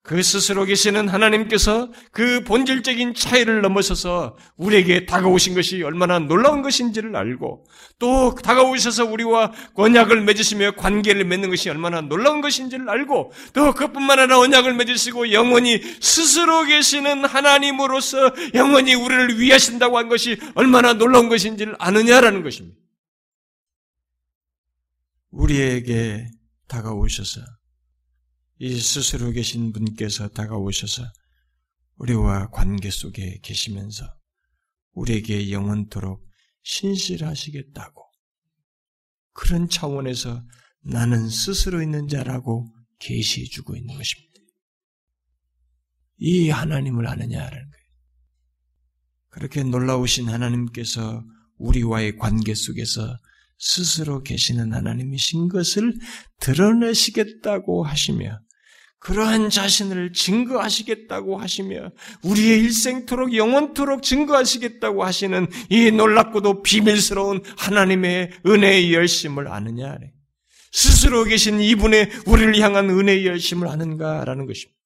그 0.07 0.23
스스로 0.23 0.63
계시는 0.63 1.09
하나님께서 1.09 1.91
그 2.13 2.41
본질적인 2.45 3.13
차이를 3.13 3.61
넘어서서 3.61 4.37
우리에게 4.55 5.05
다가오신 5.05 5.53
것이 5.53 5.83
얼마나 5.83 6.17
놀라운 6.17 6.61
것인지를 6.61 7.13
알고 7.13 7.65
또 7.99 8.33
다가오셔서 8.33 9.03
우리와 9.03 9.51
언약을 9.73 10.21
맺으시며 10.21 10.75
관계를 10.77 11.25
맺는 11.25 11.49
것이 11.49 11.69
얼마나 11.69 11.99
놀라운 11.99 12.39
것인지를 12.39 12.89
알고 12.89 13.33
또 13.51 13.73
그뿐만 13.73 14.19
아니라 14.19 14.39
언약을 14.39 14.75
맺으시고 14.75 15.33
영원히 15.33 15.81
스스로 15.99 16.63
계시는 16.63 17.25
하나님으로서 17.25 18.31
영원히 18.53 18.95
우리를 18.95 19.41
위하신다고 19.41 19.97
한 19.97 20.07
것이 20.07 20.37
얼마나 20.55 20.93
놀라운 20.93 21.27
것인지를 21.27 21.75
아느냐라는 21.79 22.43
것입니다. 22.43 22.77
우리에게 25.31 26.29
다가오셔서 26.69 27.56
이 28.59 28.79
스스로 28.79 29.31
계신 29.31 29.71
분께서 29.71 30.29
다가오셔서 30.29 31.03
우리와 31.97 32.49
관계 32.49 32.89
속에 32.89 33.39
계시면서 33.43 34.05
우리에게 34.93 35.51
영원토록 35.51 36.27
신실하시겠다고 36.63 38.03
그런 39.33 39.69
차원에서 39.69 40.43
나는 40.81 41.29
스스로 41.29 41.83
있는 41.83 42.07
자라고 42.07 42.73
계시해 42.99 43.45
주고 43.45 43.75
있는 43.75 43.95
것입니다. 43.95 44.33
이 46.17 46.49
하나님을 46.49 47.07
아느냐라는 47.07 47.51
거예요. 47.51 47.87
그렇게 49.29 49.63
놀라우신 49.63 50.29
하나님께서 50.29 51.23
우리와의 51.57 52.17
관계 52.17 52.55
속에서 52.55 53.17
스스로 53.59 54.23
계시는 54.23 54.73
하나님이신 54.73 55.47
것을 55.49 55.93
드러내시겠다고 56.39 57.83
하시며 57.83 58.39
그러한 58.99 59.49
자신을 59.49 60.11
증거하시겠다고 60.13 61.37
하시며 61.37 61.91
우리의 62.23 62.59
일생토록 62.63 63.35
영원토록 63.35 64.01
증거하시겠다고 64.03 65.03
하시는 65.03 65.47
이 65.69 65.91
놀랍고도 65.91 66.63
비밀스러운 66.63 67.43
하나님의 67.57 68.31
은혜의 68.45 68.93
열심을 68.93 69.47
아느냐? 69.47 69.97
스스로 70.71 71.23
계신 71.23 71.59
이분의 71.59 72.09
우리를 72.25 72.59
향한 72.59 72.89
은혜의 72.89 73.25
열심을 73.25 73.67
아는가라는 73.67 74.45
것입니다. 74.45 74.77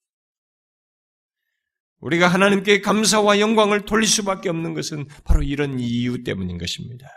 우리가 2.00 2.28
하나님께 2.28 2.82
감사와 2.82 3.40
영광을 3.40 3.86
돌릴 3.86 4.08
수밖에 4.08 4.50
없는 4.50 4.74
것은 4.74 5.08
바로 5.24 5.44
이런 5.44 5.80
이유 5.80 6.24
때문인 6.24 6.58
것입니다. 6.58 7.08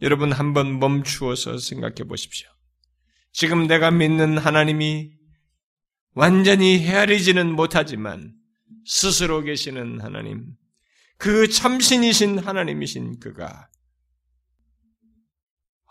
여러분 0.00 0.32
한번 0.32 0.78
멈추어서 0.78 1.58
생각해 1.58 2.04
보십시오. 2.08 2.48
지금 3.32 3.66
내가 3.66 3.90
믿는 3.90 4.38
하나님이 4.38 5.21
완전히 6.14 6.78
헤아리지는 6.80 7.54
못하지만 7.54 8.34
스스로 8.84 9.42
계시는 9.42 10.00
하나님, 10.00 10.54
그 11.16 11.48
참신이신 11.48 12.38
하나님이신 12.38 13.18
그가 13.18 13.68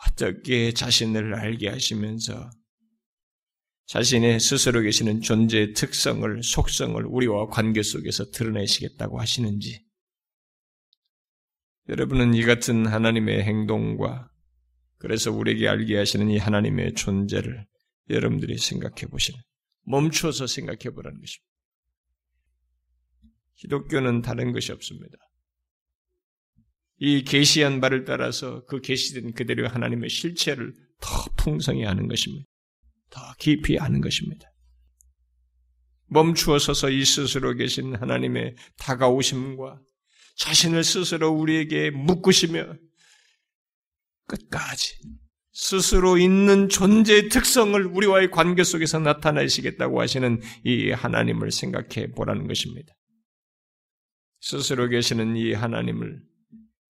어떻게 0.08 0.74
자신을 0.74 1.36
알게 1.36 1.70
하시면서 1.70 2.50
자신의 3.88 4.40
스스로 4.40 4.82
계시는 4.82 5.22
존재의 5.22 5.74
특성을, 5.74 6.44
속성을 6.44 7.04
우리와 7.06 7.48
관계 7.48 7.84
속에서 7.84 8.30
드러내시겠다고 8.32 9.20
하시는지, 9.20 9.84
여러분은 11.90 12.34
이 12.36 12.44
같은 12.44 12.86
하나님의 12.86 13.44
행동과 13.44 14.30
그래서 14.98 15.32
우리에게 15.32 15.68
알게 15.68 15.98
하시는 15.98 16.30
이 16.30 16.38
하나님의 16.38 16.94
존재를 16.94 17.66
여러분들이 18.10 18.58
생각해 18.58 19.08
보시는 19.10 19.42
멈춰서 19.84 20.48
생각해 20.48 20.94
보라는 20.94 21.20
것입니다. 21.20 21.52
기독교는 23.56 24.22
다른 24.22 24.54
것이 24.54 24.72
없습니다. 24.72 25.18
이 26.98 27.24
계시한 27.24 27.82
바를 27.82 28.06
따라서 28.06 28.64
그 28.66 28.80
계시된 28.80 29.34
그대로 29.34 29.68
하나님의 29.68 30.10
실체를 30.10 30.74
더 31.00 31.26
풍성히 31.36 31.86
아는 31.86 32.08
것입니다. 32.08 32.46
더 33.10 33.22
깊이 33.40 33.80
아는 33.80 34.02
것입니다. 34.02 34.48
멈추어 36.08 36.60
서서 36.60 36.90
이 36.90 37.06
스스로 37.06 37.56
계신 37.56 37.96
하나님의 37.96 38.56
다가오심과 38.78 39.82
자신을 40.36 40.84
스스로 40.84 41.32
우리에게 41.32 41.90
묶으시며 41.92 42.76
끝까지 44.28 44.96
스스로 45.54 46.18
있는 46.18 46.70
존재의 46.70 47.30
특성을 47.30 47.86
우리와의 47.86 48.32
관계 48.32 48.64
속에서 48.64 49.00
나타내시겠다고 49.00 50.02
하시는 50.02 50.40
이 50.64 50.92
하나님을 50.92 51.52
생각해 51.52 52.12
보라는 52.16 52.48
것입니다. 52.48 52.94
스스로 54.40 54.88
계시는 54.88 55.36
이 55.36 55.54
하나님을 55.54 56.22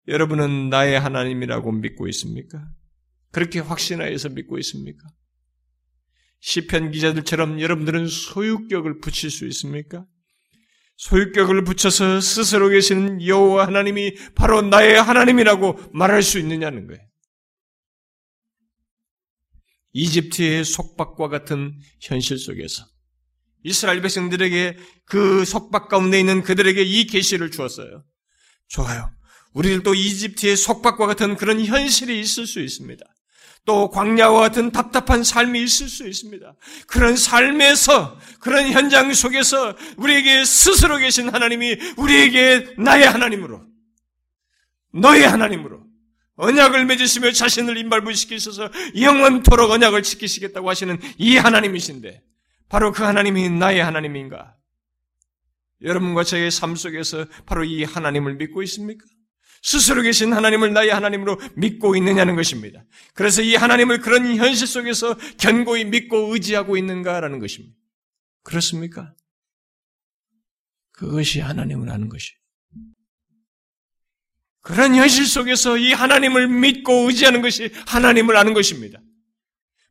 여러분은 0.07 0.70
나의 0.70 0.99
하나님이라고 0.99 1.72
믿고 1.72 2.07
있습니까? 2.09 2.64
그렇게 3.32 3.59
확신하여서 3.59 4.30
믿고 4.30 4.57
있습니까? 4.59 5.07
시편 6.39 6.91
기자들처럼 6.91 7.62
여러분들은 7.62 8.07
소유격을 8.07 8.99
붙일 8.99 9.30
수 9.30 9.45
있습니까? 9.47 10.05
소유격을 10.97 11.64
붙여서 11.64 12.22
스스로 12.22 12.70
계시는 12.70 13.26
여호와 13.26 13.68
하나님이 13.68 14.16
바로 14.36 14.62
나의 14.62 15.01
하나님이라고 15.01 15.91
말할 15.93 16.22
수 16.22 16.39
있느냐는 16.39 16.88
거예요. 16.88 17.11
이집트의 19.94 20.66
속박과 20.66 21.28
같은 21.28 21.78
현실 22.00 22.38
속에서 22.38 22.86
이스라엘 23.64 24.02
백성들에게 24.02 24.78
그 25.06 25.46
속박 25.46 25.88
가운데 25.89 26.20
있는 26.20 26.42
그들에게 26.42 26.82
이 26.82 27.06
계시를 27.06 27.52
주었어요. 27.52 28.04
좋아요. 28.68 29.12
우리들도 29.54 29.94
이집트의 29.94 30.56
속박과 30.56 31.06
같은 31.06 31.36
그런 31.36 31.64
현실이 31.64 32.20
있을 32.20 32.48
수 32.48 32.62
있습니다. 32.62 33.06
또 33.66 33.89
광야와 33.92 34.39
같은 34.39 34.72
답답한 34.72 35.24
삶이 35.24 35.62
있을 35.62 35.88
수 35.88 36.08
있습니다. 36.08 36.56
그런 36.88 37.16
삶에서 37.16 38.20
그런 38.39 38.72
현장 38.72 39.14
속에서 39.14 39.76
우리에게 39.98 40.46
스스로 40.46 40.98
계신 40.98 41.30
하나님이 41.30 41.78
우리에게 41.98 42.74
나의 42.80 43.08
하나님으로 43.08 43.64
너의 44.94 45.28
하나님으로 45.28 45.80
언약을 46.36 46.86
맺으시며 46.86 47.32
자신을 47.32 47.77
임발부시키셔서 47.77 48.69
영원토록 48.99 49.71
언약을 49.71 50.03
지키시겠다고 50.03 50.69
하시는 50.69 50.97
이 51.17 51.38
하나님이신데 51.38 52.23
바로 52.69 52.91
그 52.91 53.03
하나님이 53.03 53.49
나의 53.49 53.84
하나님인가? 53.84 54.55
여러분과 55.82 56.23
저의 56.23 56.51
삶 56.51 56.75
속에서 56.75 57.25
바로 57.45 57.63
이 57.63 57.84
하나님을 57.84 58.36
믿고 58.36 58.63
있습니까? 58.63 59.05
스스로 59.63 60.01
계신 60.01 60.34
하나님을 60.34 60.73
나의 60.73 60.89
하나님으로 60.89 61.39
믿고 61.55 61.95
있느냐는 61.95 62.36
것입니다. 62.36 62.84
그래서 63.13 63.41
이 63.41 63.55
하나님을 63.55 63.99
그런 63.99 64.36
현실 64.36 64.67
속에서 64.67 65.15
견고히 65.38 65.86
믿고 65.86 66.34
의지하고 66.34 66.77
있는가라는 66.77 67.39
것입니다. 67.39 67.75
그렇습니까? 68.43 69.13
그것이 70.93 71.41
하나님을 71.41 71.89
아는 71.89 72.09
것이. 72.09 72.34
그런 74.62 74.95
현실 74.95 75.26
속에서 75.26 75.78
이 75.78 75.91
하나님을 75.91 76.47
믿고 76.47 77.07
의지하는 77.07 77.41
것이 77.41 77.72
하나님을 77.88 78.38
아는 78.38 78.53
것입니다. 78.53 78.99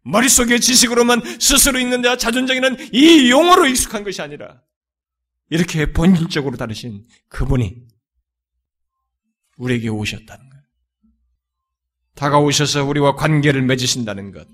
머릿속의 0.02 0.60
지식으로만 0.60 1.22
스스로 1.40 1.78
있는 1.78 2.02
자 2.02 2.16
자존적인 2.16 2.90
이 2.92 3.30
용어로 3.30 3.66
익숙한 3.66 4.04
것이 4.04 4.22
아니라 4.22 4.62
이렇게 5.50 5.92
본질적으로 5.92 6.56
다르신 6.56 7.06
그분이 7.28 7.76
우리에게 9.58 9.88
오셨다는 9.88 10.48
것. 10.48 10.60
다가오셔서 12.14 12.84
우리와 12.84 13.16
관계를 13.16 13.62
맺으신다는 13.62 14.32
것. 14.32 14.46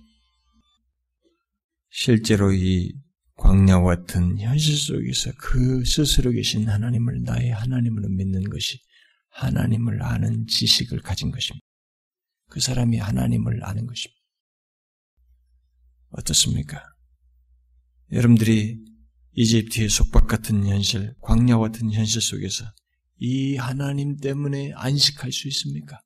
실제로 1.91 2.53
이 2.53 2.95
광야와 3.37 3.97
같은 3.97 4.39
현실 4.39 4.77
속에서 4.77 5.31
그 5.39 5.85
스스로 5.85 6.31
계신 6.31 6.69
하나님을 6.69 7.23
나의 7.23 7.51
하나님으로 7.51 8.09
믿는 8.09 8.49
것이 8.49 8.81
하나님을 9.37 10.03
아는 10.03 10.47
지식을 10.47 11.01
가진 11.01 11.31
것입니다. 11.31 11.65
그 12.49 12.61
사람이 12.61 12.99
하나님을 12.99 13.65
아는 13.65 13.87
것입니다. 13.87 14.21
어떻습니까? 16.11 16.83
여러분들이 18.13 18.83
이집트의 19.33 19.91
속박 19.91 20.27
같은 20.27 20.67
현실, 20.67 21.15
광야 21.21 21.59
같은 21.59 21.93
현실 21.93 22.23
속에서 22.23 22.65
이 23.19 23.57
하나님 23.57 24.17
때문에 24.17 24.73
안식할 24.75 25.33
수 25.33 25.49
있습니까? 25.49 26.01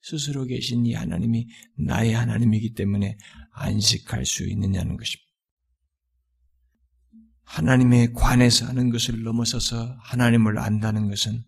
스스로 0.00 0.46
계신 0.46 0.86
이 0.86 0.94
하나님이 0.94 1.48
나의 1.76 2.14
하나님이기 2.14 2.72
때문에 2.72 3.18
안식할 3.52 4.24
수 4.24 4.48
있느냐는 4.48 4.96
것입니다. 4.96 5.27
하나님에 7.48 8.12
관해서 8.12 8.66
하는 8.66 8.90
것을 8.90 9.22
넘어서서 9.22 9.96
하나님을 10.02 10.58
안다는 10.58 11.08
것은 11.08 11.42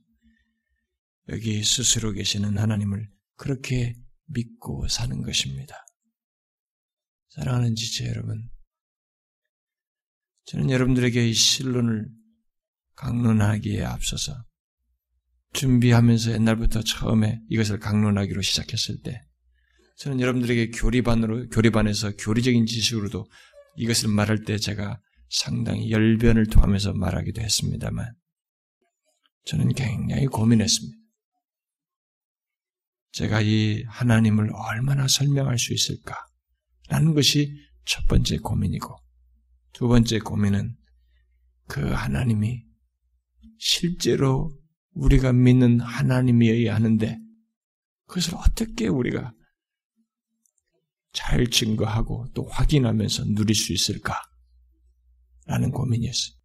여기 1.29 1.63
스스로 1.63 2.13
계시는 2.13 2.57
하나님을 2.57 3.09
그렇게 3.37 3.95
믿고 4.27 4.89
사는 4.89 5.23
것입니다. 5.23 5.77
사랑하는 7.29 7.75
지체 7.77 8.09
여러분, 8.09 8.49
저는 10.47 10.71
여러분들에게 10.71 11.29
이 11.29 11.35
신론을 11.35 12.09
강론하기에 12.97 13.85
앞서서 13.85 14.43
준비하면서 15.53 16.33
옛날부터 16.33 16.83
처음에 16.83 17.41
이것을 17.51 17.79
강론하기로 17.79 18.41
시작했을 18.41 19.03
때 19.03 19.21
저는 19.99 20.19
여러분들에게 20.21 20.71
교리반으로 20.71 21.51
교리반에서 21.51 22.13
교리적인 22.17 22.65
지식으로도 22.67 23.27
이것을 23.77 24.09
말할 24.09 24.45
때 24.45 24.57
제가 24.57 25.01
상당히 25.31 25.91
열변을 25.91 26.47
토하면서 26.47 26.95
말하기도 26.95 27.41
했습니다만 27.41 28.13
저는 29.47 29.73
굉장히 29.75 30.27
고민했습니다. 30.27 30.99
제가 33.13 33.41
이 33.41 33.85
하나님을 33.89 34.51
얼마나 34.53 35.09
설명할 35.09 35.59
수 35.59 35.73
있을까? 35.73 36.15
라는 36.89 37.15
것이 37.15 37.57
첫 37.85 38.07
번째 38.07 38.39
고민이고 38.39 38.95
두 39.73 39.89
번째 39.89 40.19
고민은 40.19 40.77
그 41.69 41.81
하나님이 41.81 42.65
실제로 43.59 44.53
우리가 44.95 45.33
믿는 45.33 45.81
하나님이어야 45.81 46.75
하는데 46.75 47.19
그것을 48.07 48.35
어떻게 48.35 48.89
우리가 48.89 49.33
잘 51.13 51.47
증거하고 51.47 52.27
또 52.35 52.47
확인하면서 52.49 53.25
누릴 53.35 53.55
수 53.55 53.73
있을까? 53.73 54.30
라는 55.51 55.73
고민이었어요. 55.73 56.37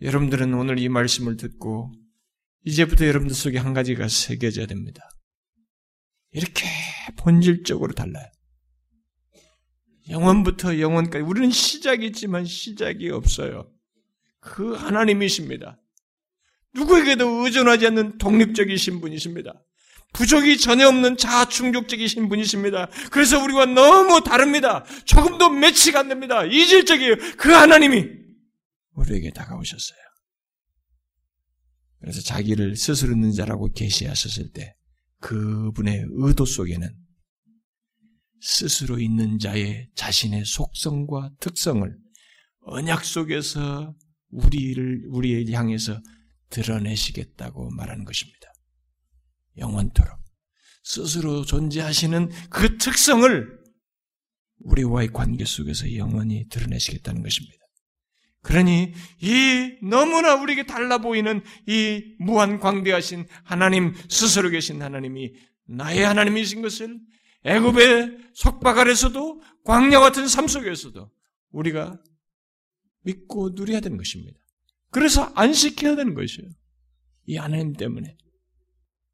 여러분들은 0.00 0.54
오늘 0.54 0.78
이 0.78 0.88
말씀을 0.88 1.36
듣고 1.36 1.92
이제부터 2.64 3.06
여러분들 3.06 3.34
속에 3.34 3.58
한 3.58 3.74
가지가 3.74 4.06
새겨져야 4.06 4.66
됩니다. 4.66 5.10
이렇게 6.30 6.64
본질적으로 7.18 7.92
달라요. 7.92 8.24
영원부터 10.08 10.78
영원까지 10.78 11.24
우리는 11.24 11.50
시작이 11.50 12.06
있지만 12.06 12.44
시작이 12.44 13.10
없어요. 13.10 13.68
그 14.38 14.74
하나님이십니다. 14.74 15.82
누구에게도 16.72 17.26
의존하지 17.44 17.88
않는 17.88 18.18
독립적이신 18.18 19.00
분이십니다. 19.00 19.60
부족이 20.12 20.58
전혀 20.58 20.88
없는 20.88 21.16
자충족적이신 21.16 22.28
분이십니다. 22.28 22.88
그래서 23.10 23.42
우리와 23.42 23.66
너무 23.66 24.22
다릅니다. 24.24 24.84
조금도 25.04 25.50
매치가 25.50 26.00
안 26.00 26.08
됩니다. 26.08 26.44
이질적이에요. 26.44 27.16
그 27.36 27.50
하나님이 27.50 28.06
우리에게 28.94 29.30
다가오셨어요. 29.30 29.98
그래서 32.00 32.20
자기를 32.22 32.76
스스로 32.76 33.12
있는 33.12 33.32
자라고 33.32 33.70
계시하셨을 33.72 34.52
때 34.52 34.74
그분의 35.20 36.04
의도 36.10 36.44
속에는 36.44 36.88
스스로 38.40 38.98
있는 38.98 39.38
자의 39.38 39.88
자신의 39.96 40.44
속성과 40.44 41.32
특성을 41.40 41.96
언약 42.60 43.04
속에서 43.04 43.94
우리를 44.30 45.06
우리를 45.10 45.52
향해서 45.52 46.00
드러내시겠다고 46.50 47.70
말하는 47.70 48.04
것입니다. 48.04 48.48
영원토록 49.58 50.18
스스로 50.82 51.44
존재하시는 51.44 52.30
그 52.50 52.78
특성을 52.78 53.56
우리와의 54.60 55.12
관계 55.12 55.44
속에서 55.44 55.94
영원히 55.96 56.48
드러내시겠다는 56.48 57.22
것입니다. 57.22 57.56
그러니 58.42 58.92
이 59.20 59.78
너무나 59.82 60.34
우리에게 60.36 60.66
달라 60.66 60.98
보이는 60.98 61.42
이 61.66 62.14
무한 62.20 62.60
광대하신 62.60 63.26
하나님 63.42 63.92
스스로 64.08 64.50
계신 64.50 64.80
하나님이 64.80 65.34
나의 65.66 66.04
하나님이신 66.04 66.62
것을 66.62 67.00
애굽의 67.44 68.18
속박 68.34 68.78
아래서도 68.78 69.42
광야 69.64 69.98
같은 69.98 70.28
삶 70.28 70.46
속에서도 70.46 71.10
우리가 71.50 72.00
믿고 73.02 73.50
누려야 73.54 73.80
되는 73.80 73.96
것입니다. 73.96 74.38
그래서 74.90 75.32
안식해야 75.34 75.96
되는 75.96 76.14
것이에요. 76.14 76.48
이 77.26 77.36
하나님 77.36 77.72
때문에. 77.72 78.16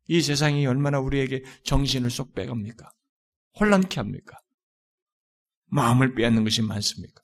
이 0.08 0.20
세상이 0.20 0.66
얼마나 0.66 0.98
우리에게 0.98 1.42
정신을 1.64 2.10
쏙 2.10 2.34
빼갑니까? 2.34 2.90
혼란케 3.58 4.00
합니까? 4.00 4.38
마음을 5.66 6.14
빼앗는 6.14 6.44
것이 6.44 6.62
많습니까? 6.62 7.22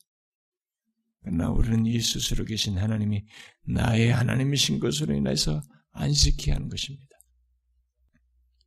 그러나 1.21 1.51
우리는 1.51 1.85
이 1.87 2.01
스스로 2.01 2.45
계신 2.45 2.79
하나님이 2.79 3.25
나의 3.67 4.13
하나님이신 4.13 4.81
것으로 4.81 5.15
인해서 5.15 5.61
안식해야 5.93 6.55
하는 6.55 6.69
것입니다. 6.69 7.09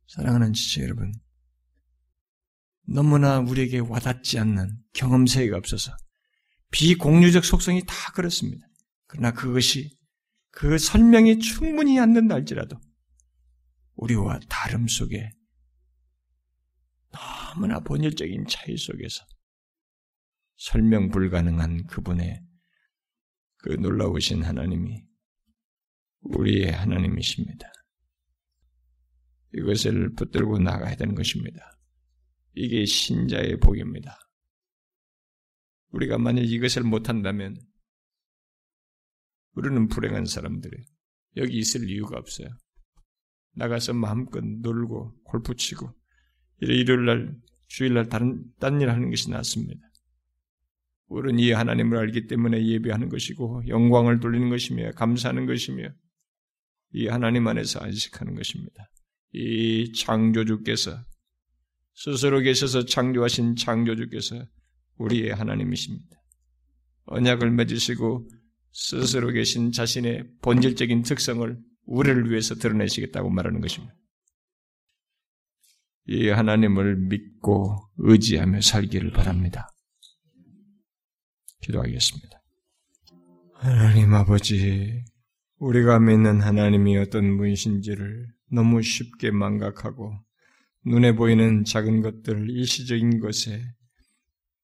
사랑하는 0.08 0.52
지체 0.52 0.82
여러분, 0.82 1.12
너무나 2.86 3.38
우리에게 3.38 3.78
와닿지 3.78 4.38
않는 4.38 4.76
경험세가 4.92 5.56
없어서 5.56 5.96
비공유적 6.70 7.44
속성이 7.44 7.82
다 7.86 8.12
그렇습니다. 8.12 8.66
그러나 9.06 9.32
그것이 9.32 9.96
그 10.50 10.78
설명이 10.78 11.38
충분히 11.38 11.98
안 11.98 12.12
된다 12.12 12.34
할지라도 12.34 12.78
우리와 13.94 14.40
다름 14.48 14.86
속에 14.88 15.30
너무나 17.10 17.80
본질적인 17.80 18.46
차이 18.46 18.76
속에서 18.76 19.24
설명 20.56 21.10
불가능한 21.10 21.86
그분의 21.86 22.42
그 23.58 23.70
놀라우신 23.74 24.42
하나님이 24.42 25.04
우리의 26.20 26.72
하나님이십니다. 26.72 27.70
이것을 29.54 30.14
붙들고 30.14 30.58
나가야 30.58 30.96
되는 30.96 31.14
것입니다. 31.14 31.78
이게 32.54 32.84
신자의 32.84 33.58
복입니다. 33.58 34.18
우리가 35.90 36.18
만약 36.18 36.42
이것을 36.42 36.82
못한다면 36.82 37.56
우리는 39.52 39.88
불행한 39.88 40.24
사람들이에요. 40.24 40.84
여기 41.36 41.58
있을 41.58 41.88
이유가 41.88 42.18
없어요. 42.18 42.48
나가서 43.54 43.94
마음껏 43.94 44.44
놀고 44.44 45.22
골프 45.24 45.54
치고 45.54 45.90
일요일 46.60 47.04
날 47.04 47.36
주일날 47.68 48.08
다른 48.08 48.44
딴 48.58 48.80
일 48.80 48.90
하는 48.90 49.10
것이 49.10 49.30
낫습니다. 49.30 49.80
우리는 51.08 51.38
이 51.38 51.52
하나님을 51.52 51.98
알기 51.98 52.26
때문에 52.26 52.66
예배하는 52.66 53.08
것이고 53.08 53.64
영광을 53.68 54.20
돌리는 54.20 54.48
것이며 54.48 54.92
감사하는 54.92 55.46
것이며 55.46 55.88
이 56.94 57.06
하나님 57.06 57.46
안에서 57.46 57.80
안식하는 57.80 58.34
것입니다. 58.34 58.90
이 59.32 59.92
창조주께서 59.92 61.04
스스로 61.94 62.40
계셔서 62.40 62.84
창조하신 62.86 63.56
창조주께서 63.56 64.46
우리의 64.98 65.30
하나님이십니다. 65.34 66.16
언약을 67.04 67.50
맺으시고 67.50 68.28
스스로 68.72 69.32
계신 69.32 69.72
자신의 69.72 70.24
본질적인 70.42 71.02
특성을 71.02 71.58
우리를 71.84 72.30
위해서 72.30 72.54
드러내시겠다고 72.54 73.30
말하는 73.30 73.60
것입니다. 73.60 73.94
이 76.06 76.28
하나님을 76.28 76.96
믿고 76.96 77.76
의지하며 77.98 78.60
살기를 78.60 79.12
바랍니다. 79.12 79.68
기도하겠습니다. 81.60 82.42
하나님 83.54 84.12
아버지, 84.14 85.04
우리가 85.58 86.00
믿는 86.00 86.40
하나님이 86.40 86.98
어떤 86.98 87.36
분이신지를 87.36 88.26
너무 88.50 88.82
쉽게 88.82 89.30
망각하고 89.30 90.12
눈에 90.84 91.14
보이는 91.14 91.64
작은 91.64 92.02
것들, 92.02 92.50
일시적인 92.50 93.20
것에 93.20 93.62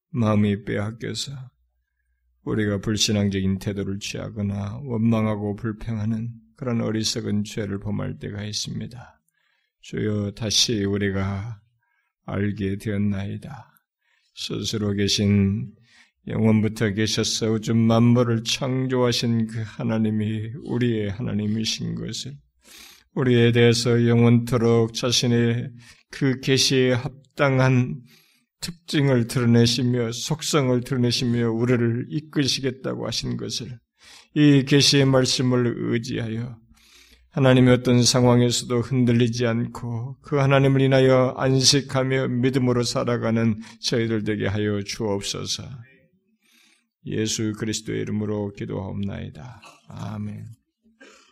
마음이 0.09 0.65
빼앗겨서 0.65 1.31
우리가 2.43 2.79
불신앙적인 2.79 3.59
태도를 3.59 3.99
취하거나 3.99 4.79
원망하고 4.83 5.55
불평하는 5.55 6.33
그런 6.59 6.81
어리석은 6.81 7.45
죄를 7.45 7.79
범할 7.79 8.19
때가 8.19 8.43
있습니다. 8.43 9.21
주여 9.79 10.31
다시 10.31 10.83
우리가 10.83 11.61
알게 12.25 12.75
되었나이다. 12.75 13.71
스스로 14.35 14.91
계신 14.91 15.71
영원부터 16.27 16.89
계셔서 16.89 17.51
우주 17.53 17.73
만물을 17.73 18.43
창조하신 18.43 19.47
그 19.47 19.61
하나님이 19.65 20.51
우리의 20.65 21.11
하나님이신 21.11 21.95
것을 21.95 22.35
우리에 23.15 23.53
대해서 23.53 24.05
영원토록 24.05 24.93
자신의 24.93 25.71
그 26.11 26.41
계시에 26.41 26.91
합당한 26.91 28.01
특징을 28.59 29.27
드러내시며 29.27 30.11
속성을 30.11 30.81
드러내시며 30.81 31.51
우리를 31.51 32.07
이끄시겠다고 32.09 33.07
하신 33.07 33.37
것을 33.37 33.79
이 34.35 34.63
계시의 34.63 35.05
말씀을 35.05 35.73
의지하여 35.77 36.57
하나님의 37.31 37.73
어떤 37.75 38.03
상황에서도 38.03 38.81
흔들리지 38.81 39.45
않고 39.45 40.17
그 40.21 40.37
하나님을 40.37 40.81
인하여 40.81 41.35
안식하며 41.37 42.27
믿음으로 42.27 42.83
살아가는 42.83 43.59
저희들 43.81 44.23
되게 44.23 44.47
하여 44.47 44.81
주옵소서. 44.81 45.63
예수 47.05 47.53
그리스도의 47.57 48.01
이름으로 48.01 48.51
기도하옵나이다. 48.53 49.61
아멘. 49.87 50.58